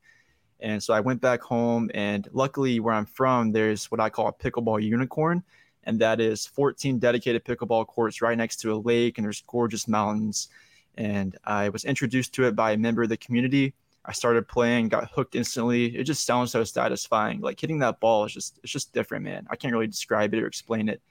And 0.61 0.82
so 0.82 0.92
I 0.92 1.00
went 1.00 1.20
back 1.20 1.40
home, 1.40 1.90
and 1.94 2.28
luckily 2.32 2.80
where 2.80 2.94
I'm 2.94 3.06
from, 3.06 3.52
there's 3.52 3.90
what 3.90 4.00
I 4.00 4.11
call 4.11 4.28
a 4.28 4.32
pickleball 4.32 4.82
unicorn, 4.82 5.42
and 5.84 6.00
that 6.00 6.20
is 6.20 6.46
14 6.46 6.98
dedicated 6.98 7.44
pickleball 7.44 7.87
courts 7.87 8.20
right 8.20 8.37
next 8.37 8.56
to 8.61 8.72
a 8.72 8.76
lake, 8.76 9.18
and 9.18 9.24
there's 9.24 9.42
gorgeous 9.46 9.87
mountains. 9.87 10.48
And 10.96 11.37
I 11.44 11.68
was 11.68 11.84
introduced 11.84 12.34
to 12.34 12.46
it 12.46 12.56
by 12.56 12.72
a 12.72 12.76
member 12.76 13.04
of 13.04 13.08
the 13.08 13.16
community. 13.16 13.74
I 14.08 14.12
started 14.12 14.48
playing, 14.48 14.88
got 14.88 15.10
hooked 15.10 15.34
instantly. 15.34 15.94
It 15.94 16.04
just 16.04 16.24
sounds 16.24 16.50
so 16.52 16.64
satisfying. 16.64 17.40
Like 17.42 17.60
hitting 17.60 17.80
that 17.80 18.00
ball 18.00 18.24
is 18.24 18.32
just 18.32 18.58
it's 18.62 18.72
just 18.72 18.94
different, 18.94 19.22
man. 19.22 19.46
I 19.50 19.56
can't 19.56 19.72
really 19.72 19.86
describe 19.86 20.32
it 20.32 20.42
or 20.42 20.46
explain 20.46 20.88
it. 20.88 21.02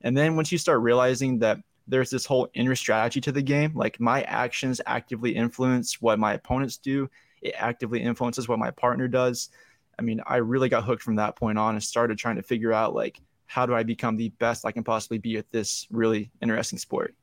And 0.00 0.16
then 0.16 0.34
once 0.34 0.50
you 0.50 0.58
start 0.58 0.80
realizing 0.80 1.38
that 1.38 1.58
there's 1.86 2.10
this 2.10 2.26
whole 2.26 2.48
inner 2.54 2.74
strategy 2.74 3.20
to 3.20 3.30
the 3.30 3.40
game, 3.40 3.72
like 3.76 4.00
my 4.00 4.22
actions 4.22 4.80
actively 4.84 5.30
influence 5.30 6.02
what 6.02 6.18
my 6.18 6.34
opponents 6.34 6.76
do, 6.76 7.08
it 7.40 7.54
actively 7.56 8.02
influences 8.02 8.48
what 8.48 8.58
my 8.58 8.72
partner 8.72 9.06
does. 9.06 9.50
I 9.96 10.02
mean, 10.02 10.20
I 10.26 10.38
really 10.38 10.68
got 10.68 10.82
hooked 10.82 11.02
from 11.02 11.16
that 11.16 11.36
point 11.36 11.56
on 11.56 11.74
and 11.74 11.82
started 11.82 12.18
trying 12.18 12.36
to 12.36 12.42
figure 12.42 12.72
out 12.72 12.96
like 12.96 13.20
how 13.46 13.64
do 13.64 13.74
I 13.74 13.84
become 13.84 14.16
the 14.16 14.30
best 14.30 14.64
I 14.64 14.72
can 14.72 14.82
possibly 14.82 15.18
be 15.18 15.36
at 15.36 15.50
this 15.52 15.86
really 15.90 16.32
interesting 16.42 16.80
sport. 16.80 17.14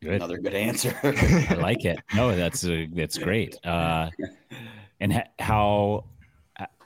Good. 0.00 0.14
Another 0.14 0.38
good 0.38 0.54
answer. 0.54 0.94
I 1.02 1.54
like 1.60 1.84
it. 1.84 1.98
No, 2.14 2.34
that's 2.36 2.64
uh, 2.64 2.86
that's 2.92 3.18
great. 3.18 3.56
Uh, 3.66 4.10
and 5.00 5.12
ha- 5.12 5.28
how 5.38 6.04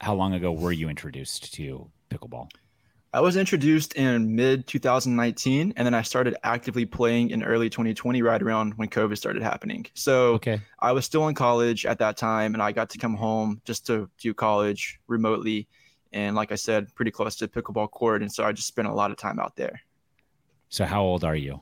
how 0.01 0.15
long 0.15 0.35
ago 0.35 0.53
were 0.53 0.73
you 0.73 0.89
introduced 0.89 1.53
to 1.55 1.91
pickleball? 2.11 2.49
I 3.15 3.21
was 3.21 3.37
introduced 3.37 3.93
in 3.95 4.35
mid 4.35 4.67
2019, 4.67 5.75
and 5.77 5.85
then 5.87 5.93
I 5.93 6.01
started 6.01 6.35
actively 6.45 6.87
playing 6.87 7.29
in 7.29 7.43
early 7.43 7.69
2020, 7.69 8.23
right 8.23 8.41
around 8.43 8.73
when 8.79 8.89
COVID 8.89 9.19
started 9.19 9.43
happening. 9.43 9.85
So 9.93 10.33
Okay. 10.35 10.61
I 10.81 10.93
was 10.93 11.05
still 11.05 11.29
in 11.29 11.35
college 11.35 11.85
at 11.85 11.99
that 11.99 12.17
time, 12.17 12.55
and 12.55 12.63
I 12.63 12.73
got 12.73 12.89
to 12.91 12.99
come 12.99 13.15
home 13.15 13.61
just 13.67 13.87
to 13.89 14.09
do 14.19 14.33
college 14.33 14.99
remotely. 15.09 15.69
And 16.15 16.35
like 16.35 16.53
I 16.53 16.55
said, 16.55 16.95
pretty 16.95 17.11
close 17.11 17.37
to 17.37 17.49
pickleball 17.49 17.91
court. 17.91 18.23
And 18.23 18.33
so 18.33 18.45
I 18.45 18.53
just 18.53 18.69
spent 18.69 18.89
a 18.89 18.95
lot 18.95 19.11
of 19.11 19.19
time 19.19 19.39
out 19.39 19.57
there. 19.57 19.81
So 20.71 20.87
how 20.87 21.03
old 21.03 21.23
are 21.23 21.37
you? 21.37 21.61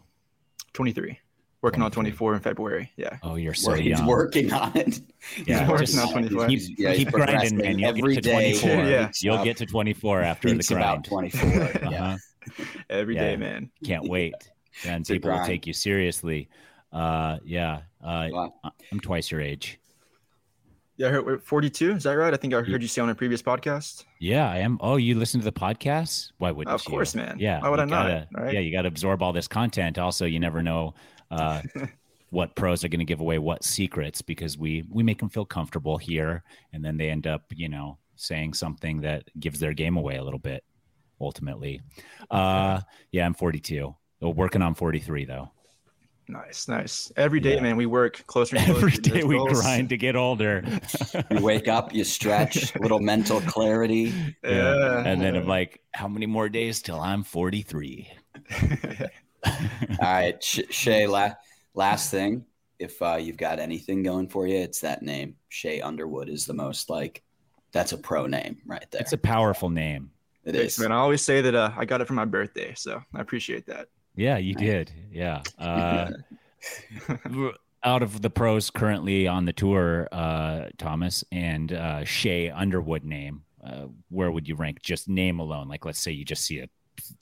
23, 0.73 1.19
working 1.63 1.83
on 1.83 1.91
24 1.91 2.35
in 2.35 2.41
February. 2.41 2.91
Yeah. 2.97 3.19
Oh, 3.23 3.35
you're 3.37 3.55
so 3.55 3.71
Where 3.73 3.77
he's 3.81 3.99
young. 3.99 4.07
working 4.07 4.53
on 4.53 4.77
it. 4.77 5.01
Yeah, 5.47 5.61
He's 5.61 5.69
working 5.69 5.87
just 5.87 5.99
on 6.07 6.13
24. 6.13 6.47
Keep, 6.49 6.79
Yeah, 6.79 6.95
keep 6.95 7.11
grinding, 7.11 7.35
progressing 7.37 7.57
man. 7.59 7.79
You'll 7.79 7.89
every 7.91 8.15
get 8.15 8.23
to 8.25 8.31
day. 8.31 8.59
24. 8.59 8.85
Yeah. 8.91 9.11
You'll 9.21 9.45
get 9.45 9.57
to 9.59 9.67
24 9.67 10.23
after 10.23 10.49
the 10.49 10.55
Thinks 10.55 10.71
about 10.71 11.07
grind. 11.09 11.33
24. 11.33 11.51
Yeah. 11.91 12.15
Uh-huh. 12.15 12.65
Every 12.89 13.15
day, 13.15 13.33
Yeah. 13.33 13.37
man. 13.37 13.71
Can't 13.85 14.09
wait. 14.09 14.35
And 14.87 15.03
It's 15.03 15.11
a 15.11 15.13
people 15.15 15.31
will 15.33 15.45
take 15.45 15.67
you 15.67 15.75
seriously. 15.75 16.49
Uh, 16.93 17.39
yeah. 17.45 17.83
Uh, 18.03 18.29
Wow. 18.33 18.55
I'm 18.91 18.99
twice 19.01 19.31
your 19.31 19.43
age. 19.43 19.79
Yeah. 20.97 21.09
I 21.09 21.11
heard, 21.11 21.27
we're 21.27 21.39
42. 21.39 21.93
Is 21.93 22.03
that 22.05 22.13
right? 22.13 22.33
I 22.33 22.37
think 22.39 22.55
I 22.55 22.63
heard 22.63 22.81
you 22.81 22.89
say 22.89 23.03
on 23.03 23.11
a 23.11 23.15
previous 23.15 23.43
podcast. 23.43 24.05
Yeah, 24.19 24.51
I 24.51 24.59
am. 24.59 24.79
Oh, 24.81 24.97
you 24.97 25.15
listen 25.15 25.41
to 25.41 25.45
the 25.45 25.53
podcast? 25.53 26.33
Why 26.39 26.51
wouldn't 26.51 26.75
Of 26.75 26.83
you? 26.87 26.91
course, 26.91 27.15
man. 27.15 27.37
Yeah. 27.39 27.61
Why 27.61 27.69
would 27.69 27.81
I 27.81 27.85
not, 27.85 28.09
gotta- 28.09 28.29
right? 28.33 28.55
Yeah, 28.55 28.61
you 28.61 28.73
got 28.73 28.83
to 28.83 28.89
absorb 28.89 29.23
all 29.23 29.33
this 29.35 29.49
content. 29.49 29.99
Also, 29.99 30.25
you 30.25 30.41
never 30.41 30.63
know 30.63 30.95
uh, 31.31 31.63
what 32.31 32.55
pros 32.55 32.85
are 32.85 32.89
going 32.89 33.01
to 33.01 33.05
give 33.05 33.21
away 33.21 33.39
what 33.39 33.65
secrets 33.65 34.23
because 34.23 34.57
we 34.59 34.85
we 34.91 35.03
make 35.03 35.19
them 35.19 35.29
feel 35.29 35.45
comfortable 35.45 35.97
here, 35.99 36.43
and 36.73 36.85
then 36.85 36.97
they 36.97 37.11
end 37.11 37.27
up, 37.27 37.45
you 37.55 37.69
know, 37.69 37.99
saying 38.17 38.55
something 38.55 39.01
that 39.01 39.25
gives 39.39 39.59
their 39.61 39.73
game 39.73 39.97
away 39.97 40.17
a 40.17 40.23
little 40.25 40.39
bit. 40.39 40.63
Ultimately, 41.21 41.81
uh, 42.31 42.81
yeah, 43.13 43.27
I'm 43.27 43.35
42. 43.35 43.95
Well, 44.21 44.33
working 44.33 44.63
on 44.63 44.75
43 44.75 45.25
though. 45.27 45.51
Nice, 46.29 46.69
nice. 46.69 47.11
Every 47.17 47.41
day, 47.41 47.57
Yeah. 47.57 47.61
man, 47.63 47.77
we 47.77 47.87
work 47.87 48.25
closer 48.29 48.55
and 48.57 48.65
closer. 48.65 48.79
Every 48.87 48.93
to 48.93 49.01
day 49.01 49.21
those 49.21 49.25
we 49.25 49.37
goals. 49.37 49.61
grind 49.61 49.89
to 49.89 49.97
get 49.97 50.15
older. 50.15 50.63
You 51.31 51.43
wake 51.43 51.67
up, 51.67 51.93
you 51.93 52.05
stretch, 52.05 52.73
little 52.81 53.01
mental 53.01 53.41
clarity. 53.41 54.15
Yeah. 54.45 55.03
And 55.05 55.21
then 55.21 55.35
I'm 55.35 55.49
like, 55.49 55.81
how 55.93 56.07
many 56.07 56.27
more 56.27 56.49
days 56.49 56.83
till 56.83 57.01
I'm 57.01 57.25
43? 57.25 58.09
All 59.47 59.97
right, 60.01 60.43
Sh- 60.43 60.61
Shea. 60.71 61.07
La- 61.07 61.35
last 61.75 62.11
thing, 62.11 62.45
if 62.79 63.01
uh, 63.03 63.17
you've 63.17 63.37
got 63.37 63.59
anything 63.59 64.03
going 64.03 64.29
for 64.29 64.47
you, 64.47 64.57
it's 64.57 64.81
that 64.81 65.03
name. 65.03 65.37
Shea 65.49 65.81
Underwood 65.81 66.29
is 66.29 66.47
the 66.47 66.55
most 66.55 66.91
like. 66.91 67.23
That's 67.73 67.93
a 67.93 67.99
pro 67.99 68.27
name 68.27 68.59
right 68.67 68.85
there. 68.91 69.01
It's 69.01 69.13
a 69.13 69.19
powerful 69.19 69.71
name. 69.71 70.11
It 70.45 70.57
Thanks, 70.57 70.75
is. 70.75 70.81
man. 70.81 70.91
I 70.91 70.97
always 70.97 71.23
say 71.23 71.41
that 71.41 71.55
uh, 71.55 71.71
I 71.77 71.85
got 71.85 72.01
it 72.01 72.09
for 72.09 72.15
my 72.15 72.25
birthday, 72.25 72.75
so 72.77 73.01
I 73.15 73.21
appreciate 73.21 73.67
that. 73.67 73.89
Yeah, 74.17 74.39
you 74.39 74.55
did. 74.55 74.91
Yeah. 75.13 75.43
Uh, 75.59 76.11
out 77.85 78.03
of 78.03 78.21
the 78.21 78.31
pros 78.31 78.71
currently 78.71 79.27
on 79.27 79.45
the 79.45 79.53
tour, 79.53 80.09
uh, 80.13 80.65
Thomas 80.79 81.25
and 81.33 81.73
uh, 81.73 82.05
Shea 82.05 82.51
Underwood 82.51 83.05
name, 83.05 83.43
uh, 83.65 83.87
where 84.09 84.31
would 84.31 84.49
you 84.49 84.55
rank 84.55 84.83
just 84.83 85.09
name 85.09 85.39
alone? 85.39 85.69
Like, 85.69 85.85
let's 85.85 86.01
say 86.01 86.13
you 86.13 86.25
just 86.25 86.45
see 86.45 86.59
a 86.59 86.69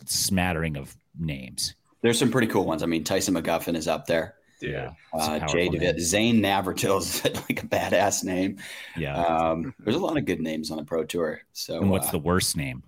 smattering 0.07 0.77
of 0.77 0.97
names. 1.19 1.75
There's 2.01 2.19
some 2.19 2.31
pretty 2.31 2.47
cool 2.47 2.65
ones. 2.65 2.83
I 2.83 2.87
mean, 2.87 3.05
Tyson 3.05 3.35
McGuffin 3.35 3.75
is 3.77 3.89
up 3.89 4.07
there. 4.07 4.35
Yeah. 4.61 4.91
Uh, 5.13 5.39
powerful 5.39 5.49
Jay 5.49 5.69
name. 5.69 5.81
DeVitt, 5.81 6.01
Zane 6.01 6.41
Navratil 6.41 6.99
is 7.01 7.25
like 7.49 7.63
a 7.63 7.67
badass 7.67 8.25
name. 8.25 8.59
Yeah. 8.97 9.17
Um, 9.17 9.75
there's 9.81 9.97
a 9.97 10.01
lot 10.01 10.17
of 10.17 10.25
good 10.25 10.41
names 10.41 10.71
on 10.71 10.79
the 10.79 10.85
pro 10.85 11.05
tour. 11.05 11.41
So 11.53 11.81
and 11.81 11.91
what's 11.91 12.09
uh, 12.09 12.13
the 12.13 12.19
worst 12.19 12.57
name? 12.57 12.83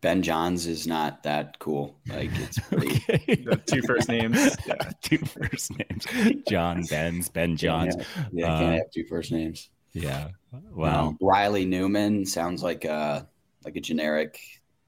Ben 0.00 0.22
Johns 0.22 0.66
is 0.66 0.86
not 0.86 1.22
that 1.22 1.58
cool. 1.58 1.96
Like 2.08 2.30
it's 2.34 2.58
pretty. 2.68 3.02
Okay. 3.08 3.56
Two 3.66 3.82
first 3.82 4.08
names. 4.08 4.54
Yeah. 4.66 4.74
two 5.02 5.18
first 5.18 5.72
names. 5.78 6.42
John 6.46 6.84
Benz, 6.90 7.28
Ben 7.30 7.56
Johns. 7.56 7.96
Yeah, 7.96 8.04
yeah, 8.32 8.46
can't 8.58 8.62
Uh, 8.62 8.76
have 8.78 8.90
two 8.92 9.04
first 9.08 9.32
names. 9.32 9.70
Yeah. 9.94 10.28
Wow. 10.72 11.08
Um, 11.08 11.18
Riley 11.22 11.64
Newman 11.64 12.26
sounds 12.26 12.62
like 12.62 12.84
a 12.84 13.26
like 13.64 13.76
a 13.76 13.80
generic 13.80 14.38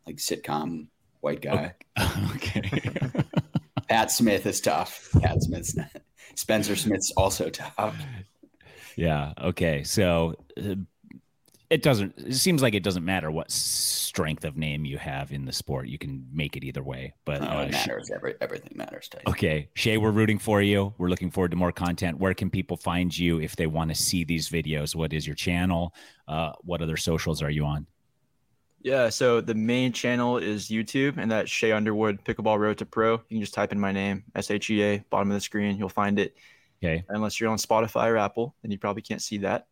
like 0.06 0.16
sitcom 0.16 0.88
white 1.26 1.42
guy. 1.42 1.74
okay. 2.36 2.70
Pat 3.88 4.12
Smith 4.12 4.46
is 4.46 4.60
tough. 4.60 5.08
Pat 5.20 5.42
Smith's 5.42 5.76
not. 5.76 5.90
Spencer 6.36 6.76
Smith's 6.76 7.10
also 7.16 7.50
tough. 7.50 7.96
Yeah. 8.94 9.32
Okay. 9.42 9.82
So 9.82 10.36
uh, 10.56 10.76
it 11.68 11.82
doesn't 11.82 12.14
it 12.16 12.34
seems 12.34 12.62
like 12.62 12.74
it 12.74 12.84
doesn't 12.84 13.04
matter 13.04 13.28
what 13.28 13.50
strength 13.50 14.44
of 14.44 14.56
name 14.56 14.84
you 14.84 14.98
have 14.98 15.32
in 15.32 15.44
the 15.44 15.52
sport 15.52 15.88
you 15.88 15.98
can 15.98 16.24
make 16.32 16.56
it 16.56 16.62
either 16.62 16.82
way 16.82 17.12
but 17.24 17.42
No, 17.42 17.48
uh, 17.48 17.62
it 17.62 17.72
matters. 17.72 18.08
Every, 18.14 18.34
everything 18.40 18.72
matters. 18.76 19.08
Tyson. 19.08 19.28
okay 19.28 19.68
shay 19.74 19.96
we're 19.98 20.12
rooting 20.12 20.38
for 20.38 20.62
you 20.62 20.94
we're 20.96 21.08
looking 21.08 21.30
forward 21.30 21.50
to 21.50 21.56
more 21.56 21.72
content 21.72 22.18
where 22.18 22.34
can 22.34 22.50
people 22.50 22.76
find 22.76 23.16
you 23.16 23.40
if 23.40 23.56
they 23.56 23.66
want 23.66 23.90
to 23.90 23.96
see 23.96 24.22
these 24.22 24.48
videos 24.48 24.94
what 24.94 25.12
is 25.12 25.26
your 25.26 25.34
channel 25.34 25.92
uh, 26.28 26.52
what 26.62 26.82
other 26.82 26.96
socials 26.96 27.42
are 27.42 27.50
you 27.50 27.64
on 27.64 27.86
Yeah, 28.86 29.08
so 29.08 29.40
the 29.40 29.52
main 29.54 29.92
channel 29.92 30.38
is 30.38 30.68
YouTube, 30.68 31.16
and 31.18 31.28
that's 31.28 31.50
Shea 31.50 31.72
Underwood 31.72 32.24
Pickleball 32.24 32.56
Road 32.60 32.78
to 32.78 32.86
Pro. 32.86 33.14
You 33.14 33.18
can 33.30 33.40
just 33.40 33.52
type 33.52 33.72
in 33.72 33.80
my 33.80 33.90
name, 33.90 34.22
S 34.36 34.48
H 34.48 34.70
E 34.70 34.80
A, 34.84 34.98
bottom 35.10 35.28
of 35.28 35.34
the 35.34 35.40
screen. 35.40 35.76
You'll 35.76 35.88
find 35.88 36.20
it. 36.20 36.36
okay 36.80 37.02
Unless 37.08 37.40
you're 37.40 37.50
on 37.50 37.58
Spotify 37.58 38.06
or 38.06 38.16
Apple, 38.16 38.54
then 38.62 38.70
you 38.70 38.78
probably 38.78 39.02
can't 39.02 39.20
see 39.20 39.38
that. 39.38 39.66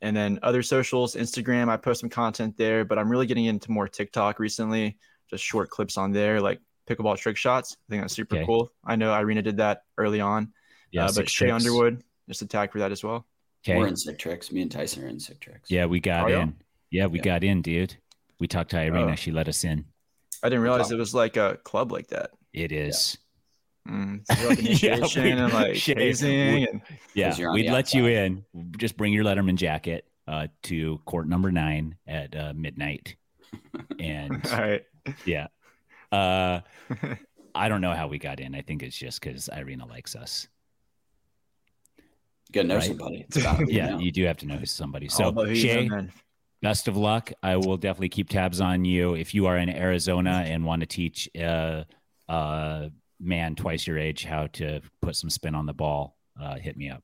And 0.00 0.16
then 0.16 0.40
other 0.42 0.64
socials, 0.64 1.14
Instagram, 1.14 1.68
I 1.68 1.76
post 1.76 2.00
some 2.00 2.10
content 2.10 2.56
there, 2.56 2.84
but 2.84 2.98
I'm 2.98 3.08
really 3.08 3.26
getting 3.26 3.44
into 3.44 3.70
more 3.70 3.86
TikTok 3.86 4.40
recently, 4.40 4.96
just 5.30 5.44
short 5.44 5.70
clips 5.70 5.96
on 5.96 6.10
there, 6.10 6.40
like 6.40 6.60
pickleball 6.90 7.16
trick 7.16 7.36
shots. 7.36 7.76
I 7.88 7.92
think 7.92 8.02
that's 8.02 8.14
super 8.14 8.38
Okay. 8.38 8.44
cool. 8.46 8.72
I 8.84 8.96
know 8.96 9.14
Irina 9.14 9.42
did 9.42 9.58
that 9.58 9.84
early 9.98 10.20
on, 10.20 10.52
yeah 10.90 11.02
uh, 11.02 11.06
but 11.06 11.14
six 11.14 11.30
Shea 11.30 11.46
tricks. 11.46 11.64
Underwood, 11.64 12.02
just 12.28 12.42
a 12.42 12.46
tag 12.46 12.72
for 12.72 12.80
that 12.80 12.90
as 12.90 13.04
well. 13.04 13.24
Okay. 13.64 13.78
We're 13.78 13.86
in 13.86 13.96
sick 13.96 14.18
tricks. 14.18 14.50
Me 14.50 14.62
and 14.62 14.70
Tyson 14.72 15.04
are 15.04 15.08
in 15.08 15.20
sick 15.20 15.38
tricks. 15.38 15.70
yeah 15.70 15.86
we 15.86 16.00
got 16.00 16.24
Are 16.24 16.30
y'all? 16.30 16.42
in 16.42 16.56
yeah 16.90 17.06
we 17.06 17.18
Yeah. 17.18 17.24
got 17.24 17.44
in 17.44 17.62
dude 17.62 17.96
we 18.40 18.46
talked 18.46 18.70
to 18.70 18.80
irina 18.80 19.12
Oh. 19.12 19.14
she 19.14 19.30
let 19.30 19.48
us 19.48 19.64
in 19.64 19.84
I 20.42 20.48
didn't 20.48 20.62
realize 20.62 20.90
it 20.90 20.98
was 20.98 21.14
like 21.14 21.36
a 21.36 21.58
club 21.64 21.90
like 21.92 22.08
that. 22.08 22.30
it 22.52 22.72
is 22.72 23.18
Mm, 23.88 24.20
like 24.46 24.82
Yeah, 24.82 25.22
we, 25.22 25.30
and 25.30 25.52
like 25.52 25.76
hazing 25.76 26.54
we, 26.54 26.68
and, 26.68 26.82
yeah, 27.14 27.34
we'd 27.52 27.68
the 27.68 27.72
let 27.72 27.94
you 27.94 28.04
in. 28.06 28.44
Just 28.76 28.98
bring 28.98 29.14
your 29.14 29.24
Letterman 29.24 29.54
jacket 29.56 30.04
uh, 30.26 30.48
to 30.64 30.98
court 31.06 31.26
number 31.26 31.50
nine 31.50 31.96
at 32.06 32.36
uh, 32.36 32.52
midnight, 32.54 33.16
and 33.98 34.44
all 34.52 34.58
right. 34.60 34.82
yeah, 35.24 35.46
uh, 36.12 36.60
I 37.54 37.68
don't 37.70 37.80
know 37.80 37.94
how 37.94 38.08
we 38.08 38.18
got 38.18 38.40
in. 38.40 38.54
I 38.54 38.60
think 38.60 38.82
it's 38.82 38.96
just 38.98 39.22
because 39.22 39.48
Irina 39.48 39.86
likes 39.86 40.14
us. 40.14 40.48
You 42.50 42.52
gotta 42.52 42.68
know 42.68 42.76
Right. 42.76 42.84
somebody. 42.88 43.24
It's 43.26 43.36
Yeah, 43.38 43.60
you 43.66 43.80
know? 43.82 43.98
you 44.00 44.12
do 44.12 44.24
have 44.26 44.36
to 44.38 44.46
know 44.46 44.56
who's 44.56 44.70
somebody. 44.70 45.08
So 45.08 45.28
about 45.28 45.56
Shea, 45.56 45.86
a 45.86 45.88
man. 45.88 46.12
Best 46.60 46.88
of 46.88 46.96
luck. 46.96 47.32
I 47.42 47.56
will 47.56 47.76
definitely 47.76 48.08
keep 48.08 48.28
tabs 48.28 48.60
on 48.60 48.84
you 48.84 49.14
if 49.14 49.34
you 49.34 49.46
are 49.46 49.56
in 49.56 49.68
Arizona 49.68 50.42
and 50.46 50.64
want 50.64 50.80
to 50.80 50.86
teach 50.86 51.28
uh, 51.40 51.84
uh, 52.28 52.88
man 53.20 53.54
twice 53.54 53.86
your 53.86 53.98
age 53.98 54.24
how 54.24 54.48
to 54.54 54.80
put 55.00 55.14
some 55.16 55.30
spin 55.30 55.54
on 55.54 55.66
the 55.66 55.72
ball. 55.74 56.16
Uh, 56.40 56.56
hit 56.56 56.76
me 56.76 56.90
up. 56.90 57.02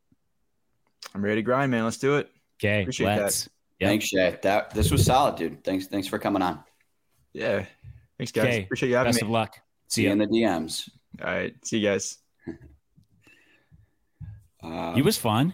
I'm 1.14 1.22
ready 1.24 1.36
to 1.36 1.42
grind, 1.42 1.70
man. 1.70 1.84
Let's 1.84 1.98
do 1.98 2.16
it. 2.16 2.30
Okay, 2.61 2.82
Appreciate 2.82 3.07
let's. 3.16 3.48
Yep. 3.80 3.88
Thanks, 3.90 4.05
Shea. 4.07 4.38
That 4.42 4.70
this 4.70 4.90
was 4.90 5.05
solid, 5.05 5.36
dude. 5.36 5.62
Thanks, 5.64 5.86
thanks 5.86 6.07
for 6.09 6.18
coming 6.18 6.42
on. 6.42 6.62
Yeah. 7.32 7.64
Thanks, 8.18 8.32
guys. 8.32 8.44
Okay, 8.44 8.62
Appreciate 8.64 8.88
you 8.88 8.96
having 8.96 9.09
Best 9.09 9.16
me. 9.16 9.20
Best 9.20 9.24
of 9.24 9.30
luck. 9.30 9.59
See 9.88 10.05
you 10.05 10.11
in 10.11 10.18
the 10.18 10.26
DMs. 10.26 10.88
All 11.20 11.26
right. 11.26 11.55
See 11.64 11.78
you 11.78 11.88
guys. 11.88 12.18
Uh, 14.62 14.94
He 14.94 15.02
was 15.02 15.18
fun. 15.18 15.52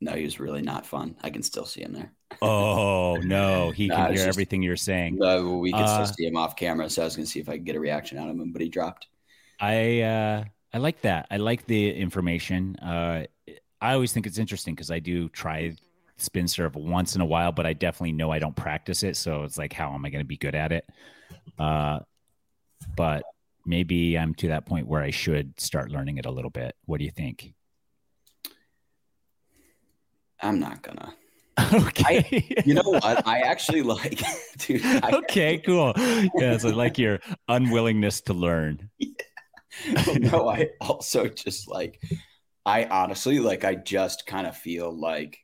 no, 0.00 0.12
he 0.12 0.24
was 0.24 0.40
really 0.40 0.62
not 0.62 0.86
fun. 0.86 1.16
I 1.22 1.28
can 1.28 1.42
still 1.42 1.66
see 1.66 1.82
him 1.82 1.92
there. 1.92 2.12
Oh 2.42 3.16
no, 3.22 3.70
he 3.70 3.86
Nah, 3.86 3.96
can 3.96 4.06
hear 4.06 4.14
just- 4.16 4.28
everything 4.28 4.62
you're 4.62 4.76
saying. 4.76 5.16
No, 5.16 5.58
we 5.58 5.72
can 5.72 5.82
Uh, 5.82 6.04
still 6.04 6.14
see 6.16 6.26
him 6.26 6.36
off 6.36 6.56
camera, 6.56 6.90
so 6.90 7.02
I 7.02 7.04
was 7.06 7.16
gonna 7.16 7.26
see 7.26 7.40
if 7.40 7.48
I 7.48 7.52
could 7.52 7.64
get 7.64 7.76
a 7.76 7.80
reaction 7.80 8.18
out 8.18 8.28
of 8.28 8.36
him, 8.36 8.52
but 8.52 8.60
he 8.62 8.68
dropped. 8.68 9.06
I 9.60 10.00
uh, 10.00 10.44
I 10.72 10.78
like 10.78 11.00
that. 11.02 11.26
I 11.30 11.36
like 11.38 11.66
the 11.66 11.94
information. 11.94 12.76
Uh, 12.76 13.24
I 13.80 13.94
always 13.94 14.12
think 14.12 14.26
it's 14.26 14.38
interesting 14.38 14.74
because 14.74 14.90
I 14.90 14.98
do 14.98 15.28
try 15.30 15.74
spin 16.18 16.48
serve 16.48 16.76
once 16.76 17.14
in 17.14 17.20
a 17.20 17.24
while, 17.26 17.52
but 17.52 17.66
I 17.66 17.72
definitely 17.72 18.12
know 18.12 18.30
I 18.30 18.38
don't 18.38 18.56
practice 18.56 19.02
it. 19.02 19.16
So 19.16 19.44
it's 19.44 19.58
like, 19.58 19.72
how 19.72 19.94
am 19.94 20.04
I 20.04 20.10
going 20.10 20.24
to 20.24 20.26
be 20.26 20.38
good 20.38 20.54
at 20.54 20.72
it? 20.72 20.86
Uh, 21.58 22.00
but 22.96 23.22
maybe 23.66 24.18
I'm 24.18 24.34
to 24.36 24.48
that 24.48 24.64
point 24.66 24.86
where 24.86 25.02
I 25.02 25.10
should 25.10 25.58
start 25.60 25.90
learning 25.90 26.16
it 26.18 26.24
a 26.26 26.30
little 26.30 26.50
bit. 26.50 26.74
What 26.86 26.98
do 26.98 27.04
you 27.04 27.10
think? 27.10 27.52
I'm 30.40 30.58
not 30.60 30.82
gonna. 30.82 31.14
okay. 31.72 32.62
You 32.64 32.74
know 32.74 32.82
what? 32.82 33.26
I 33.26 33.40
actually 33.40 33.82
like, 33.82 34.22
dude. 34.58 34.84
I, 34.84 35.10
okay, 35.12 35.58
cool. 35.58 35.92
Yes, 36.36 36.64
I 36.64 36.70
like 36.70 36.98
your 36.98 37.20
unwillingness 37.48 38.20
to 38.22 38.34
learn. 38.34 38.90
no, 40.18 40.48
I 40.48 40.70
also 40.80 41.28
just 41.28 41.68
like, 41.68 42.00
I 42.64 42.84
honestly 42.84 43.38
like, 43.38 43.64
I 43.64 43.74
just 43.74 44.26
kind 44.26 44.46
of 44.46 44.56
feel 44.56 44.92
like 44.92 45.38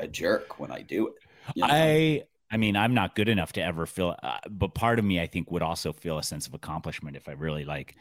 a 0.00 0.08
jerk 0.08 0.58
when 0.58 0.70
I 0.70 0.82
do 0.82 1.08
it. 1.08 1.14
you 1.54 1.62
know? 1.62 1.68
I 1.70 2.22
I 2.50 2.56
mean, 2.56 2.76
I'm 2.76 2.94
not 2.94 3.14
good 3.14 3.28
enough 3.28 3.52
to 3.54 3.62
ever 3.62 3.84
feel, 3.84 4.16
uh, 4.22 4.38
but 4.48 4.74
part 4.74 4.98
of 4.98 5.04
me, 5.04 5.20
I 5.20 5.26
think, 5.26 5.50
would 5.50 5.62
also 5.62 5.92
feel 5.92 6.18
a 6.18 6.22
sense 6.22 6.46
of 6.46 6.54
accomplishment 6.54 7.16
if 7.16 7.28
I 7.28 7.32
really 7.32 7.64
like 7.64 7.96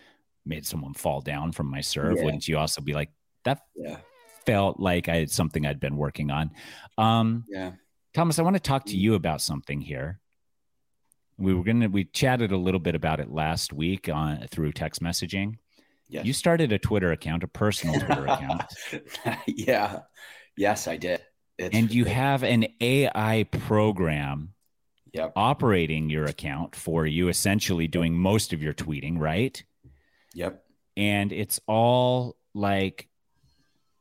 made 0.45 0.65
someone 0.65 0.93
fall 0.93 1.19
down 1.19 1.51
from 1.51 1.69
my 1.69 1.81
serve. 1.81 2.17
Yeah. 2.17 2.23
Wouldn't 2.23 2.47
you 2.47 2.57
also 2.57 2.81
be 2.81 2.93
like, 2.93 3.09
that 3.43 3.61
yeah, 3.75 3.97
felt 4.47 4.79
like 4.79 5.09
I 5.09 5.17
had 5.17 5.29
something 5.29 5.65
I'd 5.67 5.79
been 5.79 5.97
working 5.97 6.31
on? 6.31 6.49
Um, 6.97 7.43
yeah. 7.47 7.73
Thomas, 8.15 8.39
I 8.39 8.41
want 8.41 8.55
to 8.55 8.59
talk 8.61 8.85
to 8.85 8.97
you 8.97 9.13
about 9.13 9.41
something 9.41 9.79
here. 9.81 10.19
We 11.37 11.53
were 11.53 11.63
gonna 11.63 11.87
we 11.87 12.05
chatted 12.05 12.51
a 12.51 12.57
little 12.57 12.79
bit 12.79 12.95
about 12.95 13.19
it 13.19 13.29
last 13.29 13.71
week 13.71 14.09
on 14.09 14.47
through 14.47 14.71
text 14.71 15.03
messaging. 15.03 15.57
Yes. 16.09 16.25
You 16.25 16.33
started 16.33 16.71
a 16.71 16.79
Twitter 16.79 17.11
account, 17.11 17.43
a 17.43 17.47
personal 17.47 17.99
Twitter 17.99 18.25
account, 18.27 18.63
yeah. 19.45 19.99
Yes, 20.55 20.87
I 20.87 20.97
did. 20.97 21.21
It's, 21.59 21.75
and 21.75 21.93
you 21.93 22.05
have 22.05 22.43
an 22.43 22.65
AI 22.81 23.45
program 23.51 24.53
Yep. 25.13 25.33
operating 25.35 26.09
your 26.09 26.25
account 26.25 26.75
for 26.75 27.05
you, 27.05 27.29
essentially 27.29 27.87
doing 27.87 28.13
most 28.13 28.53
of 28.53 28.61
your 28.61 28.73
tweeting, 28.73 29.17
right? 29.17 29.63
Yep. 30.35 30.63
And 30.95 31.31
it's 31.31 31.59
all 31.67 32.37
like 32.53 33.07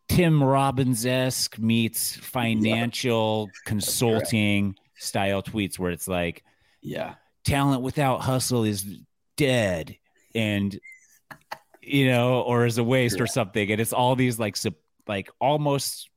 Tim 0.08 0.42
Robbins 0.42 1.04
esque 1.04 1.58
meets 1.58 2.16
financial 2.16 3.50
consulting 3.64 4.76
style 4.96 5.42
tweets 5.42 5.78
where 5.78 5.90
it's 5.90 6.08
like 6.08 6.44
Yeah. 6.80 7.14
talent 7.44 7.82
without 7.82 8.20
hustle 8.22 8.64
is 8.64 8.86
dead 9.36 9.96
and 10.34 10.78
you 11.82 12.06
know 12.08 12.40
or 12.42 12.66
is 12.66 12.78
a 12.78 12.84
waste 12.84 13.20
or 13.20 13.26
something. 13.26 13.70
And 13.70 13.80
it's 13.80 13.92
all 13.92 14.16
these 14.16 14.38
like 14.38 14.56
like 15.06 15.30
almost 15.40 16.08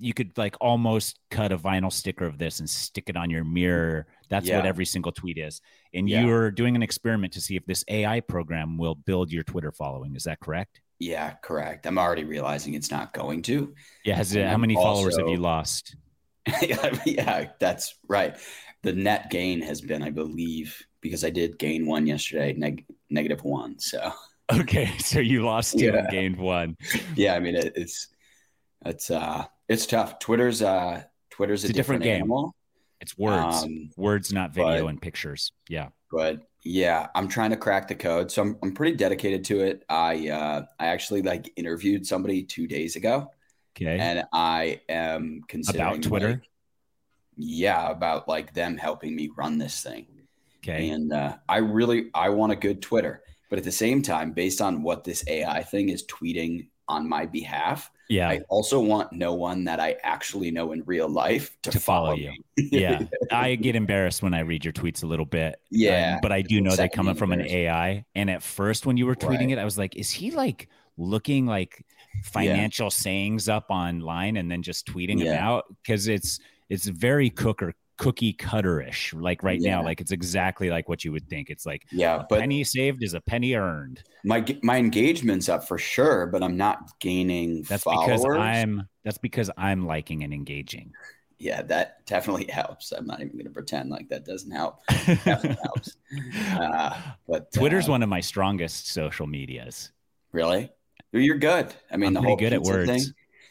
you 0.00 0.12
could 0.12 0.36
like 0.36 0.56
almost 0.60 1.18
cut 1.30 1.52
a 1.52 1.56
vinyl 1.58 1.92
sticker 1.92 2.26
of 2.26 2.36
this 2.36 2.58
and 2.58 2.68
stick 2.68 3.04
it 3.08 3.16
on 3.16 3.30
your 3.30 3.44
mirror. 3.44 4.06
That's 4.28 4.50
what 4.50 4.66
every 4.66 4.84
single 4.86 5.12
tweet 5.12 5.38
is. 5.38 5.60
And 5.94 6.08
Yeah. 6.08 6.24
you're 6.24 6.50
doing 6.50 6.74
an 6.76 6.82
experiment 6.82 7.32
to 7.34 7.40
see 7.40 7.56
if 7.56 7.64
this 7.66 7.84
ai 7.88 8.20
program 8.20 8.76
will 8.76 8.94
build 8.96 9.30
your 9.30 9.44
twitter 9.44 9.70
following. 9.70 10.16
Is 10.16 10.24
that 10.24 10.40
correct 10.40 10.80
Yeah. 10.98 11.34
Correct. 11.42 11.86
I'm 11.86 11.98
already 11.98 12.24
realizing 12.24 12.74
it's 12.74 12.90
not 12.90 13.12
going 13.12 13.42
to. 13.42 13.74
yeah 14.04 14.16
has 14.16 14.34
it, 14.34 14.46
how 14.46 14.56
many 14.56 14.74
followers 14.74 15.16
have 15.16 15.28
you 15.28 15.36
lost 15.38 15.96
yeah, 17.06 17.48
that's 17.58 17.94
right. 18.06 18.36
The 18.82 18.92
net 18.92 19.30
gain 19.30 19.62
has 19.62 19.80
been, 19.80 20.02
I 20.02 20.10
believe, 20.10 20.78
because 21.00 21.24
I 21.24 21.30
did 21.30 21.58
gain 21.58 21.86
one 21.86 22.06
yesterday, 22.06 22.52
neg- 22.52 22.84
negative 23.08 23.42
one. 23.44 23.78
So 23.78 24.12
okay 24.52 24.90
so 24.98 25.20
you 25.20 25.42
lost 25.42 25.78
two 25.78 25.88
and 25.88 25.96
Yeah. 25.96 26.10
gained 26.10 26.36
one 26.36 26.76
yeah, 27.16 27.34
I 27.34 27.40
mean, 27.40 27.56
it, 27.56 27.72
it's 27.76 28.08
it's 28.84 29.10
uh 29.10 29.44
it's 29.68 29.86
tough. 29.86 30.18
Twitter's 30.18 30.60
uh 30.60 31.02
Twitter's 31.30 31.64
a, 31.64 31.68
a 31.68 31.72
different 31.72 32.02
different, 32.02 32.02
game. 32.04 32.16
animal. 32.16 32.54
it's 33.00 33.16
words 33.16 33.62
Um, 33.64 33.90
words 33.96 34.32
not 34.32 34.52
video 34.52 34.82
but- 34.82 34.88
and 34.88 35.00
pictures 35.00 35.52
yeah 35.68 35.88
but 36.14 36.46
yeah, 36.62 37.08
I'm 37.14 37.28
trying 37.28 37.50
to 37.50 37.56
crack 37.56 37.88
the 37.88 37.94
code. 37.94 38.30
So 38.30 38.40
I'm 38.42 38.58
I'm 38.62 38.72
pretty 38.72 38.96
dedicated 38.96 39.44
to 39.46 39.60
it. 39.60 39.84
I 39.88 40.28
uh 40.28 40.64
I 40.78 40.86
actually 40.86 41.22
like 41.22 41.52
interviewed 41.56 42.06
somebody 42.06 42.42
two 42.42 42.66
days 42.66 42.96
ago. 42.96 43.30
okay 43.76 43.98
and 43.98 44.24
I 44.32 44.80
am 44.88 45.42
considering 45.48 45.86
about 45.86 46.02
Twitter? 46.02 46.28
like- 46.28 46.48
yeah, 47.36 47.90
about 47.90 48.28
like 48.28 48.54
them 48.54 48.78
helping 48.78 49.16
me 49.16 49.28
run 49.36 49.58
this 49.58 49.82
thing. 49.82 50.06
okay 50.62 50.88
And 50.90 51.12
uh, 51.12 51.36
I 51.48 51.58
really 51.58 52.10
I 52.14 52.28
want 52.28 52.52
a 52.52 52.56
good 52.56 52.80
Twitter, 52.80 53.22
but 53.50 53.58
at 53.58 53.64
the 53.64 53.72
same 53.72 54.02
time, 54.02 54.32
based 54.32 54.60
on 54.60 54.82
what 54.82 55.02
this 55.04 55.24
AI 55.26 55.62
thing 55.64 55.88
is 55.88 56.06
tweeting 56.06 56.68
on 56.86 57.08
my 57.08 57.26
behalf, 57.26 57.90
yeah. 58.08 58.28
I 58.28 58.40
also 58.48 58.80
want 58.80 59.12
no 59.12 59.34
one 59.34 59.64
that 59.64 59.80
I 59.80 59.96
actually 60.02 60.50
know 60.50 60.72
in 60.72 60.82
real 60.84 61.08
life 61.08 61.56
to, 61.62 61.70
To 61.70 61.80
follow 61.80 62.06
follow, 62.08 62.16
you. 62.16 62.32
yeah. 62.56 63.02
I 63.32 63.54
get 63.54 63.74
embarrassed 63.76 64.22
when 64.22 64.34
i 64.34 64.40
read 64.40 64.64
your 64.64 64.72
tweets 64.72 65.02
a 65.02 65.06
little 65.06 65.24
bit 65.26 65.56
Yeah, 65.70 66.14
um, 66.14 66.18
but 66.22 66.30
i 66.32 66.42
do 66.42 66.60
know 66.60 66.76
they're 66.76 66.88
coming 66.88 67.14
from 67.14 67.32
an 67.32 67.40
ai 67.40 68.04
and 68.14 68.30
at 68.30 68.42
first 68.42 68.86
when 68.86 68.96
you 68.96 69.06
were 69.06 69.16
tweeting 69.16 69.48
Right. 69.48 69.50
it 69.52 69.58
i 69.58 69.64
was 69.64 69.78
like 69.78 69.96
is 69.96 70.10
he 70.10 70.30
like 70.30 70.68
looking 70.96 71.46
like 71.46 71.84
financial 72.22 72.90
sayings 72.90 73.48
up 73.48 73.66
online 73.70 74.36
and 74.36 74.50
then 74.50 74.62
just 74.62 74.86
tweeting 74.86 75.18
them 75.22 75.36
out 75.36 75.64
because 75.82 76.06
it's 76.06 76.38
it's 76.68 76.86
very 76.86 77.30
cooker 77.30 77.74
cookie 77.96 78.32
cutterish 78.32 79.12
like 79.20 79.42
right 79.42 79.60
now 79.60 79.82
like 79.82 80.00
it's 80.00 80.10
exactly 80.10 80.68
like 80.68 80.88
what 80.88 81.04
you 81.04 81.12
would 81.12 81.28
think 81.28 81.48
it's 81.48 81.64
like 81.64 81.86
yeah. 81.92 82.16
a 82.16 82.26
But 82.28 82.40
penny 82.40 82.64
saved 82.64 83.02
is 83.04 83.14
a 83.14 83.20
penny 83.20 83.54
earned 83.54 84.02
my 84.24 84.44
my 84.62 84.78
engagement's 84.78 85.48
up 85.48 85.68
for 85.68 85.78
sure, 85.78 86.26
but 86.26 86.42
I'm 86.42 86.56
not 86.56 86.90
gaining 86.98 87.62
that's 87.68 87.84
followers. 87.84 88.22
because 88.22 88.36
i'm 88.38 88.88
that's 89.04 89.18
because 89.18 89.50
i'm 89.56 89.86
liking 89.86 90.24
and 90.24 90.32
engaging 90.34 90.92
yeah, 91.38 91.62
that 91.62 92.06
definitely 92.06 92.46
helps. 92.50 92.92
I'm 92.92 93.06
not 93.06 93.20
even 93.20 93.32
going 93.32 93.44
to 93.44 93.50
pretend 93.50 93.90
like 93.90 94.08
that 94.08 94.24
doesn't 94.24 94.52
help. 94.52 94.78
Helps. 94.88 95.96
Uh, 96.52 96.96
but 97.28 97.52
Twitter's 97.52 97.88
uh, 97.88 97.92
one 97.92 98.02
of 98.02 98.08
my 98.08 98.20
strongest 98.20 98.88
social 98.92 99.26
medias. 99.26 99.90
really. 100.32 100.70
You're 101.12 101.36
good. 101.38 101.74
I 101.90 101.96
mean, 101.96 102.08
I'm 102.08 102.14
the 102.14 102.22
whole 102.22 102.36
good 102.36 102.52
at 102.52 102.62
words. 102.62 102.88
thing, 102.90 103.02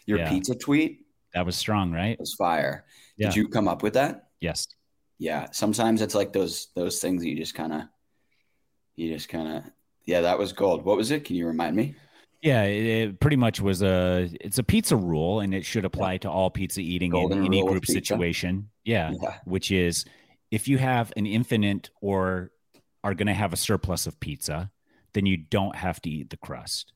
your 0.06 0.20
Yeah. 0.20 0.30
pizza 0.30 0.56
tweet 0.56 1.06
That 1.34 1.46
was 1.46 1.56
strong, 1.56 1.92
right? 1.92 2.12
It 2.14 2.20
was 2.20 2.34
fire. 2.34 2.86
Yeah. 3.18 3.28
Did 3.28 3.36
you 3.36 3.48
come 3.48 3.68
up 3.68 3.84
with 3.84 3.94
that? 3.94 4.30
Yes. 4.44 4.68
Yeah. 5.20 5.48
Sometimes 5.52 6.02
it's 6.02 6.16
like 6.16 6.34
those 6.34 6.68
those 6.76 7.00
things 7.00 7.22
that 7.22 7.30
you 7.30 7.38
just 7.38 7.56
kind 7.56 7.72
of, 7.74 7.82
you 8.96 9.14
just 9.14 9.30
kind 9.30 9.48
of, 9.48 9.64
yeah. 10.06 10.22
That 10.22 10.38
was 10.38 10.52
gold. 10.52 10.84
What 10.84 10.98
was 10.98 11.12
it? 11.12 11.24
Can 11.26 11.36
you 11.36 11.48
remind 11.48 11.76
me? 11.76 11.96
Yeah, 12.42 12.64
it, 12.64 13.22
pretty 13.22 13.38
much 13.38 13.62
was 13.62 13.82
a 13.82 14.30
it's 14.42 14.58
a 14.58 14.64
pizza 14.64 14.98
rule, 14.98 15.40
and 15.40 15.54
it 15.54 15.66
should 15.66 15.86
apply 15.86 16.18
to 16.18 16.30
all 16.30 16.50
pizza 16.50 16.82
eating 16.82 17.12
Golden 17.12 17.40
in 17.40 17.46
any 17.46 17.66
group 17.66 17.86
situation. 17.86 18.70
Yeah, 18.84 19.14
Yeah. 19.22 19.38
which 19.46 19.72
is 19.72 20.04
if 20.52 20.68
you 20.68 20.78
have 20.78 21.14
an 21.16 21.26
infinite 21.26 21.90
or 22.02 22.52
are 23.02 23.14
going 23.14 23.28
to 23.28 23.34
have 23.34 23.54
a 23.54 23.58
surplus 23.58 24.08
of 24.08 24.20
pizza, 24.20 24.70
then 25.14 25.26
you 25.26 25.38
don't 25.38 25.76
have 25.76 26.02
to 26.02 26.10
eat 26.10 26.30
the 26.30 26.38
crust. 26.38 26.92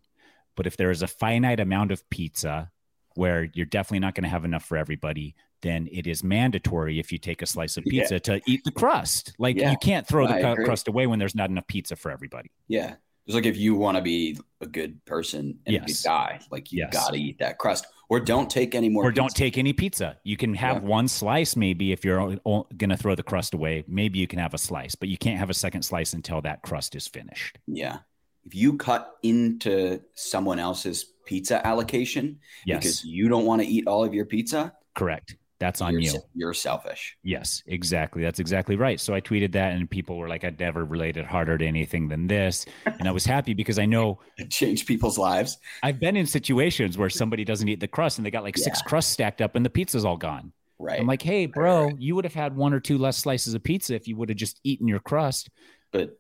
But 0.58 0.68
if 0.68 0.76
there 0.76 0.92
is 0.92 1.02
a 1.02 1.08
finite 1.08 1.62
amount 1.62 1.92
of 1.92 2.08
pizza 2.10 2.72
where 3.16 3.50
you're 3.54 3.66
definitely 3.66 4.00
not 4.00 4.16
going 4.16 4.24
to 4.26 4.30
have 4.30 4.44
enough 4.46 4.66
for 4.66 4.78
everybody, 4.78 5.36
then 5.62 5.88
it 5.92 6.08
is 6.08 6.24
mandatory 6.24 7.00
if 7.00 7.12
you 7.12 7.18
take 7.18 7.42
a 7.42 7.46
slice 7.46 7.78
of 7.78 7.84
Yeah. 7.86 8.02
pizza 8.02 8.20
to 8.22 8.42
eat 8.46 8.64
the 8.64 8.72
crust. 8.72 9.34
Like 9.40 9.58
Yeah. 9.58 9.72
you 9.72 9.78
can't 9.82 10.08
throw 10.08 10.28
the 10.28 10.40
cu- 10.56 10.64
crust 10.66 10.88
away 10.88 11.08
when 11.08 11.20
there's 11.20 11.36
not 11.36 11.50
enough 11.50 11.68
pizza 11.68 11.96
for 11.96 12.12
everybody. 12.12 12.50
Yeah. 12.68 12.96
It's 13.26 13.36
like 13.36 13.46
if 13.46 13.58
you 13.58 13.76
want 13.76 13.98
to 13.98 14.02
be 14.02 14.38
a 14.62 14.66
good 14.68 15.04
person 15.06 15.60
and 15.66 15.76
a 15.76 15.80
good 15.80 15.90
Yes. 15.90 16.04
guy, 16.04 16.40
like 16.50 16.72
you 16.72 16.80
Yes. 16.80 16.94
got 16.94 17.12
to 17.14 17.20
eat 17.20 17.40
that 17.40 17.58
crust, 17.58 17.86
or 18.10 18.22
don't 18.22 18.50
take 18.50 18.74
any 18.74 18.88
more. 18.88 19.06
or 19.06 19.12
don't 19.12 19.36
take 19.36 19.58
any 19.58 19.74
pizza. 19.74 20.18
You 20.24 20.38
can 20.38 20.54
have 20.54 20.78
Yeah. 20.84 20.88
one 20.88 21.08
slice, 21.10 21.58
maybe 21.58 21.92
if 21.92 22.06
you're 22.06 22.38
going 22.46 22.90
to 22.90 22.96
throw 22.96 23.16
the 23.16 23.24
crust 23.24 23.54
away. 23.54 23.84
Maybe 23.86 24.20
you 24.20 24.28
can 24.28 24.40
have 24.40 24.54
a 24.54 24.58
slice, 24.58 24.96
but 24.96 25.10
you 25.10 25.18
can't 25.18 25.38
have 25.40 25.50
a 25.50 25.54
second 25.54 25.82
slice 25.82 26.14
until 26.14 26.42
that 26.44 26.62
crust 26.62 26.96
is 26.96 27.06
finished. 27.06 27.58
Yeah. 27.68 27.98
If 28.46 28.56
you 28.56 28.78
cut 28.78 29.18
into 29.24 30.00
someone 30.14 30.58
else's 30.58 31.04
pizza 31.26 31.66
allocation 31.68 32.40
Yes, 32.66 32.80
because 32.80 33.04
you 33.04 33.28
don't 33.28 33.46
want 33.46 33.62
to 33.62 33.68
eat 33.68 33.86
all 33.88 34.06
of 34.06 34.14
your 34.14 34.24
pizza, 34.24 34.74
correct. 34.96 35.36
That's 35.60 35.82
on 35.82 35.94
you're, 35.94 36.02
you. 36.02 36.22
You're 36.36 36.54
selfish. 36.54 37.18
Yes, 37.24 37.64
exactly. 37.66 38.22
That's 38.22 38.40
exactly 38.40 38.76
right. 38.76 39.00
So 39.00 39.14
I 39.14 39.22
tweeted 39.22 39.52
that, 39.54 39.74
and 39.74 39.90
people 39.90 40.18
were 40.18 40.30
like, 40.30 40.44
"I'd 40.44 40.60
never 40.60 40.86
related 40.86 41.26
harder 41.26 41.58
to 41.58 41.66
anything 41.66 42.08
than 42.08 42.28
this," 42.28 42.66
and 42.86 43.08
I 43.08 43.12
was 43.12 43.26
happy 43.26 43.54
because 43.54 43.80
I 43.80 43.86
know 43.86 44.20
It 44.38 44.52
changed 44.52 44.88
people's 44.88 45.18
lives. 45.18 45.58
I've 45.82 46.00
been 46.00 46.16
in 46.16 46.28
situations 46.28 46.98
where 46.98 47.10
somebody 47.10 47.44
doesn't 47.44 47.68
eat 47.68 47.80
the 47.80 47.88
crust, 47.88 48.20
and 48.20 48.26
they 48.26 48.32
got 48.32 48.44
like 48.44 48.58
six 48.58 48.82
crusts 48.82 49.12
stacked 49.12 49.42
up, 49.42 49.56
and 49.56 49.66
the 49.66 49.70
pizza's 49.70 50.06
all 50.06 50.18
gone. 50.18 50.52
Right. 50.80 51.00
I'm 51.00 51.08
like, 51.08 51.24
"Hey, 51.24 51.48
bro, 51.48 51.90
you 51.98 52.16
would 52.16 52.26
have 52.26 52.36
had 52.36 52.56
one 52.56 52.74
or 52.74 52.80
two 52.80 53.00
less 53.00 53.18
slices 53.18 53.56
of 53.56 53.64
pizza 53.64 53.96
if 53.96 54.08
you 54.08 54.16
would 54.16 54.30
have 54.30 54.38
just 54.38 54.60
eaten 54.64 54.88
your 54.88 55.00
crust." 55.00 55.50
but 55.92 56.20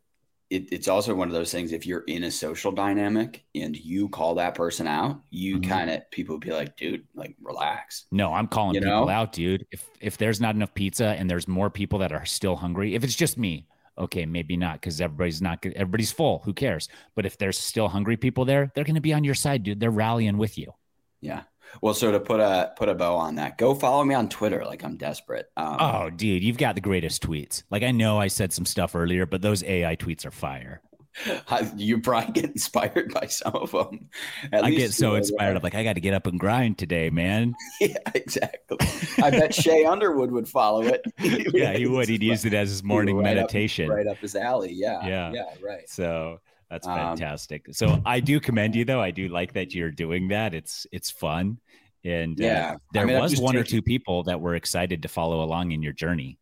it, 0.49 0.71
it's 0.71 0.87
also 0.87 1.13
one 1.13 1.27
of 1.27 1.33
those 1.33 1.51
things 1.51 1.71
if 1.73 1.85
you're 1.85 2.03
in 2.07 2.23
a 2.23 2.31
social 2.31 2.71
dynamic 2.71 3.43
and 3.53 3.75
you 3.75 4.07
call 4.09 4.35
that 4.35 4.55
person 4.55 4.87
out, 4.87 5.21
you 5.29 5.57
Mhm. 5.59 5.67
kind 5.67 5.89
of, 5.89 6.09
people 6.11 6.35
would 6.35 6.41
be 6.45 6.51
like, 6.53 6.77
dude, 6.77 7.05
like, 7.15 7.35
relax. 7.41 8.05
No, 8.11 8.33
I'm 8.33 8.47
calling 8.47 8.75
You 8.75 8.81
people 8.81 9.05
know? 9.05 9.09
out, 9.09 9.33
dude. 9.33 9.65
If 9.71 9.85
if 9.99 10.17
there's 10.17 10.39
not 10.39 10.55
enough 10.55 10.73
pizza 10.73 11.07
and 11.19 11.29
there's 11.29 11.47
more 11.47 11.69
people 11.69 11.99
that 11.99 12.11
are 12.13 12.25
still 12.25 12.55
hungry, 12.55 12.95
if 12.95 13.03
it's 13.03 13.15
just 13.15 13.37
me, 13.37 13.67
okay, 13.97 14.25
maybe 14.25 14.55
not 14.55 14.75
because 14.75 15.01
everybody's 15.01 15.41
not 15.41 15.61
good. 15.61 15.73
Everybody's 15.73 16.11
full. 16.11 16.39
Who 16.45 16.53
cares? 16.53 16.87
But 17.15 17.25
if 17.25 17.37
there's 17.37 17.57
still 17.57 17.87
hungry 17.89 18.15
people 18.15 18.45
there, 18.45 18.71
they're 18.73 18.83
going 18.85 18.95
to 18.95 19.01
be 19.01 19.13
on 19.13 19.23
your 19.23 19.35
side, 19.35 19.63
dude. 19.63 19.79
They're 19.79 19.91
rallying 19.91 20.37
with 20.37 20.57
you. 20.57 20.73
Yeah. 21.19 21.43
Well, 21.81 21.93
so 21.93 22.11
to 22.11 22.19
put 22.19 22.39
a 22.39 22.71
put 22.75 22.89
a 22.89 22.95
bow 22.95 23.15
on 23.15 23.35
that, 23.35 23.57
go 23.57 23.75
follow 23.75 24.03
me 24.03 24.15
on 24.15 24.29
Twitter. 24.29 24.63
Like 24.65 24.83
I'm 24.83 24.97
desperate. 24.97 25.49
Um, 25.57 25.77
Oh, 25.79 26.09
dude, 26.09 26.43
you've 26.43 26.57
got 26.57 26.75
the 26.75 26.81
greatest 26.81 27.21
tweets. 27.23 27.63
Like 27.69 27.83
I 27.83 27.91
know 27.91 28.19
I 28.19 28.27
said 28.27 28.51
some 28.53 28.65
stuff 28.65 28.95
earlier, 28.95 29.25
but 29.25 29.41
those 29.41 29.63
AI 29.63 29.95
tweets 29.95 30.25
are 30.25 30.31
fire. 30.31 30.81
I- 31.49 31.71
you 31.75 31.99
probably 31.99 32.31
get 32.33 32.51
inspired 32.51 33.11
by 33.13 33.25
some 33.27 33.55
of 33.55 33.71
them. 33.71 34.09
At 34.51 34.63
I 34.63 34.69
get 34.71 34.93
so 34.93 35.15
inspired. 35.15 35.55
I'm 35.57 35.63
like, 35.63 35.73
I 35.75 35.83
got 35.83 35.93
to 35.93 36.01
get 36.01 36.13
up 36.13 36.27
and 36.27 36.39
grind 36.39 36.77
today, 36.77 37.09
man. 37.09 37.55
yeah, 37.81 37.97
exactly. 38.13 38.77
I 39.23 39.31
bet 39.31 39.53
Shea 39.53 39.83
Underwood 39.85 40.31
would 40.31 40.47
follow 40.47 40.81
it. 40.83 41.01
yeah, 41.53 41.73
he 41.73 41.87
would. 41.87 42.07
He'd 42.07 42.21
use 42.21 42.45
it 42.45 42.53
as 42.53 42.69
his 42.69 42.83
morning 42.83 43.17
right 43.17 43.29
up- 43.29 43.35
meditation. 43.35 43.89
right 43.89 44.05
up 44.05 44.17
his 44.17 44.35
alley. 44.35 44.73
Yeah, 44.73 45.05
Yeah. 45.07 45.31
yeah, 45.33 45.45
right. 45.63 45.89
So 45.89 46.39
that's 46.69 46.87
Um, 46.87 46.95
fantastic. 46.95 47.67
so 47.71 48.01
I 48.05 48.19
do 48.19 48.39
commend 48.39 48.75
you 48.75 48.85
though. 48.85 49.01
I 49.01 49.11
do 49.11 49.27
like 49.29 49.53
that 49.53 49.73
you're 49.73 49.91
doing 49.91 50.27
that. 50.29 50.53
It's 50.53 50.85
it's 50.91 51.09
fun. 51.09 51.59
And 52.03 52.39
uh, 52.39 52.43
Yeah. 52.43 52.73
I 52.73 52.77
there 52.93 53.07
I'm 53.07 53.21
was 53.21 53.31
just 53.31 53.43
one 53.43 53.55
or 53.55 53.63
two 53.63 53.81
people 53.81 54.23
that 54.23 54.39
were 54.39 54.55
excited 54.55 55.01
to 55.03 55.07
follow 55.07 55.43
along 55.43 55.71
in 55.71 55.81
your 55.81 55.93
journey. 55.93 56.37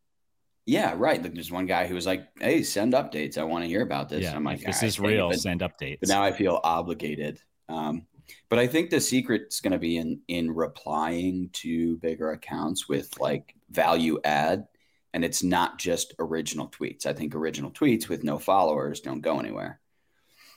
Yeah, 0.68 0.96
right. 0.98 1.22
Like 1.22 1.34
there's 1.36 1.52
one 1.52 1.68
guy 1.68 1.86
who 1.86 1.94
was 1.94 2.08
like, 2.08 2.28
"Hey, 2.40 2.64
send 2.64 2.94
updates. 2.94 3.38
I 3.38 3.44
want 3.44 3.64
to 3.64 3.68
hear 3.68 3.84
about 3.84 4.10
this." 4.10 4.24
yeah, 4.24 4.36
I'm 4.36 4.44
like, 4.44 4.62
this 4.66 4.82
is 4.82 5.00
real. 5.00 5.30
but- 5.30 5.40
Send 5.40 5.62
updates. 5.62 6.00
but 6.00 6.10
now 6.10 6.24
I 6.24 6.32
feel 6.32 6.60
obligated. 6.64 7.40
Um, 7.70 8.08
but 8.50 8.58
I 8.58 8.66
think 8.66 8.90
the 8.90 9.00
secret's 9.00 9.62
going 9.62 9.74
to 9.74 9.78
be 9.80 9.98
in 9.98 10.22
in 10.28 10.50
replying 10.50 11.50
to 11.54 11.98
bigger 11.98 12.32
accounts 12.32 12.90
with 12.90 13.20
like 13.20 13.54
value 13.70 14.20
add, 14.24 14.66
and 15.14 15.24
it's 15.24 15.44
not 15.44 15.78
just 15.78 16.16
original 16.18 16.68
tweets. 16.70 17.06
I 17.06 17.14
think 17.14 17.36
original 17.36 17.70
tweets 17.70 18.10
with 18.10 18.24
no 18.24 18.40
followers 18.40 19.02
don't 19.02 19.22
go 19.22 19.40
anywhere. 19.40 19.80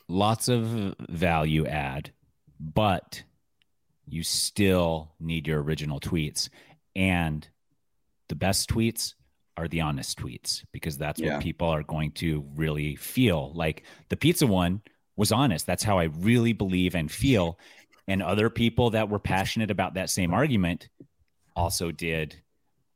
Lots 0.08 0.48
of 0.48 0.94
value 1.08 1.66
add, 1.66 2.12
but 2.58 3.22
you 4.06 4.22
still 4.22 5.12
need 5.20 5.46
your 5.46 5.62
original 5.62 6.00
tweets. 6.00 6.48
And 6.96 7.46
the 8.28 8.34
best 8.34 8.70
tweets 8.70 9.14
are 9.56 9.68
the 9.68 9.80
honest 9.82 10.18
tweets 10.18 10.64
because 10.72 10.96
that's 10.96 11.20
Yeah. 11.20 11.34
what 11.34 11.42
people 11.42 11.68
are 11.68 11.82
going 11.82 12.12
to 12.12 12.46
really 12.54 12.96
feel. 12.96 13.52
Like 13.54 13.84
the 14.08 14.16
pizza 14.16 14.46
one 14.46 14.82
was 15.16 15.32
honest. 15.32 15.66
That's 15.66 15.82
how 15.82 15.98
I 15.98 16.04
really 16.04 16.52
believe 16.52 16.94
and 16.94 17.10
feel. 17.10 17.58
And 18.06 18.22
other 18.22 18.48
people 18.48 18.90
that 18.90 19.08
were 19.10 19.18
passionate 19.18 19.70
about 19.70 19.94
that 19.94 20.10
same 20.10 20.32
argument 20.32 20.88
also 21.54 21.90
did 21.90 22.40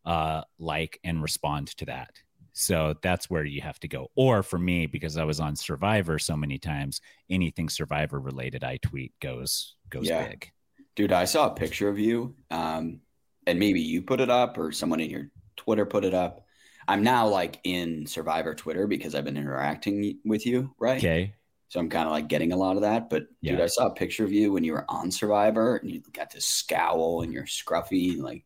uh, 0.04 0.42
like 0.58 0.98
and 1.04 1.22
respond 1.22 1.68
to 1.76 1.84
that. 1.86 2.10
So 2.53 2.94
that's 3.03 3.30
where 3.30 3.44
you 3.44 3.62
have 3.62 3.80
to 3.80 3.88
go. 3.88 4.11
Or 4.14 4.42
for 4.42 4.59
me, 4.59 4.86
because 4.86 5.16
I 5.16 5.24
was 5.24 5.40
on 5.40 5.57
Survivor 5.57 6.18
so 6.18 6.36
many 6.36 6.59
times, 6.59 7.00
anything 7.30 7.68
Survivor 7.68 8.20
related 8.20 8.62
I 8.64 8.76
tweet 8.78 9.12
goes 9.20 9.76
goes 9.90 10.09
Yeah. 10.09 10.28
big. 10.28 10.50
Dude, 10.94 11.12
I 11.12 11.24
saw 11.24 11.46
a 11.50 11.55
picture 11.55 11.88
of 11.88 11.98
you, 11.98 12.36
um, 12.50 13.00
and 13.46 13.59
maybe 13.59 13.80
you 13.80 14.03
put 14.03 14.20
it 14.20 14.28
up 14.28 14.59
or 14.59 14.70
someone 14.72 15.00
in 15.00 15.09
your 15.11 15.30
Twitter 15.57 15.86
put 15.86 16.05
it 16.05 16.12
up. 16.14 16.46
I'm 16.86 17.03
now 17.03 17.26
like 17.28 17.59
in 17.64 18.07
Survivor 18.07 18.55
Twitter 18.55 18.86
because 18.86 19.14
I've 19.14 19.24
been 19.24 19.36
interacting 19.36 20.18
with 20.24 20.44
you, 20.44 20.74
right? 20.78 20.98
Okay. 20.98 21.34
So 21.68 21.80
I'm 21.80 21.88
kind 21.88 22.07
of 22.07 22.12
like 22.12 22.28
getting 22.28 22.53
a 22.53 22.57
lot 22.57 22.76
of 22.76 22.82
that. 22.82 23.09
But 23.09 23.24
dude, 23.42 23.61
I 23.61 23.66
saw 23.66 23.86
a 23.86 23.94
picture 23.94 24.24
of 24.24 24.32
you 24.32 24.53
when 24.53 24.64
you 24.64 24.72
were 24.72 24.84
on 24.90 25.11
Survivor 25.11 25.76
and 25.76 25.90
you 25.90 26.03
got 26.12 26.30
this 26.30 26.44
scowl 26.44 27.22
and 27.22 27.32
you're 27.32 27.44
scruffy. 27.44 28.18
Like, 28.20 28.44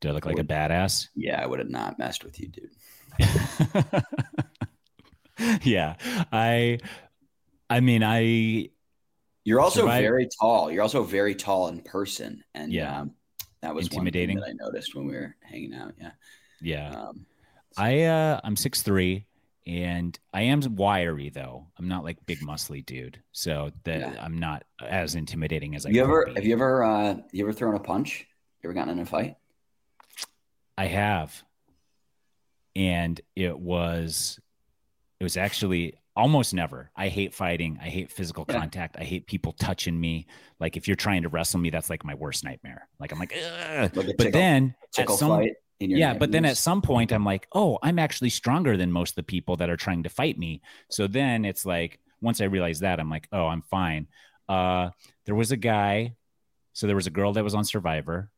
Do 0.00 0.08
I 0.08 0.12
look 0.12 0.24
like 0.24 0.38
a 0.38 0.44
badass? 0.44 1.08
yeah, 1.14 1.42
I 1.42 1.46
would 1.46 1.58
have 1.58 1.68
not 1.68 1.98
messed 1.98 2.24
with 2.24 2.40
you, 2.40 2.48
dude. 2.48 2.70
yeah. 5.62 5.94
I 6.32 6.78
I 7.70 7.80
mean 7.80 8.02
I 8.02 8.70
You're 9.44 9.60
also 9.60 9.80
Survivor- 9.80 10.02
very 10.02 10.28
tall. 10.40 10.70
You're 10.70 10.82
also 10.82 11.02
very 11.02 11.34
tall 11.34 11.68
in 11.68 11.80
person. 11.80 12.42
And 12.54 12.72
Yeah. 12.72 13.00
um, 13.00 13.14
that 13.60 13.74
was 13.74 13.86
Intimidating. 13.86 14.38
that 14.40 14.48
I 14.48 14.52
noticed 14.52 14.94
when 14.94 15.06
we 15.06 15.14
were 15.14 15.36
hanging 15.42 15.74
out. 15.74 15.94
Yeah. 16.00 16.10
yeah. 16.60 16.90
Um, 16.90 17.26
I 17.76 18.02
uh 18.04 18.40
I'm 18.44 18.56
six 18.56 18.82
three 18.82 19.26
and 19.66 20.18
I 20.34 20.42
am 20.42 20.60
wiry 20.76 21.30
though. 21.30 21.68
I'm 21.78 21.88
not 21.88 22.04
like 22.04 22.24
big 22.26 22.40
muscly 22.40 22.84
dude. 22.84 23.20
So 23.32 23.70
that 23.84 24.00
Yeah. 24.00 24.16
I'm 24.20 24.38
not 24.38 24.64
as 24.84 25.14
intimidating 25.14 25.74
as 25.76 25.86
I 25.86 25.90
have 25.90 25.96
you 25.96 26.02
ever 26.02 26.26
be. 26.26 26.34
have 26.34 26.44
you 26.44 26.52
ever 26.54 26.84
uh, 26.84 27.16
you 27.32 27.44
ever 27.44 27.52
thrown 27.52 27.74
a 27.74 27.80
punch? 27.80 28.26
You 28.62 28.68
ever 28.68 28.74
gotten 28.74 28.92
in 28.92 28.98
a 29.00 29.06
fight? 29.06 29.36
I 30.78 30.86
have. 30.86 31.42
And 32.76 33.20
it 33.36 33.58
was 33.58 34.38
it 35.20 35.24
was 35.24 35.36
actually 35.36 35.94
almost 36.16 36.52
never. 36.52 36.90
I 36.96 37.08
hate 37.08 37.32
fighting. 37.34 37.78
I 37.80 37.88
hate 37.88 38.10
physical 38.10 38.44
Yeah. 38.48 38.58
contact. 38.58 38.96
I 38.98 39.04
hate 39.04 39.26
people 39.26 39.52
touching 39.52 39.98
me. 39.98 40.26
Like 40.60 40.76
if 40.76 40.86
you're 40.86 40.96
trying 40.96 41.22
to 41.22 41.28
wrestle 41.28 41.60
me, 41.60 41.70
that's 41.70 41.88
like 41.90 42.04
my 42.04 42.14
worst 42.14 42.44
nightmare. 42.44 42.88
Like 43.00 43.12
I'm 43.12 43.18
like, 43.18 43.32
Like 43.34 43.94
but 43.94 44.06
tickle- 44.18 44.30
then 44.32 44.74
at 44.98 45.08
some 45.10 45.28
fight. 45.30 45.52
In 45.80 45.90
your 45.90 45.98
yeah, 45.98 46.14
but 46.14 46.30
then 46.30 46.44
at 46.44 46.56
some 46.56 46.80
point 46.80 47.12
I'm 47.12 47.24
like, 47.24 47.48
oh, 47.54 47.76
I'm 47.82 47.98
actually 47.98 48.30
stronger 48.30 48.76
than 48.76 48.92
most 48.92 49.10
of 49.12 49.16
the 49.16 49.22
people 49.24 49.56
that 49.56 49.68
are 49.70 49.76
trying 49.76 50.04
to 50.04 50.08
fight 50.08 50.38
me. 50.38 50.60
So 50.90 51.06
then 51.08 51.44
it's 51.44 51.66
like 51.66 51.98
once 52.20 52.40
I 52.40 52.44
realize 52.44 52.80
that, 52.80 53.00
I'm 53.00 53.10
like, 53.10 53.26
oh, 53.32 53.46
I'm 53.46 53.62
fine. 53.62 54.06
Uh, 54.48 54.90
there 55.24 55.34
was 55.34 55.50
a 55.50 55.56
guy, 55.56 56.14
so 56.72 56.86
there 56.86 56.94
was 56.94 57.08
a 57.08 57.10
girl 57.10 57.32
that 57.32 57.42
was 57.42 57.54
on 57.56 57.64
Survivor, 57.64 58.30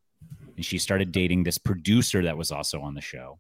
and 0.57 0.65
she 0.65 0.79
started 0.79 1.13
dating 1.13 1.43
this 1.45 1.59
producer 1.59 2.23
that 2.23 2.39
was 2.39 2.51
also 2.51 2.81
on 2.81 2.95
the 2.95 3.03
show. 3.03 3.39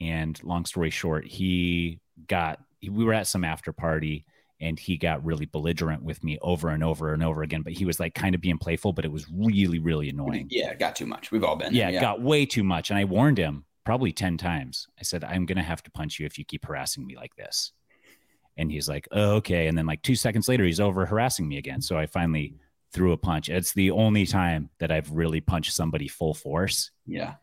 And 0.00 0.42
long 0.44 0.64
story 0.66 0.90
short, 0.90 1.26
he 1.26 2.00
got 2.28 2.60
we 2.82 3.04
were 3.04 3.14
at 3.14 3.26
some 3.26 3.44
after 3.44 3.72
party 3.72 4.26
and 4.60 4.78
he 4.78 4.96
got 4.96 5.24
really 5.24 5.46
belligerent 5.46 6.02
with 6.02 6.22
me 6.24 6.38
over 6.40 6.70
and 6.70 6.82
over 6.82 7.12
and 7.12 7.22
over 7.22 7.42
again. 7.42 7.62
But 7.62 7.74
he 7.74 7.84
was 7.84 8.00
like 8.00 8.14
kind 8.14 8.34
of 8.34 8.40
being 8.40 8.58
playful, 8.58 8.92
but 8.92 9.04
it 9.04 9.12
was 9.12 9.26
really, 9.30 9.78
really 9.78 10.08
annoying. 10.08 10.48
Yeah, 10.50 10.74
got 10.74 10.96
too 10.96 11.06
much. 11.06 11.30
We've 11.30 11.44
all 11.44 11.56
been. 11.56 11.74
Yeah, 11.74 11.86
there, 11.86 11.94
yeah. 11.94 12.00
got 12.00 12.22
way 12.22 12.46
too 12.46 12.64
much. 12.64 12.90
And 12.90 12.98
I 12.98 13.04
warned 13.04 13.38
him 13.38 13.64
probably 13.84 14.12
10 14.12 14.38
times. 14.38 14.86
I 14.98 15.02
said, 15.02 15.24
I'm 15.24 15.44
going 15.44 15.58
to 15.58 15.62
have 15.62 15.82
to 15.82 15.90
punch 15.90 16.18
you 16.18 16.26
if 16.26 16.38
you 16.38 16.44
keep 16.44 16.64
harassing 16.64 17.06
me 17.06 17.16
like 17.16 17.36
this. 17.36 17.72
And 18.56 18.70
he's 18.70 18.88
like, 18.88 19.06
oh, 19.12 19.34
okay. 19.36 19.66
And 19.66 19.76
then 19.76 19.84
like 19.84 20.00
two 20.02 20.16
seconds 20.16 20.48
later, 20.48 20.64
he's 20.64 20.80
over 20.80 21.04
harassing 21.04 21.46
me 21.46 21.58
again. 21.58 21.82
So 21.82 21.98
I 21.98 22.06
finally 22.06 22.54
threw 22.92 23.12
a 23.12 23.18
punch. 23.18 23.50
It's 23.50 23.74
the 23.74 23.90
only 23.90 24.24
time 24.24 24.70
that 24.78 24.90
I've 24.90 25.10
really 25.10 25.42
punched 25.42 25.74
somebody 25.74 26.08
full 26.08 26.32
force. 26.34 26.90
yeah. 27.06 27.34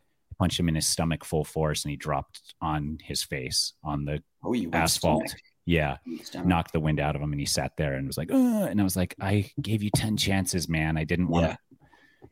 Punched 0.44 0.60
him 0.60 0.68
in 0.68 0.76
his 0.76 0.86
stomach 0.86 1.24
full 1.24 1.46
force 1.46 1.86
and 1.86 1.92
he 1.92 1.96
dropped 1.96 2.54
on 2.62 2.98
his 3.02 3.24
face 3.24 3.74
on 3.82 4.04
the 4.04 4.22
Oh, 4.44 4.54
asphalt. 4.74 5.30
stomach. 5.30 5.42
Yeah. 5.66 5.98
You 6.06 6.16
went 6.18 6.28
stomach. 6.28 6.48
Knocked 6.50 6.74
the 6.74 6.82
wind 6.82 7.00
out 7.00 7.16
of 7.16 7.22
him 7.22 7.32
and 7.32 7.40
he 7.40 7.46
sat 7.46 7.78
there 7.78 7.94
and 7.94 8.06
was 8.08 8.18
like, 8.18 8.30
Ugh. 8.30 8.68
and 8.70 8.82
I 8.82 8.84
was 8.84 8.98
like, 8.98 9.16
I 9.22 9.50
gave 9.62 9.82
you 9.84 9.90
10 9.96 10.18
chances, 10.18 10.68
man. 10.68 10.98
I 10.98 11.06
didn't 11.06 11.30
want 11.30 11.52
to. 11.52 11.58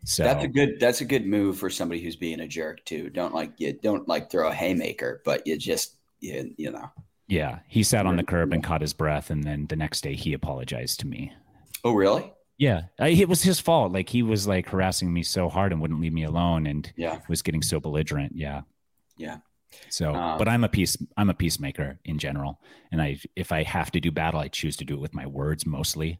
So 0.04 0.24
That's 0.24 0.44
a 0.44 0.48
good. 0.50 0.80
That's 0.82 1.00
a 1.00 1.06
good 1.06 1.26
move 1.26 1.58
for 1.58 1.70
somebody 1.70 2.02
who's 2.02 2.18
being 2.18 2.42
a 2.42 2.48
jerk 2.50 2.84
too. 2.84 3.10
Don't 3.10 3.34
like 3.34 3.54
you. 3.60 3.72
Don't 3.72 4.06
like 4.10 4.30
throw 4.30 4.50
a 4.50 4.54
haymaker, 4.54 5.22
but 5.24 5.48
you 5.48 5.58
just 5.58 5.96
you, 6.20 6.54
you 6.58 6.72
know. 6.72 6.90
yeah, 7.30 7.60
he 7.70 7.82
sat 7.84 8.06
on 8.06 8.18
the 8.18 8.24
curb 8.24 8.52
and 8.52 8.62
caught 8.64 8.82
his 8.82 8.94
breath. 8.94 9.30
And 9.30 9.42
then 9.44 9.68
the 9.68 9.76
next 9.78 10.02
day 10.02 10.16
he 10.16 10.34
apologized 10.34 11.00
to 11.02 11.08
me. 11.08 11.32
Oh 11.86 11.94
really? 11.94 12.34
Yeah, 12.62 12.84
I, 13.00 13.10
it 13.10 13.28
was 13.28 13.42
his 13.42 13.60
fault. 13.60 13.92
Like 13.92 14.08
he 14.10 14.22
was 14.22 14.48
like 14.48 14.68
harassing 14.70 15.12
me 15.12 15.24
so 15.24 15.50
hard 15.50 15.72
and 15.72 15.82
wouldn't 15.82 16.00
leave 16.00 16.14
me 16.14 16.24
alone, 16.24 16.68
and 16.68 16.92
Yeah. 16.96 17.20
was 17.28 17.42
getting 17.42 17.64
so 17.64 17.80
belligerent. 17.80 18.34
Yeah, 18.36 18.62
Yeah. 19.18 19.38
So, 19.90 20.14
Um, 20.14 20.38
but 20.38 20.48
I'm 20.48 20.64
a 20.64 20.70
peace. 20.70 20.98
I'm 21.18 21.30
a 21.30 21.34
peacemaker 21.34 22.00
in 22.06 22.18
general, 22.20 22.62
and 22.92 23.02
I, 23.02 23.20
if 23.36 23.52
I 23.52 23.64
have 23.64 23.92
to 23.92 24.00
do 24.00 24.12
battle, 24.12 24.40
I 24.40 24.48
choose 24.48 24.78
to 24.78 24.86
do 24.86 24.96
it 24.96 25.00
with 25.02 25.14
my 25.14 25.26
words 25.28 25.66
mostly. 25.66 26.20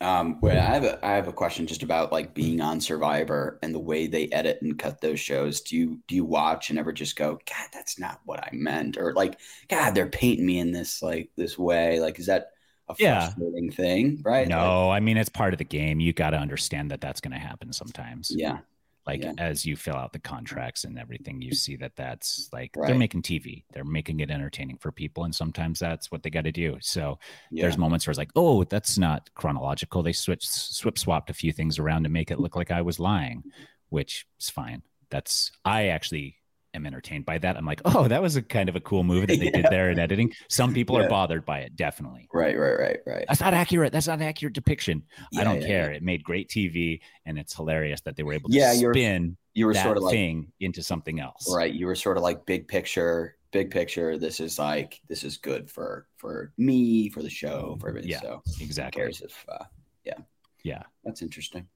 Um, 0.00 0.38
wait, 0.40 0.56
I 0.56 0.74
have 0.74 0.84
a 0.84 1.04
I 1.04 1.12
have 1.16 1.26
a 1.26 1.32
question 1.32 1.66
just 1.66 1.82
about 1.82 2.12
like 2.12 2.32
being 2.32 2.60
on 2.60 2.80
Survivor 2.80 3.58
and 3.62 3.74
the 3.74 3.80
way 3.80 4.06
they 4.06 4.28
edit 4.28 4.60
and 4.62 4.78
cut 4.78 5.00
those 5.00 5.18
shows. 5.18 5.60
Do 5.60 5.76
you 5.76 6.00
do 6.06 6.14
you 6.14 6.24
watch 6.24 6.70
and 6.70 6.78
ever 6.78 6.92
just 6.92 7.16
go, 7.16 7.32
God, 7.32 7.68
that's 7.72 7.98
not 7.98 8.20
what 8.24 8.38
I 8.38 8.50
meant, 8.52 8.96
or 8.96 9.12
like, 9.14 9.40
God, 9.68 9.94
they're 9.94 10.08
painting 10.08 10.46
me 10.46 10.60
in 10.60 10.70
this 10.70 11.02
like 11.02 11.30
this 11.36 11.58
way? 11.58 11.98
Like, 11.98 12.20
is 12.20 12.26
that 12.26 12.50
a 12.90 12.94
Yeah. 12.98 13.30
frustrating 13.30 13.70
thing? 13.70 14.20
Right? 14.24 14.40
Like, 14.40 14.48
No, 14.48 14.90
I 14.90 15.00
mean 15.00 15.16
it's 15.16 15.28
part 15.28 15.54
of 15.54 15.58
the 15.58 15.64
game. 15.64 16.00
You 16.00 16.12
got 16.12 16.30
to 16.30 16.38
understand 16.38 16.90
that 16.90 17.00
that's 17.00 17.20
going 17.20 17.32
to 17.32 17.38
happen 17.38 17.72
sometimes. 17.72 18.30
yeah. 18.34 18.58
like 19.06 19.22
Yeah. 19.24 19.32
as 19.38 19.64
you 19.64 19.74
fill 19.74 19.94
out 19.96 20.12
the 20.12 20.18
contracts 20.18 20.84
and 20.84 20.98
everything 20.98 21.40
you 21.40 21.54
see 21.54 21.76
that 21.76 21.96
that's 21.96 22.50
like 22.52 22.72
Right. 22.76 22.88
they're 22.88 22.98
making 22.98 23.22
tv 23.22 23.64
they're 23.72 23.82
making 23.98 24.20
it 24.20 24.30
entertaining 24.30 24.76
for 24.76 24.92
people 24.92 25.24
and 25.24 25.34
sometimes 25.34 25.78
that's 25.78 26.10
what 26.12 26.22
they 26.22 26.28
got 26.28 26.44
to 26.44 26.52
do 26.52 26.76
so 26.80 27.18
Yeah. 27.50 27.62
there's 27.62 27.78
moments 27.78 28.06
where 28.06 28.10
it's 28.10 28.18
like 28.18 28.32
oh 28.36 28.64
that's 28.64 28.98
not 28.98 29.30
chronological 29.34 30.02
they 30.02 30.12
switched 30.12 30.50
swip 30.50 30.98
swapped 30.98 31.30
a 31.30 31.32
few 31.32 31.52
things 31.52 31.78
around 31.78 32.02
to 32.02 32.10
make 32.10 32.30
it 32.30 32.38
look 32.38 32.54
like 32.54 32.70
i 32.70 32.82
was 32.82 33.00
lying 33.00 33.44
which 33.88 34.26
is 34.38 34.50
fine 34.50 34.82
that's 35.08 35.52
i 35.64 35.86
actually 35.86 36.36
am 36.74 36.86
entertained 36.86 37.24
by 37.24 37.38
that 37.38 37.56
i'm 37.56 37.64
like 37.64 37.80
oh 37.86 38.06
that 38.08 38.20
was 38.22 38.36
a 38.36 38.42
kind 38.42 38.68
of 38.68 38.76
a 38.76 38.80
cool 38.80 39.02
move 39.02 39.26
that 39.26 39.38
they 39.40 39.50
did 39.50 39.66
there 39.70 39.90
in 39.90 39.98
editing 39.98 40.32
some 40.48 40.72
people 40.74 40.98
Yeah. 40.98 41.06
are 41.06 41.08
bothered 41.08 41.44
by 41.44 41.60
it 41.60 41.76
definitely 41.76 42.28
right, 42.32 42.56
right, 42.58 42.78
right, 42.78 42.98
right. 43.06 43.24
that's 43.28 43.40
not 43.40 43.54
accurate 43.54 43.92
that's 43.92 44.06
not 44.06 44.20
accurate 44.20 44.54
depiction 44.54 45.02
i 45.36 45.44
don't 45.44 45.60
yeah, 45.62 45.66
care 45.66 45.90
yeah. 45.90 45.96
it 45.96 46.02
made 46.02 46.22
great 46.22 46.48
tv 46.48 47.00
and 47.26 47.38
it's 47.38 47.54
hilarious 47.54 48.00
that 48.02 48.16
they 48.16 48.22
were 48.22 48.32
able 48.34 48.48
to 48.50 48.56
Yeah, 48.56 48.72
you're- 48.72 48.92
spin 48.94 49.36
You 49.54 49.66
were 49.66 49.74
that 49.74 49.82
sort 49.82 49.96
of 49.96 50.02
like 50.04 50.12
thing 50.12 50.52
into 50.60 50.82
something 50.82 51.18
else. 51.20 51.52
right. 51.52 51.72
You 51.74 51.86
were 51.86 51.96
sort 51.96 52.16
of 52.16 52.22
like 52.22 52.46
big 52.46 52.68
picture, 52.68 53.36
big 53.50 53.70
picture. 53.72 54.16
This 54.16 54.38
is 54.38 54.56
like 54.58 55.00
this 55.08 55.24
is 55.24 55.36
good 55.36 55.68
for 55.68 56.06
for 56.16 56.52
me, 56.56 57.08
for 57.10 57.22
the 57.24 57.30
show, 57.30 57.76
for 57.80 57.88
everything. 57.88 58.10
Yeah, 58.12 58.20
So 58.20 58.42
Exactly. 58.60 59.02
cares 59.02 59.20
if 59.20 59.34
uh, 59.48 59.64
yeah. 60.04 60.18
Yeah. 60.62 60.82
That's 61.04 61.22
interesting. 61.22 61.66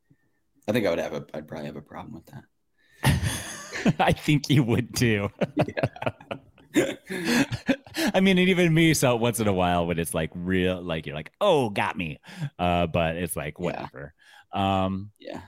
I 0.69 0.73
think 0.73 0.87
I 0.87 0.91
would 0.91 1.01
have 1.01 1.13
a 1.15 1.27
I'd 1.35 1.49
probably 1.49 1.67
have 1.67 1.77
a 1.77 1.83
problem 1.83 2.15
with 2.15 2.27
that. 2.33 2.45
I 3.99 4.13
think 4.13 4.49
you 4.51 4.63
would 4.63 4.95
too. 4.95 5.31
I 6.75 8.21
mean, 8.21 8.39
and 8.39 8.49
even 8.49 8.73
me 8.73 8.95
so 8.95 9.17
once 9.17 9.41
in 9.41 9.49
a 9.49 9.53
while 9.53 9.87
when 9.87 9.99
it's 9.99 10.15
like 10.15 10.31
real, 10.35 10.81
like 10.83 11.07
you're 11.07 11.15
like, 11.15 11.33
oh, 11.41 11.69
got 11.71 11.97
me. 11.97 12.19
Uh, 12.59 12.87
but 12.87 13.17
it's 13.17 13.37
like 13.37 13.59
Yeah. 13.59 13.65
whatever. 13.65 14.15
Um, 14.53 15.11
Yeah. 15.19 15.41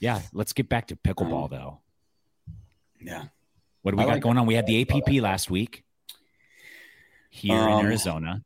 yeah, 0.00 0.20
let's 0.32 0.52
get 0.52 0.68
back 0.68 0.86
to 0.88 0.96
pickleball 0.96 1.44
Um, 1.44 1.50
though. 1.50 1.80
Yeah. 3.00 3.24
What 3.82 3.90
do 3.92 3.96
we 3.98 4.02
I 4.04 4.06
got 4.06 4.12
like 4.14 4.22
going 4.22 4.38
on? 4.38 4.46
We 4.46 4.54
had 4.54 4.66
the 4.66 4.80
APP 4.82 5.20
last 5.20 5.50
week 5.50 5.84
here 7.30 7.58
Um, 7.60 7.80
in 7.80 7.86
Arizona. 7.86 8.42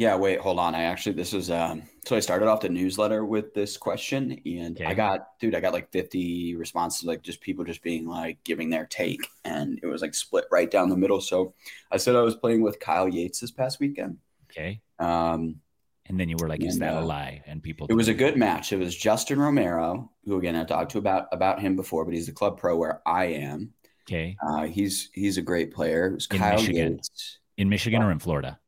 Yeah, 0.00 0.16
wait, 0.16 0.40
hold 0.40 0.58
on. 0.58 0.74
I 0.74 0.84
actually 0.84 1.12
this 1.12 1.34
is 1.34 1.50
um 1.50 1.82
so 2.06 2.16
I 2.16 2.20
started 2.20 2.48
off 2.48 2.62
the 2.62 2.70
newsletter 2.70 3.22
with 3.22 3.52
this 3.52 3.76
question 3.76 4.40
and 4.46 4.74
Okay. 4.80 4.86
I 4.86 4.94
got 4.94 5.38
dude, 5.38 5.54
I 5.54 5.60
got 5.60 5.74
like 5.74 5.92
50 5.92 6.56
responses 6.56 7.04
like 7.04 7.20
just 7.22 7.42
people 7.42 7.66
just 7.66 7.82
being 7.82 8.06
like 8.08 8.42
giving 8.42 8.70
their 8.70 8.86
take 8.86 9.20
and 9.44 9.78
it 9.82 9.86
was 9.86 10.00
like 10.00 10.14
split 10.14 10.46
right 10.50 10.70
down 10.70 10.88
the 10.88 10.96
middle. 10.96 11.20
So 11.20 11.52
I 11.92 11.98
said 11.98 12.16
I 12.16 12.22
was 12.22 12.34
playing 12.34 12.62
with 12.62 12.80
Kyle 12.80 13.10
Yates 13.10 13.40
this 13.40 13.50
past 13.50 13.78
weekend. 13.78 14.16
Okay. 14.50 14.80
Um 14.98 15.60
And 16.06 16.18
then 16.18 16.30
you 16.30 16.36
were 16.38 16.48
like, 16.48 16.62
is 16.64 16.76
And, 16.76 16.82
that 16.82 16.94
a 16.94 17.00
uh, 17.00 17.04
lie? 17.04 17.42
And 17.46 17.62
people, 17.62 17.86
it 17.90 17.94
was 17.94 18.08
a 18.08 18.14
good 18.14 18.38
match. 18.38 18.72
It 18.72 18.78
was 18.78 18.96
Justin 18.96 19.38
Romero, 19.38 20.10
who 20.24 20.38
again 20.38 20.56
I 20.56 20.64
talked 20.64 20.92
to 20.92 20.98
about 20.98 21.26
about 21.30 21.60
him 21.60 21.76
before, 21.76 22.06
but 22.06 22.14
he's 22.14 22.24
the 22.26 22.32
club 22.32 22.56
pro 22.56 22.74
where 22.74 23.02
I 23.04 23.26
am. 23.26 23.74
okay. 24.08 24.34
Uh, 24.42 24.64
he's 24.64 25.10
he's 25.12 25.36
a 25.36 25.42
great 25.42 25.74
player. 25.74 26.06
It 26.06 26.14
was 26.14 26.26
In 26.30 26.38
Kyle 26.38 26.56
Michigan. 26.56 26.92
Yates 26.94 27.38
In 27.58 27.68
Michigan 27.68 28.02
or 28.02 28.10
in 28.10 28.18
Florida? 28.18 28.58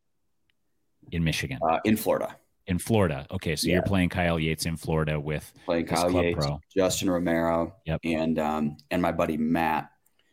In 1.12 1.22
Michigan. 1.22 1.58
uh, 1.62 1.78
in 1.84 1.96
Florida. 1.96 2.36
In 2.66 2.78
Florida. 2.78 3.26
Okay. 3.30 3.54
So 3.56 3.68
Yeah. 3.68 3.74
you're 3.74 3.82
playing 3.82 4.08
Kyle 4.08 4.38
Yates 4.40 4.66
in 4.66 4.76
Florida 4.76 5.18
with 5.20 5.52
playing 5.64 5.86
Kyle 5.86 6.08
club 6.10 6.24
Yates, 6.24 6.44
pro. 6.46 6.60
Justin 6.74 7.10
Romero, 7.10 7.76
Yep. 7.86 8.00
and 8.04 8.38
um, 8.38 8.76
and 8.90 9.00
my 9.02 9.12
buddy 9.12 9.36
Matt, 9.36 9.90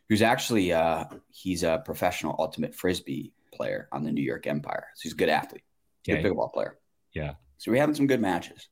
who's 0.08 0.22
actually 0.22 0.72
uh, 0.72 1.04
he's 1.30 1.62
a 1.62 1.82
professional 1.84 2.34
ultimate 2.38 2.74
frisbee 2.74 3.32
player 3.52 3.88
on 3.92 4.04
the 4.04 4.10
New 4.12 4.22
York 4.22 4.46
Empire. 4.46 4.86
So 4.94 5.00
he's 5.04 5.12
a 5.12 5.16
good 5.16 5.28
athlete, 5.28 5.62
Okay. 6.08 6.22
good 6.22 6.32
pickleball 6.32 6.52
player. 6.52 6.78
Yeah. 7.12 7.34
So 7.58 7.70
we're 7.72 7.80
having 7.80 7.94
some 7.94 8.06
good 8.06 8.20
matches. 8.20 8.68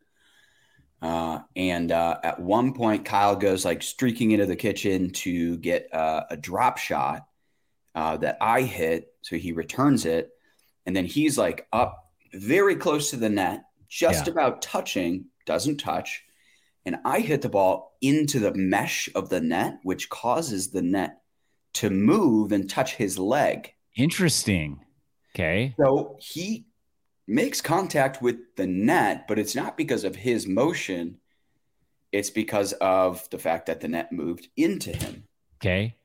Uh, 1.00 1.40
and 1.54 1.92
uh, 1.92 2.18
at 2.24 2.40
one 2.40 2.72
point, 2.74 3.04
Kyle 3.04 3.36
goes 3.36 3.64
like 3.64 3.82
streaking 3.82 4.32
into 4.32 4.46
the 4.46 4.56
kitchen 4.56 5.10
to 5.10 5.56
get 5.58 5.92
uh, 5.94 6.24
a 6.30 6.36
drop 6.36 6.78
shot 6.78 7.26
uh, 7.94 8.16
that 8.16 8.36
I 8.40 8.62
hit. 8.62 9.12
So 9.22 9.36
he 9.36 9.52
returns 9.52 10.06
it, 10.06 10.30
and 10.86 10.94
then 10.96 11.04
he's 11.04 11.36
like 11.38 11.66
up 11.72 12.12
very 12.32 12.76
close 12.76 13.10
to 13.10 13.16
the 13.16 13.28
net, 13.28 13.64
just 13.88 14.26
Yeah. 14.26 14.32
about 14.32 14.62
touching, 14.62 15.26
doesn't 15.46 15.78
touch. 15.78 16.24
And 16.86 16.96
I 17.04 17.20
hit 17.20 17.42
the 17.42 17.48
ball 17.48 17.96
into 18.00 18.38
the 18.38 18.54
mesh 18.54 19.08
of 19.14 19.28
the 19.28 19.40
net, 19.40 19.78
which 19.82 20.08
causes 20.08 20.70
the 20.70 20.82
net 20.82 21.20
to 21.74 21.90
move 21.90 22.52
and 22.52 22.68
touch 22.68 22.94
his 22.94 23.18
leg. 23.18 23.72
Interesting. 23.96 24.84
Okay. 25.34 25.74
So 25.78 26.16
he 26.20 26.66
makes 27.26 27.60
contact 27.60 28.22
with 28.22 28.36
the 28.56 28.66
net, 28.66 29.28
but 29.28 29.38
it's 29.38 29.54
not 29.54 29.76
because 29.76 30.04
of 30.04 30.16
his 30.16 30.46
motion. 30.46 31.18
It's 32.10 32.30
because 32.30 32.72
of 32.74 33.28
the 33.30 33.38
fact 33.38 33.66
that 33.66 33.80
the 33.80 33.88
net 33.88 34.12
moved 34.12 34.48
into 34.56 34.96
him. 34.96 35.24
Okay. 35.60 35.96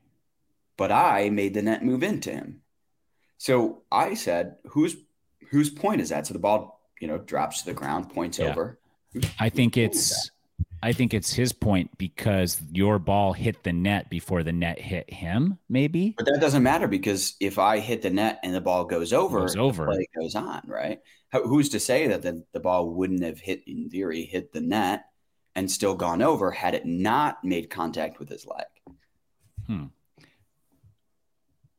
But 0.75 0.91
I 0.91 1.29
made 1.29 1.53
the 1.53 1.61
net 1.61 1.83
move 1.85 2.03
into 2.03 2.31
him. 2.31 2.62
So 3.43 3.81
I 3.91 4.13
said, 4.13 4.55
"Whose 4.67 4.95
whose 5.51 5.69
point 5.69 5.99
is 5.99 6.07
that?" 6.09 6.25
So 6.25 6.33
the 6.33 6.39
ball, 6.39 6.79
you 7.01 7.09
know, 7.09 7.17
drops 7.17 7.59
to 7.59 7.65
the 7.65 7.73
ground, 7.73 8.09
points 8.09 8.39
Yeah. 8.39 8.51
over. 8.51 8.79
I 9.37 9.49
think 9.49 9.75
it's 9.75 10.31
I 10.81 10.93
think 10.93 11.13
it's 11.13 11.33
his 11.33 11.51
point 11.51 11.89
because 11.97 12.61
your 12.71 12.99
ball 12.99 13.33
hit 13.33 13.61
the 13.63 13.73
net 13.73 14.09
before 14.09 14.43
the 14.43 14.53
net 14.53 14.79
hit 14.79 15.09
him, 15.09 15.59
maybe. 15.67 16.13
But 16.15 16.25
that 16.27 16.39
doesn't 16.39 16.63
matter 16.63 16.87
because 16.87 17.35
if 17.41 17.59
I 17.59 17.79
hit 17.79 18.01
the 18.01 18.09
net 18.09 18.39
and 18.43 18.55
the 18.55 18.61
ball 18.61 18.85
goes 18.85 19.11
over, 19.11 19.41
Goes 19.41 19.55
the 19.55 19.59
over. 19.59 19.85
play 19.87 20.07
goes 20.17 20.35
on, 20.35 20.61
right? 20.65 21.01
Who's 21.33 21.67
to 21.69 21.81
say 21.81 22.07
that 22.07 22.21
the, 22.21 22.45
the 22.53 22.59
ball 22.61 22.91
wouldn't 22.91 23.23
have 23.23 23.39
hit, 23.41 23.63
in 23.67 23.89
theory, 23.89 24.23
hit 24.23 24.53
the 24.53 24.61
net 24.61 25.05
and 25.55 25.69
still 25.69 25.95
gone 25.95 26.21
over 26.21 26.49
had 26.51 26.75
it 26.75 26.85
not 26.85 27.43
made 27.43 27.69
contact 27.69 28.19
with 28.19 28.29
his 28.29 28.45
leg? 28.45 28.65
Hmm. 29.67 29.85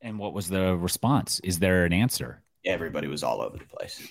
And 0.05 0.19
what 0.19 0.35
was 0.35 0.49
the 0.49 0.77
response? 0.77 1.41
Is 1.43 1.59
there 1.59 1.85
an 1.87 1.93
answer? 1.95 2.43
Everybody 2.65 3.09
was 3.09 3.25
all 3.25 3.41
over 3.41 3.57
the 3.57 3.65
place. 3.65 4.07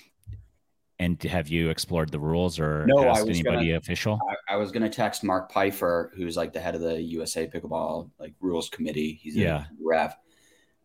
And 1.00 1.22
have 1.24 1.48
you 1.50 1.70
explored 1.70 2.12
the 2.12 2.20
rules 2.20 2.60
or 2.60 2.86
No, 2.88 3.08
asked 3.08 3.28
anybody 3.28 3.68
gonna- 3.68 3.78
official? 3.78 4.20
I, 4.50 4.54
I 4.56 4.58
was 4.58 4.72
going 4.72 4.84
to 4.84 4.89
text 4.89 5.24
Mark 5.24 5.52
Peifer, 5.52 6.10
who's 6.16 6.36
like 6.36 6.52
the 6.52 6.60
head 6.60 6.76
of 6.76 6.82
the 6.82 7.00
USA 7.02 7.48
Pickleball 7.48 8.10
like 8.20 8.34
rules 8.39 8.70
committee. 8.70 9.20
He's 9.22 9.36
Yeah. 9.36 9.66
a 9.66 9.66
ref 9.84 10.16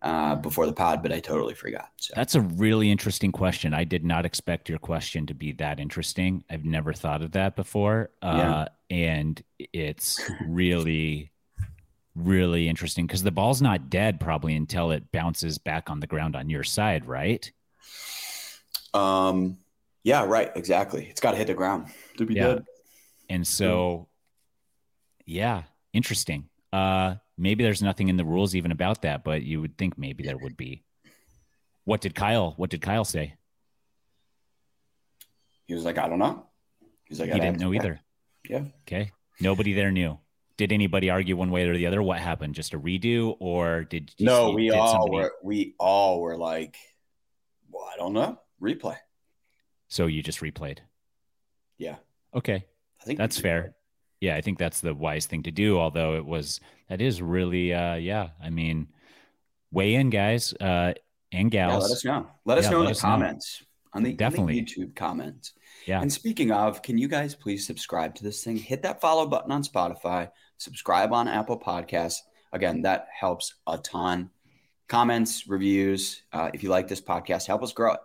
uh, 0.02 0.36
before 0.36 0.66
the 0.66 0.72
pod, 0.72 1.02
but 1.02 1.10
I 1.12 1.20
totally 1.20 1.54
forgot. 1.54 1.88
So 1.96 2.12
That's 2.14 2.34
a 2.34 2.40
really 2.42 2.90
interesting 2.90 3.32
question. 3.32 3.72
I 3.74 3.84
did 3.84 4.04
not 4.04 4.24
expect 4.26 4.68
your 4.68 4.78
question 4.78 5.26
to 5.26 5.34
be 5.34 5.52
that 5.52 5.80
interesting. 5.80 6.44
I've 6.50 6.64
never 6.64 6.92
thought 6.92 7.22
of 7.22 7.32
that 7.32 7.56
before. 7.56 8.10
Uh, 8.22 8.66
and 8.90 9.42
it's 9.58 10.20
really, 10.46 11.32
really 12.18 12.68
interesting 12.68 13.06
because 13.06 13.22
the 13.22 13.30
ball's 13.30 13.62
not 13.62 13.90
dead 13.90 14.20
probably 14.20 14.54
until 14.56 14.90
it 14.90 15.10
bounces 15.12 15.58
back 15.58 15.90
on 15.90 16.00
the 16.00 16.06
ground 16.06 16.36
on 16.36 16.48
your 16.50 16.64
side, 16.64 17.06
right? 17.06 17.50
Um, 18.94 19.58
Yeah, 20.04 20.24
right. 20.24 20.50
Exactly. 20.56 21.06
It's 21.06 21.20
got 21.20 21.32
to 21.32 21.36
hit 21.36 21.48
the 21.48 21.54
ground 21.54 21.88
to 22.16 22.24
be 22.24 22.34
Yeah. 22.34 22.54
dead. 22.54 22.64
And 23.28 23.46
so, 23.46 24.08
yeah, 25.26 25.64
interesting. 25.92 26.48
Uh, 26.72 27.16
maybe 27.36 27.62
there's 27.62 27.82
nothing 27.82 28.08
in 28.08 28.16
the 28.16 28.24
rules 28.24 28.54
even 28.54 28.72
about 28.72 29.02
that, 29.02 29.22
but 29.24 29.42
you 29.42 29.60
would 29.60 29.76
think 29.76 29.98
maybe 29.98 30.24
there 30.24 30.38
would 30.38 30.56
be. 30.56 30.82
What 31.84 32.00
did 32.00 32.14
Kyle? 32.14 32.52
What 32.56 32.70
did 32.70 32.80
Kyle 32.80 33.04
say? 33.04 33.34
He 35.66 35.74
was 35.74 35.84
like, 35.84 35.98
I 35.98 36.08
don't 36.08 36.18
know. 36.18 36.46
He's 37.04 37.20
like, 37.20 37.28
He 37.28 37.34
"I'd 37.34 37.40
didn't 37.40 37.60
know 37.60 37.74
either. 37.74 38.00
Yeah. 38.48 38.64
Okay. 38.86 39.12
Nobody 39.40 39.74
there 39.74 39.90
knew. 39.90 40.18
Did 40.58 40.72
anybody 40.72 41.08
argue 41.08 41.36
one 41.36 41.50
way 41.52 41.66
or 41.68 41.74
the 41.76 41.86
other? 41.86 42.02
What 42.02 42.18
happened? 42.18 42.54
Just 42.56 42.74
a 42.74 42.78
redo, 42.80 43.36
or 43.38 43.84
did 43.84 44.12
you 44.18 44.26
No, 44.26 44.50
see- 44.50 44.54
we 44.56 44.62
did 44.68 44.74
all 44.74 44.90
somebody- 44.92 45.14
were. 45.16 45.32
We 45.42 45.74
all 45.78 46.20
were 46.20 46.36
like, 46.36 46.76
well, 47.70 47.88
I 47.94 47.96
don't 47.96 48.12
know. 48.12 48.40
Replay. 48.60 48.96
So 49.86 50.06
you 50.06 50.22
just 50.22 50.40
replayed. 50.40 50.78
Yeah, 51.78 51.96
Okay, 52.34 52.66
I 53.00 53.04
think 53.04 53.18
that's 53.18 53.38
fair. 53.38 53.76
Yeah, 54.20 54.34
I 54.34 54.40
think 54.40 54.58
that's 54.58 54.80
the 54.80 54.92
wise 54.94 55.26
thing 55.26 55.44
to 55.44 55.52
do. 55.52 55.78
Although 55.78 56.16
it 56.16 56.26
was 56.26 56.60
that 56.88 57.00
is 57.00 57.22
really, 57.22 57.72
uh, 57.72 57.94
yeah. 57.94 58.30
I 58.42 58.50
mean, 58.50 58.88
weigh 59.70 59.94
in, 59.94 60.10
guys 60.10 60.52
uh, 60.54 60.94
and 61.30 61.54
Yeah, 61.54 61.68
gals. 61.68 61.84
let 61.84 61.92
us 61.92 62.04
know. 62.04 62.26
Let 62.44 62.58
us 62.58 62.64
Yeah, 62.64 62.70
know 62.72 62.78
in 62.80 62.84
the 62.86 62.90
us 62.90 63.02
know. 63.04 63.08
comments 63.10 63.62
on 63.92 64.02
the, 64.02 64.08
on 64.10 64.12
the 64.14 64.16
Definitely. 64.18 64.60
YouTube 64.60 64.96
comments. 64.96 65.52
Yeah. 65.86 66.02
And 66.02 66.12
speaking 66.12 66.50
of, 66.50 66.82
can 66.82 66.98
you 66.98 67.06
guys 67.06 67.36
please 67.36 67.64
subscribe 67.64 68.16
to 68.16 68.24
this 68.24 68.42
thing? 68.42 68.56
Hit 68.56 68.82
that 68.82 69.00
follow 69.00 69.24
button 69.28 69.52
on 69.52 69.62
Spotify, 69.62 70.30
subscribe 70.58 71.12
on 71.12 71.28
Apple 71.28 71.58
Podcasts. 71.58 72.18
Again, 72.52 72.82
that 72.82 73.08
helps 73.18 73.54
a 73.66 73.78
ton. 73.78 74.30
Comments, 74.88 75.48
reviews. 75.48 76.22
Uh, 76.32 76.50
if 76.54 76.62
you 76.62 76.68
like 76.70 76.88
this 76.88 77.00
podcast, 77.00 77.46
help 77.46 77.62
us 77.62 77.72
grow 77.72 77.94
it. 77.94 78.00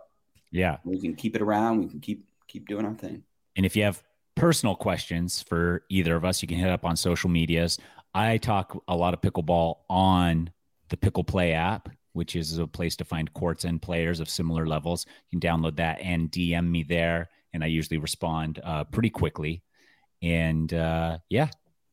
yeah. 0.50 0.78
We 0.84 1.00
can 1.00 1.14
keep 1.14 1.34
it 1.36 1.42
around. 1.42 1.80
We 1.80 1.88
can 1.88 2.00
keep 2.00 2.26
keep 2.46 2.68
doing 2.68 2.84
our 2.84 2.94
thing. 2.94 3.22
And 3.56 3.64
if 3.64 3.74
you 3.76 3.82
have 3.84 4.02
personal 4.34 4.74
questions 4.74 5.42
for 5.42 5.84
either 5.88 6.14
of 6.16 6.24
us, 6.24 6.42
you 6.42 6.48
can 6.48 6.58
hit 6.58 6.70
up 6.70 6.84
on 6.84 6.96
social 6.96 7.30
medias. 7.30 7.78
I 8.14 8.36
talk 8.38 8.80
a 8.86 8.94
lot 8.96 9.14
of 9.14 9.20
pickleball 9.20 9.76
on 9.88 10.50
the 10.88 10.96
Pickle 10.96 11.24
Play 11.24 11.52
app, 11.52 11.88
which 12.12 12.36
is 12.36 12.58
a 12.58 12.66
place 12.66 12.96
to 12.96 13.04
find 13.04 13.32
courts 13.32 13.64
and 13.64 13.80
players 13.80 14.20
of 14.20 14.28
similar 14.28 14.66
levels. 14.66 15.06
You 15.30 15.40
can 15.40 15.48
download 15.48 15.76
that 15.76 16.00
and 16.00 16.30
DM 16.30 16.68
me 16.70 16.82
there, 16.82 17.30
and 17.52 17.64
I 17.64 17.68
usually 17.68 17.98
respond 17.98 18.60
uh, 18.62 18.84
pretty 18.84 19.10
quickly. 19.10 19.62
And 20.22 20.72
uh, 20.72 21.18
yeah, 21.28 21.48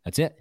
that's 0.05 0.20
it. 0.20 0.39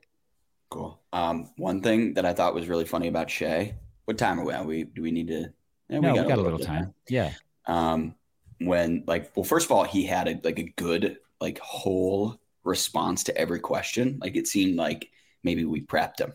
Cool. 0.71 1.01
Um, 1.13 1.51
one 1.57 1.83
thing 1.83 2.15
that 2.15 2.25
I 2.25 2.33
thought 2.33 2.55
was 2.55 2.69
really 2.69 2.85
funny 2.85 3.09
about 3.09 3.29
Shea. 3.31 3.75
What 4.05 4.19
time 4.19 4.39
are 4.41 4.45
we 4.45 4.53
at? 4.53 4.65
We 4.65 4.85
do 4.85 5.03
we 5.03 5.11
need 5.11 5.29
to? 5.29 5.53
yeah, 5.89 5.99
no, 6.01 6.13
we 6.13 6.29
got, 6.29 6.39
a 6.39 6.43
little 6.43 6.59
bit 6.59 6.67
time. 6.67 6.95
Yeah, 7.09 7.33
um 7.67 8.15
when 8.61 9.05
like 9.07 9.33
well 9.35 9.45
first 9.45 9.67
of 9.67 9.73
all 9.73 9.85
he 9.85 10.05
had 10.05 10.29
a 10.29 10.39
like 10.45 10.59
a 10.59 10.73
good 10.77 11.17
like 11.41 11.59
whole 11.61 12.39
response 12.63 13.25
to 13.25 13.37
every 13.37 13.59
question 13.59 14.19
like 14.21 14.37
it 14.37 14.47
seemed 14.47 14.77
like 14.77 15.09
maybe 15.43 15.65
we 15.65 15.81
prepped 15.81 16.21
him 16.21 16.33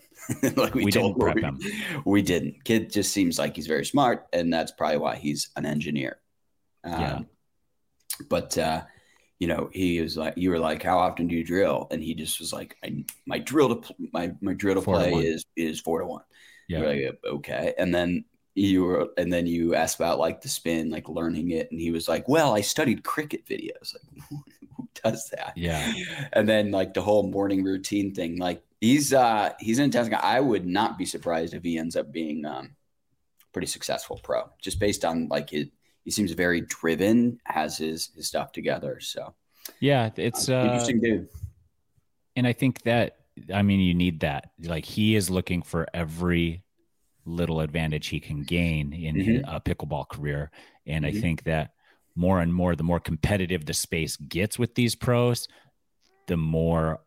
like 0.58 0.74
we, 0.74 0.86
We 0.86 0.92
told 0.92 1.20
didn't 1.20 1.22
prep 1.22 1.36
we, 1.36 1.42
him. 1.70 2.02
we 2.04 2.22
didn't 2.24 2.64
kid 2.64 2.92
just 2.92 3.14
seems 3.14 3.38
like 3.38 3.56
he's 3.56 3.68
very 3.68 3.86
smart 3.86 4.26
and 4.34 4.52
that's 4.52 4.72
probably 4.72 4.98
why 4.98 5.16
he's 5.18 5.50
an 5.56 5.68
engineer 5.68 6.18
um, 6.84 7.02
Yeah. 7.02 7.20
but 8.28 8.58
uh 8.58 8.82
you 9.40 9.48
know 9.48 9.70
he 9.74 10.00
was 10.02 10.16
like 10.16 10.34
you 10.38 10.50
were 10.50 10.60
like 10.60 10.82
how 10.82 10.98
often 10.98 11.28
do 11.28 11.36
you 11.36 11.44
drill 11.44 11.88
and 11.92 12.02
he 12.02 12.14
just 12.14 12.40
was 12.40 12.54
like 12.54 12.78
I, 12.84 13.04
my 13.26 13.40
drill 13.40 13.76
to 13.76 13.96
my 14.14 14.32
my 14.42 14.54
drill 14.54 14.76
to 14.76 14.82
Four 14.82 14.96
play 14.96 15.12
one. 15.12 15.24
is 15.24 15.46
is 15.56 15.80
four 15.82 16.00
to 16.00 16.06
one 16.06 16.24
yeah, 16.68 16.80
you're 16.92 17.12
like, 17.12 17.20
okay. 17.26 17.74
And 17.78 17.94
then 17.94 18.26
you 18.56 18.84
were, 18.84 19.10
and 19.18 19.32
then 19.32 19.46
you 19.46 19.76
asked 19.76 19.98
about 19.98 20.20
like 20.20 20.42
the 20.42 20.50
spin, 20.50 20.90
like 20.90 21.10
learning 21.10 21.52
it. 21.52 21.70
And 21.72 21.80
he 21.80 21.92
was 21.92 22.08
like, 22.08 22.28
well, 22.28 22.56
I 22.56 22.62
studied 22.62 23.04
cricket 23.04 23.46
videos. 23.46 23.94
Like, 23.94 24.24
who 24.78 24.90
does 25.04 25.30
that? 25.30 25.54
Yeah. 25.56 25.94
And 26.34 26.48
then 26.48 26.72
like 26.72 26.94
the 26.94 27.02
whole 27.02 27.28
morning 27.30 27.64
routine 27.64 28.14
thing, 28.14 28.38
like 28.38 28.64
he's, 28.82 29.14
uh, 29.14 29.54
he's 29.60 29.78
an 29.80 29.86
intense 29.86 30.10
guy. 30.10 30.20
I 30.22 30.40
would 30.40 30.66
not 30.66 30.98
be 30.98 31.06
surprised 31.06 31.54
if 31.54 31.64
he 31.64 31.78
ends 31.78 31.96
up 31.96 32.12
being, 32.12 32.46
um, 32.46 32.76
pretty 33.54 33.68
successful 33.68 34.20
pro 34.22 34.50
just 34.62 34.82
based 34.82 35.06
on 35.06 35.30
like 35.30 35.50
his, 35.50 35.68
he 36.06 36.12
seems 36.12 36.32
very 36.32 36.62
driven, 36.62 37.40
has 37.46 37.78
his, 37.78 38.12
his 38.16 38.28
stuff 38.28 38.52
together. 38.54 39.00
So 39.02 39.34
yeah. 39.82 40.12
It's 40.16 40.48
uh, 40.48 40.62
interesting 40.66 41.02
dude. 41.02 41.28
and 42.38 42.48
I 42.48 42.54
think 42.54 42.84
that 42.84 43.18
I 43.54 43.62
mean 43.64 43.80
you 43.82 43.94
need 43.94 44.22
that. 44.22 44.52
Like 44.64 44.86
he 44.86 45.16
is 45.16 45.30
looking 45.30 45.62
for 45.62 45.88
every 45.94 46.64
little 47.26 47.60
advantage 47.60 48.08
he 48.08 48.20
can 48.20 48.44
gain 48.44 48.94
in 48.94 49.16
his, 49.20 49.42
a 49.48 49.60
pickleball 49.60 50.08
career, 50.08 50.52
and 50.86 51.06
I 51.06 51.12
Mhm. 51.12 51.22
think 51.22 51.44
that 51.46 51.72
more 52.16 52.40
and 52.40 52.54
more, 52.54 52.76
the 52.76 52.84
more 52.84 53.00
competitive 53.00 53.66
the 53.66 53.74
space 53.74 54.16
gets 54.16 54.58
with 54.60 54.76
these 54.76 54.96
pros, 54.96 55.48
the 56.28 56.38
more 56.38 57.02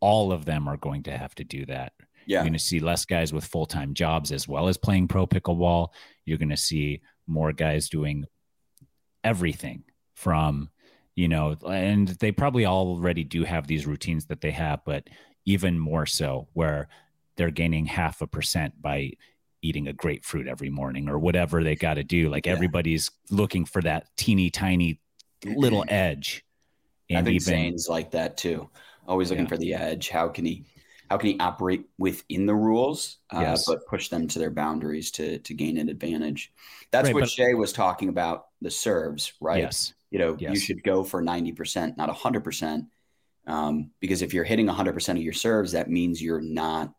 all 0.00 0.32
of 0.32 0.44
them 0.44 0.68
are 0.68 0.76
going 0.76 1.02
to 1.04 1.16
have 1.16 1.34
to 1.36 1.44
do 1.44 1.64
that. 1.66 1.92
Yeah. 2.26 2.38
You're 2.38 2.42
going 2.44 2.52
to 2.54 2.58
see 2.58 2.80
less 2.80 3.04
guys 3.06 3.32
with 3.32 3.44
full 3.46 3.64
time 3.64 3.94
jobs 3.94 4.32
as 4.32 4.46
well 4.48 4.66
as 4.68 4.76
playing 4.76 5.08
pro 5.08 5.26
pickleball. 5.26 5.88
You're 6.26 6.36
going 6.38 6.48
to 6.50 6.56
see 6.58 7.00
more 7.26 7.52
guys 7.52 7.88
doing 7.88 8.24
everything 9.22 9.84
from, 10.14 10.70
you 11.14 11.28
know, 11.28 11.56
and 11.66 12.08
they 12.08 12.32
probably 12.32 12.66
already 12.66 13.24
do 13.24 13.44
have 13.44 13.66
these 13.66 13.86
routines 13.86 14.26
that 14.26 14.40
they 14.40 14.50
have, 14.50 14.80
but 14.84 15.08
even 15.44 15.78
more 15.78 16.06
so 16.06 16.48
where 16.52 16.88
they're 17.36 17.50
gaining 17.50 17.86
half 17.86 18.20
a 18.22 18.26
percent 18.26 18.80
by 18.80 19.12
eating 19.62 19.88
a 19.88 19.92
grapefruit 19.92 20.46
every 20.46 20.70
morning 20.70 21.08
or 21.08 21.18
whatever 21.18 21.64
they 21.64 21.74
got 21.74 21.94
to 21.94 22.04
do. 22.04 22.28
Like 22.28 22.46
Yeah. 22.46 22.52
everybody's 22.52 23.10
looking 23.30 23.64
for 23.64 23.80
that 23.82 24.06
teeny 24.16 24.50
tiny 24.50 25.00
little 25.44 25.82
mm-hmm. 25.82 25.94
edge. 25.94 26.44
I 27.10 27.16
think 27.16 27.28
even 27.28 27.40
Zane's 27.40 27.88
like 27.88 28.10
that 28.12 28.36
too. 28.36 28.68
Always 29.06 29.30
looking 29.30 29.44
Yeah. 29.44 29.48
for 29.48 29.56
the 29.56 29.74
edge. 29.74 30.08
How 30.08 30.28
can 30.28 30.44
he 30.44 30.64
how 31.14 31.18
can 31.18 31.28
he 31.30 31.38
operate 31.38 31.84
within 31.96 32.44
the 32.44 32.54
rules, 32.54 33.18
uh, 33.30 33.38
Yes. 33.40 33.66
but 33.66 33.86
push 33.86 34.08
them 34.08 34.26
to 34.28 34.38
their 34.40 34.50
boundaries 34.50 35.12
to 35.12 35.38
to 35.38 35.54
gain 35.54 35.78
an 35.78 35.88
advantage? 35.88 36.52
That's 36.90 37.06
Right, 37.06 37.14
what 37.14 37.20
but- 37.20 37.30
Shea 37.30 37.54
was 37.54 37.72
talking 37.72 38.08
about 38.08 38.46
the 38.60 38.70
serves, 38.70 39.32
right? 39.40 39.60
yes, 39.60 39.94
You 40.10 40.18
know, 40.18 40.36
you 40.38 40.56
should 40.56 40.82
go 40.82 41.04
for 41.04 41.22
ninety 41.22 41.52
percent, 41.52 41.96
not 41.96 42.10
hundred 42.10 42.42
percent, 42.42 42.86
um, 43.46 43.92
because 44.00 44.22
if 44.22 44.34
you're 44.34 44.42
hitting 44.44 44.66
hundred 44.66 44.94
percent 44.94 45.18
of 45.18 45.22
your 45.24 45.32
serves, 45.32 45.70
that 45.72 45.88
means 45.88 46.20
you're 46.20 46.40
not 46.40 46.92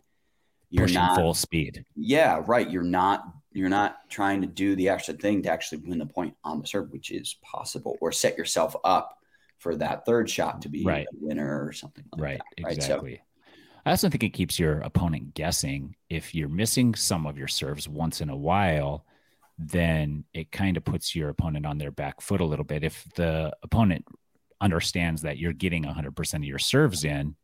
you're 0.70 0.86
pushing 0.86 0.96
not 1.02 1.18
full 1.18 1.34
speed. 1.34 1.86
yeah, 1.96 2.42
right. 2.48 2.70
You're 2.70 2.84
not 2.84 3.26
you're 3.52 3.70
not 3.70 4.10
trying 4.10 4.40
to 4.42 4.48
do 4.48 4.76
the 4.78 4.88
extra 4.90 5.14
thing 5.14 5.42
to 5.44 5.50
actually 5.50 5.80
win 5.88 5.98
the 6.00 6.06
point 6.06 6.36
on 6.46 6.60
the 6.62 6.68
serve, 6.68 6.90
which 6.92 7.12
is 7.12 7.36
possible, 7.42 7.98
or 8.02 8.12
set 8.14 8.38
yourself 8.38 8.76
up 8.86 9.18
for 9.58 9.76
that 9.78 10.06
third 10.06 10.30
shot 10.30 10.62
to 10.62 10.70
be 10.70 10.84
Right. 10.84 11.06
a 11.10 11.16
winner 11.26 11.66
or 11.66 11.72
something 11.74 12.04
like 12.14 12.22
right 12.22 12.42
that. 12.58 12.64
Right. 12.64 12.76
exactly 12.78 13.22
i 13.86 13.92
also 13.92 14.10
think 14.10 14.24
it 14.24 14.34
keeps 14.34 14.60
your 14.60 14.80
opponent 14.80 15.34
guessing 15.34 15.96
if 16.10 16.34
you're 16.36 16.50
missing 16.50 16.96
some 16.96 17.26
of 17.26 17.38
your 17.38 17.48
serves 17.48 17.88
once 17.88 18.22
in 18.22 18.30
a 18.30 18.36
while 18.36 19.06
then 19.58 20.26
it 20.34 20.52
kind 20.52 20.76
of 20.76 20.84
puts 20.84 21.16
your 21.16 21.30
opponent 21.30 21.66
on 21.66 21.78
their 21.78 21.92
back 21.92 22.22
foot 22.22 22.42
a 22.42 22.46
little 22.46 22.66
bit 22.66 22.84
if 22.84 23.06
the 23.16 23.52
opponent 23.64 24.06
understands 24.60 25.22
that 25.22 25.38
you're 25.38 25.54
getting 25.54 25.84
100% 25.84 26.34
of 26.36 26.44
your 26.44 26.60
serves 26.60 27.04
in 27.04 27.36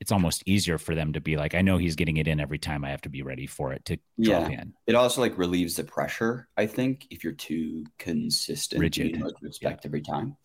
it's 0.00 0.12
almost 0.12 0.42
easier 0.44 0.76
for 0.76 0.94
them 0.94 1.12
to 1.12 1.20
be 1.20 1.36
like 1.36 1.54
i 1.54 1.62
know 1.62 1.78
he's 1.78 1.96
getting 1.96 2.16
it 2.16 2.28
in 2.28 2.40
every 2.40 2.58
time 2.58 2.84
i 2.84 2.90
have 2.90 3.00
to 3.00 3.08
be 3.08 3.22
ready 3.22 3.46
for 3.46 3.72
it 3.72 3.84
to 3.84 3.96
drop 4.20 4.50
in 4.50 4.74
it 4.86 4.94
also 4.94 5.20
like 5.20 5.38
relieves 5.38 5.76
the 5.76 5.84
pressure, 5.84 6.48
I 6.56 6.66
think, 6.66 7.06
if 7.10 7.24
you're 7.24 7.32
too 7.32 7.84
consistent, 7.98 8.80
Rigid. 8.80 9.10
you 9.12 9.18
know 9.18 9.30
expect 9.42 9.86
every 9.86 10.02
time. 10.02 10.36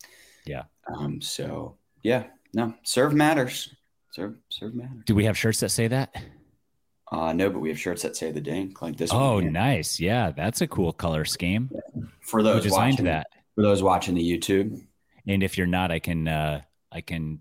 Yeah. 0.46 0.64
Um, 0.92 1.20
so 1.20 1.76
yeah, 2.02 2.24
no, 2.54 2.74
serve 2.82 3.12
matters. 3.12 3.74
Serve 4.12 4.34
serve 4.48 4.74
matters. 4.74 5.02
do 5.06 5.14
we 5.14 5.24
have 5.24 5.38
shirts 5.38 5.60
that 5.60 5.68
say 5.70 5.86
that 5.88 6.14
Uh 7.12 7.32
no, 7.32 7.50
but 7.50 7.58
we 7.60 7.68
have 7.68 7.78
shirts 7.78 8.02
that 8.02 8.16
say 8.16 8.30
the 8.32 8.40
dink 8.40 8.80
like 8.82 8.96
this. 8.96 9.10
oh 9.12 9.34
one 9.34 9.52
nice 9.52 10.00
yeah 10.00 10.30
that's 10.30 10.60
a 10.60 10.66
cool 10.66 10.92
color 10.92 11.24
scheme 11.24 11.70
for 12.20 12.40
who 12.40 12.44
those 12.44 12.62
designed 12.64 12.94
watching, 12.94 13.04
that 13.06 13.26
For 13.54 13.62
those 13.62 13.82
watching 13.82 14.14
the 14.14 14.22
YouTube. 14.38 14.80
and 15.26 15.42
if 15.42 15.56
you're 15.58 15.66
not 15.66 15.90
i 15.92 15.98
can 15.98 16.26
uh 16.28 16.60
i 16.92 17.00
can 17.00 17.40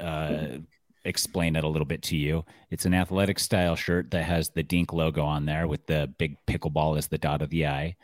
uh 0.00 0.58
explain 1.04 1.56
it 1.56 1.64
a 1.64 1.68
little 1.68 1.86
bit 1.86 2.02
to 2.02 2.16
you 2.16 2.44
it's 2.70 2.84
an 2.84 2.92
athletic 2.94 3.38
style 3.38 3.74
shirt 3.76 4.10
that 4.10 4.22
has 4.24 4.50
the 4.50 4.62
dink 4.62 4.92
logo 4.92 5.24
on 5.24 5.46
there 5.46 5.66
with 5.66 5.86
the 5.86 6.12
big 6.18 6.36
pickleball 6.46 6.98
as 6.98 7.06
the 7.08 7.18
dot 7.18 7.40
of 7.40 7.50
the 7.50 7.66
eye 7.66 7.96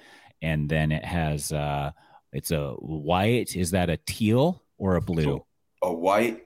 and 0.42 0.68
then 0.68 0.90
it 0.92 1.04
has 1.04 1.52
uh 1.52 1.90
it's 2.32 2.50
a 2.52 2.70
white 2.74 3.54
is 3.54 3.72
that 3.72 3.90
a 3.90 3.96
teal 4.06 4.62
or 4.78 4.96
a 4.96 5.00
blue 5.00 5.22
So, 5.24 5.46
a 5.82 5.92
white. 5.92 6.45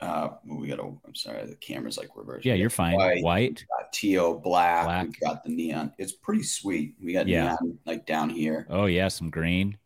Uh, 0.00 0.30
we 0.46 0.66
got 0.68 0.78
a. 0.78 0.84
I'm 0.84 1.14
sorry, 1.14 1.44
the 1.46 1.56
camera's 1.56 1.98
like 1.98 2.08
reversed. 2.16 2.46
yeah 2.46 2.54
you're 2.54 2.70
fine 2.70 2.94
White, 2.96 3.22
white 3.22 3.64
got 3.78 3.92
teal, 3.92 4.38
black. 4.38 4.86
Black. 4.86 5.04
We've 5.06 5.20
got 5.20 5.44
the 5.44 5.50
neon. 5.50 5.92
It's 5.98 6.12
pretty 6.12 6.42
sweet. 6.42 6.94
We 7.02 7.12
got 7.12 7.28
Yeah. 7.28 7.42
neon 7.60 7.78
like 7.84 8.06
down 8.06 8.30
here. 8.30 8.66
oh 8.70 8.86
yeah 8.86 9.08
some 9.08 9.28
green 9.30 9.76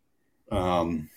Um, 0.53 1.09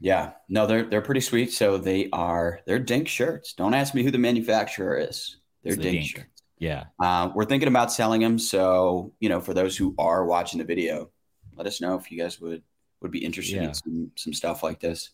yeah, 0.00 0.32
no, 0.48 0.66
they're 0.66 0.84
they're 0.84 1.02
pretty 1.02 1.20
sweet. 1.20 1.52
So 1.52 1.78
they 1.78 2.08
are 2.12 2.60
they're 2.66 2.78
Dink 2.78 3.06
shirts. 3.06 3.52
Don't 3.52 3.74
ask 3.74 3.94
me 3.94 4.02
who 4.02 4.10
the 4.10 4.18
manufacturer 4.18 4.96
is. 4.98 5.36
They're 5.62 5.76
the 5.76 5.82
Dink, 5.82 5.94
Dink. 5.96 6.06
shirts. 6.16 6.42
yeah 6.58 6.84
Uh, 6.98 7.30
we're 7.34 7.44
thinking 7.44 7.68
about 7.68 7.92
selling 7.92 8.20
them. 8.22 8.38
So 8.38 9.12
you 9.20 9.28
know, 9.28 9.40
for 9.40 9.54
those 9.54 9.76
who 9.76 9.94
are 9.98 10.24
watching 10.24 10.58
the 10.58 10.64
video, 10.64 11.10
let 11.54 11.66
us 11.66 11.80
know 11.80 11.94
if 11.96 12.10
you 12.10 12.18
guys 12.18 12.40
would 12.40 12.62
would 13.02 13.10
be 13.12 13.24
interested 13.24 13.56
Yeah. 13.62 13.68
in 13.68 13.74
some, 13.74 14.10
some 14.16 14.32
stuff 14.32 14.62
like 14.62 14.80
this. 14.80 15.10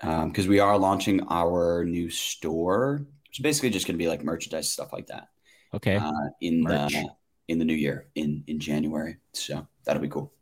Because 0.00 0.46
we 0.48 0.60
are 0.60 0.78
launching 0.78 1.20
our 1.28 1.84
new 1.84 2.08
store. 2.10 3.04
It's 3.30 3.38
basically 3.40 3.70
just 3.70 3.86
going 3.86 3.94
to 3.98 4.02
be 4.02 4.08
like 4.08 4.22
merchandise 4.24 4.70
stuff 4.72 4.92
like 4.92 5.06
that 5.08 5.28
Okay. 5.74 5.96
uh, 5.96 6.12
in 6.40 6.62
Merch. 6.62 6.92
the 6.92 7.08
in 7.48 7.58
the 7.58 7.64
new 7.64 7.74
year 7.74 8.08
in 8.14 8.44
in 8.46 8.58
January. 8.60 9.16
So 9.32 9.66
that'll 9.84 10.02
be 10.02 10.08
cool. 10.08 10.32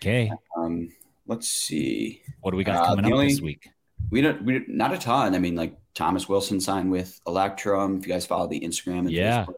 Okay. 0.00 0.30
Um, 0.56 0.88
let's 1.26 1.48
see. 1.48 2.22
What 2.40 2.52
do 2.52 2.56
we 2.56 2.64
got 2.64 2.82
Uh, 2.82 2.86
coming 2.86 3.04
up 3.06 3.12
only- 3.12 3.28
this 3.28 3.40
week? 3.40 3.68
We 4.10 4.20
don't 4.22 4.42
we 4.44 4.64
not 4.68 4.92
a 4.94 4.98
ton. 4.98 5.34
I 5.34 5.38
mean, 5.38 5.56
like 5.56 5.76
Thomas 5.94 6.28
Wilson 6.28 6.60
signed 6.60 6.90
with 6.90 7.20
Electrum. 7.26 7.98
If 7.98 8.06
you 8.06 8.12
guys 8.12 8.24
follow 8.26 8.46
the 8.46 8.60
Instagram 8.60 9.00
and 9.00 9.10
Yeah. 9.10 9.44
Facebook, 9.44 9.54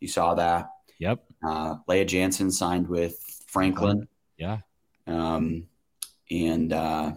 you 0.00 0.08
saw 0.08 0.34
that. 0.34 0.68
Yep. 0.98 1.24
Uh, 1.46 1.76
Lea 1.86 2.04
Jansen 2.04 2.50
signed 2.50 2.88
with 2.88 3.18
Franklin. 3.46 4.08
Yeah. 4.36 4.58
Um, 5.06 5.68
and 6.30 6.72
uh, 6.72 7.12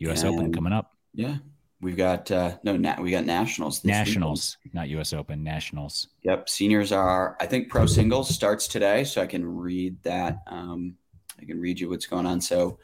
U.S. 0.00 0.24
Open 0.24 0.52
coming 0.52 0.72
up. 0.72 0.92
yeah, 1.14 1.36
we've 1.80 1.96
got 1.96 2.30
uh, 2.30 2.56
no, 2.62 2.76
na- 2.76 3.00
we 3.00 3.10
got 3.10 3.24
nationals. 3.24 3.80
this 3.80 3.84
weekend. 3.84 4.06
Nationals, 4.06 4.58
not 4.72 4.88
U.S. 4.88 5.12
Open. 5.12 5.42
Nationals. 5.44 6.08
Yep, 6.22 6.48
seniors 6.48 6.92
are. 6.92 7.36
I 7.40 7.46
think 7.46 7.68
pro 7.68 7.86
singles 7.86 8.28
starts 8.34 8.68
today, 8.68 9.04
so 9.04 9.22
I 9.22 9.26
can 9.26 9.44
read 9.44 10.02
that. 10.02 10.42
Um, 10.46 10.96
I 11.40 11.44
can 11.44 11.60
read 11.60 11.80
you 11.80 11.88
what's 11.88 12.06
going 12.06 12.26
on. 12.26 12.40
So, 12.40 12.78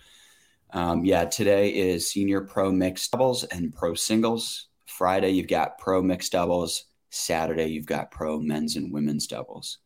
um, 0.70 1.04
yeah, 1.04 1.24
today 1.26 1.70
is 1.70 2.08
senior 2.08 2.40
pro 2.42 2.70
mixed 2.72 3.10
doubles 3.12 3.44
and 3.44 3.74
pro 3.74 3.94
singles. 3.94 4.68
Friday 4.86 5.30
you've 5.30 5.48
got 5.48 5.78
pro 5.78 6.02
mixed 6.02 6.32
doubles. 6.32 6.84
Saturday 7.10 7.66
you've 7.68 7.86
got 7.86 8.10
pro 8.10 8.38
men's 8.40 8.76
and 8.76 8.92
women's 8.92 9.26
doubles. 9.26 9.78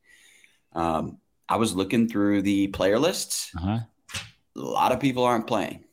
Um, 0.73 1.19
I 1.49 1.57
was 1.57 1.75
looking 1.75 2.09
through 2.09 2.43
the 2.43 2.69
player 2.69 2.99
lists. 2.99 3.51
Uh 3.57 3.61
huh. 3.61 3.79
A 4.57 4.61
lot 4.61 4.93
of 4.93 5.01
people 5.01 5.25
aren't 5.25 5.47
playing. 5.47 5.85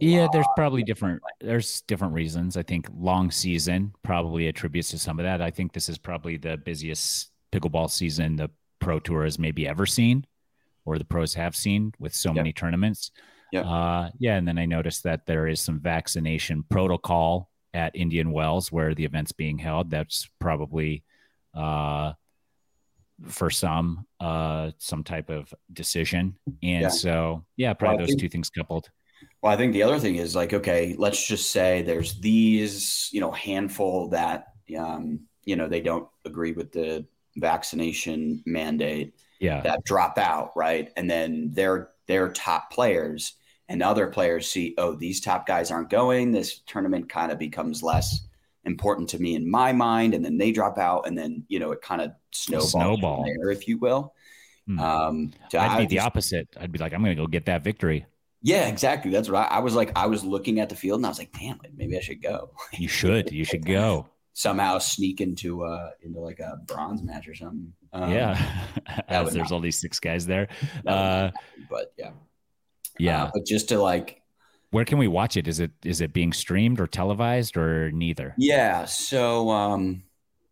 Yeah, 0.00 0.26
there's 0.32 0.46
probably 0.56 0.82
different. 0.82 1.22
There's 1.40 1.82
different 1.82 2.14
reasons. 2.14 2.56
I 2.56 2.62
think 2.62 2.88
long 2.96 3.30
season 3.30 3.94
probably 4.02 4.48
attributes 4.48 4.90
to 4.90 4.98
some 4.98 5.18
of 5.20 5.24
that. 5.24 5.40
I 5.40 5.50
think 5.50 5.72
this 5.72 5.88
is 5.88 5.98
probably 5.98 6.36
the 6.36 6.56
busiest 6.56 7.30
pickleball 7.52 7.90
season 7.90 8.36
the 8.36 8.50
pro 8.80 8.98
tour 8.98 9.24
has 9.24 9.38
maybe 9.38 9.68
ever 9.68 9.86
seen, 9.86 10.26
or 10.84 10.98
the 10.98 11.04
pros 11.04 11.34
have 11.34 11.54
seen 11.54 11.92
with 12.00 12.12
so 12.14 12.30
Yep. 12.30 12.36
many 12.36 12.52
tournaments. 12.52 13.12
Yep. 13.52 13.64
Uh, 13.66 14.10
yeah, 14.18 14.36
and 14.36 14.48
then 14.48 14.58
I 14.58 14.66
noticed 14.66 15.04
that 15.04 15.26
there 15.26 15.46
is 15.46 15.60
some 15.60 15.78
vaccination 15.78 16.64
protocol 16.68 17.50
at 17.72 17.94
Indian 17.94 18.32
Wells 18.32 18.72
where 18.72 18.94
the 18.94 19.04
event's 19.04 19.32
being 19.32 19.58
held. 19.58 19.90
That's 19.90 20.28
probably 20.40 21.04
uh, 21.54 22.14
for 23.28 23.48
some 23.48 24.06
uh, 24.18 24.72
some 24.78 25.04
type 25.04 25.30
of 25.30 25.54
decision, 25.72 26.36
and 26.64 26.82
Yeah. 26.82 26.88
so 26.88 27.44
yeah, 27.56 27.72
probably 27.74 27.98
Well, 27.98 28.06
those 28.06 28.08
think- 28.10 28.20
two 28.22 28.28
things 28.28 28.50
coupled. 28.50 28.90
Well, 29.42 29.52
I 29.52 29.56
think 29.56 29.72
the 29.72 29.82
other 29.82 29.98
thing 29.98 30.16
is 30.16 30.34
like, 30.34 30.52
okay, 30.52 30.94
let's 30.98 31.26
just 31.26 31.50
say 31.50 31.82
there's 31.82 32.20
these, 32.20 33.08
you 33.12 33.20
know, 33.20 33.30
handful 33.30 34.08
that, 34.08 34.48
um, 34.78 35.20
you 35.44 35.56
know, 35.56 35.68
they 35.68 35.80
don't 35.80 36.08
agree 36.24 36.52
with 36.52 36.72
the 36.72 37.06
vaccination 37.36 38.42
mandate 38.46 39.14
Yeah. 39.40 39.60
that 39.62 39.84
drop 39.84 40.18
out, 40.18 40.52
right? 40.56 40.90
And 40.96 41.10
then 41.10 41.50
they're 41.52 41.90
they're 42.06 42.28
top 42.28 42.70
players, 42.70 43.34
and 43.68 43.82
other 43.82 44.08
players 44.08 44.50
see, 44.50 44.74
oh, 44.76 44.94
these 44.94 45.20
top 45.20 45.46
guys 45.46 45.70
aren't 45.70 45.88
going. 45.88 46.32
This 46.32 46.58
tournament 46.66 47.08
kind 47.08 47.32
of 47.32 47.38
becomes 47.38 47.82
less 47.82 48.26
important 48.64 49.08
to 49.10 49.18
me 49.18 49.34
in 49.34 49.50
my 49.50 49.72
mind, 49.72 50.14
and 50.14 50.24
then 50.24 50.38
they 50.38 50.52
drop 50.52 50.78
out, 50.78 51.06
and 51.06 51.16
then 51.16 51.44
you 51.48 51.58
know 51.58 51.72
it 51.72 51.82
kind 51.82 52.00
of 52.02 52.12
snowballs 52.30 52.72
Snowball. 52.72 53.24
there, 53.24 53.50
if 53.50 53.66
you 53.68 53.78
will. 53.78 54.14
Hmm. 54.66 54.78
Um, 54.78 55.32
so 55.50 55.58
I'd 55.58 55.88
be 55.88 55.96
the 55.96 56.00
opposite. 56.00 56.48
I'd 56.58 56.72
be 56.72 56.78
like, 56.78 56.94
I'm 56.94 57.02
going 57.02 57.16
to 57.16 57.22
go 57.22 57.26
get 57.26 57.46
that 57.46 57.62
victory. 57.64 58.06
Yeah, 58.46 58.68
exactly. 58.68 59.10
That's 59.10 59.28
what 59.28 59.38
I, 59.50 59.56
I 59.56 59.58
was 59.60 59.74
like. 59.74 59.90
I 59.96 60.06
was 60.06 60.22
looking 60.22 60.60
at 60.60 60.68
the 60.68 60.76
field 60.76 60.98
and 60.98 61.06
I 61.06 61.08
was 61.08 61.18
like, 61.18 61.32
damn, 61.32 61.56
like, 61.58 61.72
maybe 61.74 61.96
I 61.96 62.00
should 62.00 62.22
go. 62.22 62.50
You 62.78 62.88
should. 62.88 63.32
You 63.32 63.44
should 63.44 63.64
go. 63.66 64.06
Somehow 64.34 64.78
sneak 64.78 65.20
into 65.20 65.64
uh 65.64 65.90
into 66.02 66.20
like 66.20 66.40
a 66.40 66.58
bronze 66.66 67.02
match 67.02 67.26
or 67.26 67.34
something. 67.34 67.72
Um, 67.92 68.10
yeah. 68.12 68.66
As 69.08 69.32
there's 69.32 69.50
not- 69.50 69.52
all 69.52 69.60
these 69.60 69.80
six 69.80 69.98
guys 69.98 70.26
there. 70.26 70.48
that 70.84 70.84
would 70.84 70.84
not 70.84 71.24
Uh, 71.24 71.30
but 71.70 71.92
yeah, 71.96 72.10
yeah. 72.98 73.24
Uh, 73.24 73.30
but 73.32 73.46
just 73.46 73.68
to 73.70 73.78
like, 73.80 74.20
Where 74.70 74.84
can 74.84 74.98
we 74.98 75.08
watch 75.08 75.36
it? 75.38 75.48
Is 75.48 75.58
it 75.60 75.70
is 75.84 76.00
it 76.02 76.12
being 76.12 76.32
streamed 76.32 76.80
or 76.80 76.86
televised 76.86 77.56
or 77.56 77.90
neither? 77.92 78.34
yeah. 78.36 78.84
So, 78.84 79.48
um, 79.50 80.02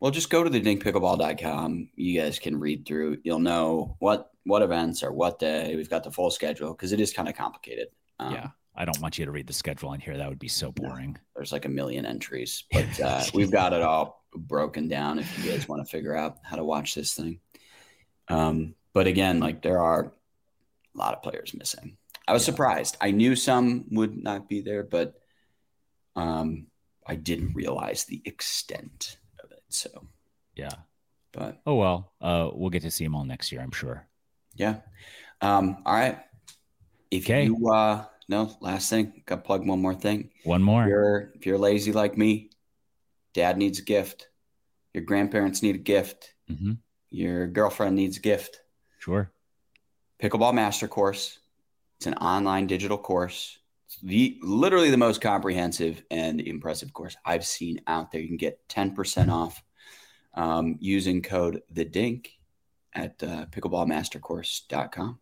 well, 0.03 0.11
just 0.11 0.30
go 0.30 0.42
to 0.42 0.50
the 0.50 0.61
dinkpickleball.com. 0.61 1.90
You 1.94 2.20
guys 2.20 2.40
can 2.40 2.59
read 2.59 2.84
through. 2.84 3.18
You'll 3.22 3.38
know 3.38 3.94
what 4.00 4.32
what 4.42 4.61
events 4.62 5.05
are 5.05 5.12
what 5.12 5.38
day. 5.38 5.76
We've 5.76 5.88
got 5.88 6.03
the 6.03 6.11
full 6.11 6.32
schedule 6.32 6.72
because 6.72 6.90
it 6.90 6.98
is 6.98 7.12
kind 7.12 7.28
of 7.28 7.36
complicated. 7.36 7.86
Um, 8.18 8.34
yeah. 8.34 8.48
I 8.74 8.84
don't 8.84 9.00
want 9.00 9.16
you 9.16 9.26
to 9.26 9.30
read 9.30 9.46
the 9.46 9.53
schedule 9.53 9.90
on 9.90 10.00
here. 10.00 10.16
That 10.16 10.28
would 10.28 10.40
be 10.40 10.48
so 10.48 10.72
boring. 10.72 11.16
there's 11.36 11.53
like 11.53 11.66
a 11.66 11.68
million 11.68 12.05
entries, 12.05 12.64
but 12.72 13.00
uh, 13.00 13.22
we've 13.32 13.53
got 13.53 13.72
it 13.74 13.82
all 13.82 14.24
broken 14.34 14.88
down 14.88 15.20
if 15.20 15.38
you 15.44 15.53
guys 15.53 15.68
want 15.68 15.86
to 15.86 15.88
figure 15.88 16.16
out 16.16 16.38
how 16.42 16.57
to 16.57 16.64
watch 16.64 16.96
this 16.96 17.14
thing. 17.14 17.38
Um, 18.26 18.74
but 18.94 19.07
again, 19.07 19.38
like 19.38 19.62
there 19.62 19.78
are 19.80 20.07
a 20.07 20.98
lot 20.98 21.14
of 21.14 21.22
players 21.22 21.55
missing. 21.55 21.96
I 22.26 22.32
was 22.32 22.42
Yeah. 22.42 22.53
surprised. 22.55 22.96
I 23.00 23.12
knew 23.12 23.36
some 23.36 23.84
would 23.92 24.20
not 24.20 24.48
be 24.48 24.62
there, 24.62 24.82
but 24.82 25.14
um, 26.16 26.66
I 27.07 27.14
didn't 27.14 27.55
realize 27.55 28.05
the 28.05 28.20
extent. 28.24 29.18
So, 29.73 30.07
Yeah. 30.55 30.75
but 31.33 31.61
Oh 31.66 31.77
well. 31.77 32.12
Uh, 32.20 32.51
we'll 32.53 32.70
get 32.70 32.83
to 32.83 32.91
see 32.91 33.05
them 33.05 33.14
all 33.14 33.25
next 33.25 33.51
year, 33.53 33.61
I'm 33.62 33.73
sure. 33.73 34.07
yeah. 34.55 34.81
Um, 35.41 35.79
all 35.87 35.95
right. 35.95 36.18
If 37.11 37.25
Okay. 37.25 37.45
you 37.45 37.68
uh, 37.68 38.05
no 38.29 38.57
last 38.61 38.89
thing, 38.91 39.23
got 39.27 39.45
plug 39.45 39.66
one 39.66 39.81
more 39.83 39.95
thing. 39.95 40.31
One 40.45 40.62
more. 40.62 40.83
If 40.85 40.89
you're 40.89 41.33
if 41.35 41.47
you're 41.47 41.59
lazy 41.59 41.93
like 41.93 42.16
me, 42.16 42.51
dad 43.35 43.57
needs 43.59 43.79
a 43.81 43.83
gift. 43.83 44.29
Your 44.95 45.05
grandparents 45.05 45.62
need 45.62 45.75
a 45.75 45.79
gift. 45.79 46.35
hmm 46.49 46.73
Your 47.11 47.47
girlfriend 47.47 47.97
needs 47.97 48.18
a 48.18 48.20
gift. 48.20 48.61
Sure. 48.99 49.33
Pickleball 50.23 50.55
Master 50.55 50.87
Course. 50.89 51.39
It's 51.99 52.07
an 52.07 52.14
online 52.14 52.66
digital 52.66 52.99
course. 52.99 53.59
The 54.03 54.38
literally 54.43 54.90
the 54.90 54.97
most 54.97 55.20
comprehensive 55.20 56.03
and 56.11 56.40
impressive 56.40 56.93
course 56.93 57.16
I've 57.24 57.45
seen 57.45 57.80
out 57.86 58.11
there. 58.11 58.20
You 58.20 58.28
can 58.28 58.36
get 58.36 58.66
10% 58.68 59.30
off 59.30 59.62
um, 60.34 60.76
using 60.80 61.22
code 61.22 61.62
the 61.70 61.84
dink 61.84 62.38
at 62.95 63.22
uh, 63.22 63.47
pickleballmastercourse.com. 63.51 65.18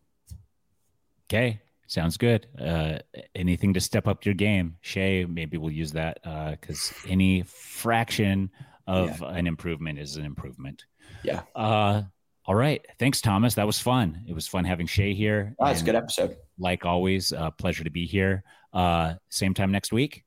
Okay. 1.29 1.61
Sounds 1.87 2.15
good. 2.15 2.47
Uh, 2.57 2.99
anything 3.35 3.73
to 3.73 3.81
step 3.81 4.07
up 4.07 4.25
your 4.25 4.33
game, 4.33 4.77
Shea? 4.79 5.25
Maybe 5.25 5.57
we'll 5.57 5.71
use 5.71 5.91
that 5.91 6.19
because 6.61 6.93
any 7.05 7.43
fraction 7.43 8.49
of 8.87 9.21
an 9.21 9.45
improvement 9.45 9.99
is 9.99 10.15
an 10.15 10.23
improvement. 10.23 10.85
Yeah. 11.23 11.41
Uh, 11.53 12.03
all 12.51 12.55
right. 12.55 12.85
Thanks, 12.99 13.21
Thomas. 13.21 13.55
That 13.55 13.65
was 13.65 13.79
fun. 13.79 14.25
It 14.27 14.33
was 14.33 14.45
fun 14.45 14.65
having 14.65 14.85
Shea 14.85 15.13
here. 15.13 15.55
Oh, 15.57 15.67
it's 15.67 15.81
a 15.81 15.85
good 15.85 15.95
episode. 15.95 16.35
Like 16.59 16.85
always, 16.85 17.31
uh, 17.31 17.49
pleasure 17.51 17.85
to 17.85 17.89
be 17.89 18.05
here. 18.05 18.43
Uh, 18.73 19.13
same 19.29 19.53
time 19.53 19.71
next 19.71 19.93
week. 19.93 20.25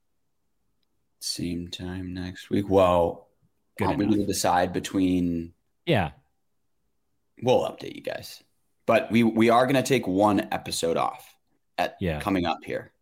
Same 1.21 1.69
time 1.69 2.15
next 2.15 2.49
week. 2.49 2.65
Well, 2.67 3.29
Good 3.77 3.99
me 3.99 4.07
enough. 4.07 4.17
to 4.21 4.25
decide 4.25 4.73
between 4.73 5.53
Yeah. 5.85 6.13
we'll 7.43 7.61
update 7.69 7.95
you 7.95 8.01
guys. 8.01 8.43
But 8.87 9.11
we 9.13 9.23
we 9.23 9.51
are 9.51 9.65
going 9.67 9.77
to 9.77 9.83
take 9.83 10.07
one 10.07 10.49
episode 10.51 10.97
off 10.97 11.31
at 11.77 11.97
Yeah. 12.01 12.21
coming 12.21 12.47
up 12.47 12.65
here 12.65 12.95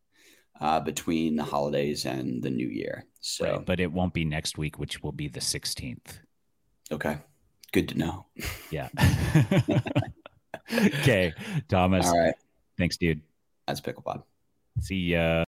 uh, 0.61 0.81
between 0.81 1.37
the 1.37 1.45
holidays 1.45 2.07
and 2.07 2.43
the 2.43 2.51
new 2.51 2.67
year. 2.69 3.05
So 3.21 3.45
Right. 3.59 3.65
But 3.67 3.79
it 3.79 3.93
won't 3.93 4.15
be 4.15 4.25
next 4.25 4.59
week, 4.59 4.81
which 4.81 5.01
will 5.01 5.13
be 5.13 5.29
the 5.29 5.39
16th. 5.41 6.19
okay, 6.91 7.19
good 7.73 7.89
to 7.89 7.99
know. 7.99 8.27
Yeah. 8.71 8.89
okay. 10.73 11.35
Thomas. 11.69 12.07
All 12.07 12.19
right, 12.19 12.35
Thanks, 12.79 12.97
dude. 12.97 13.21
that's 13.67 13.81
Pickleball. 13.81 14.23
See 14.81 14.97
ya. 14.97 15.45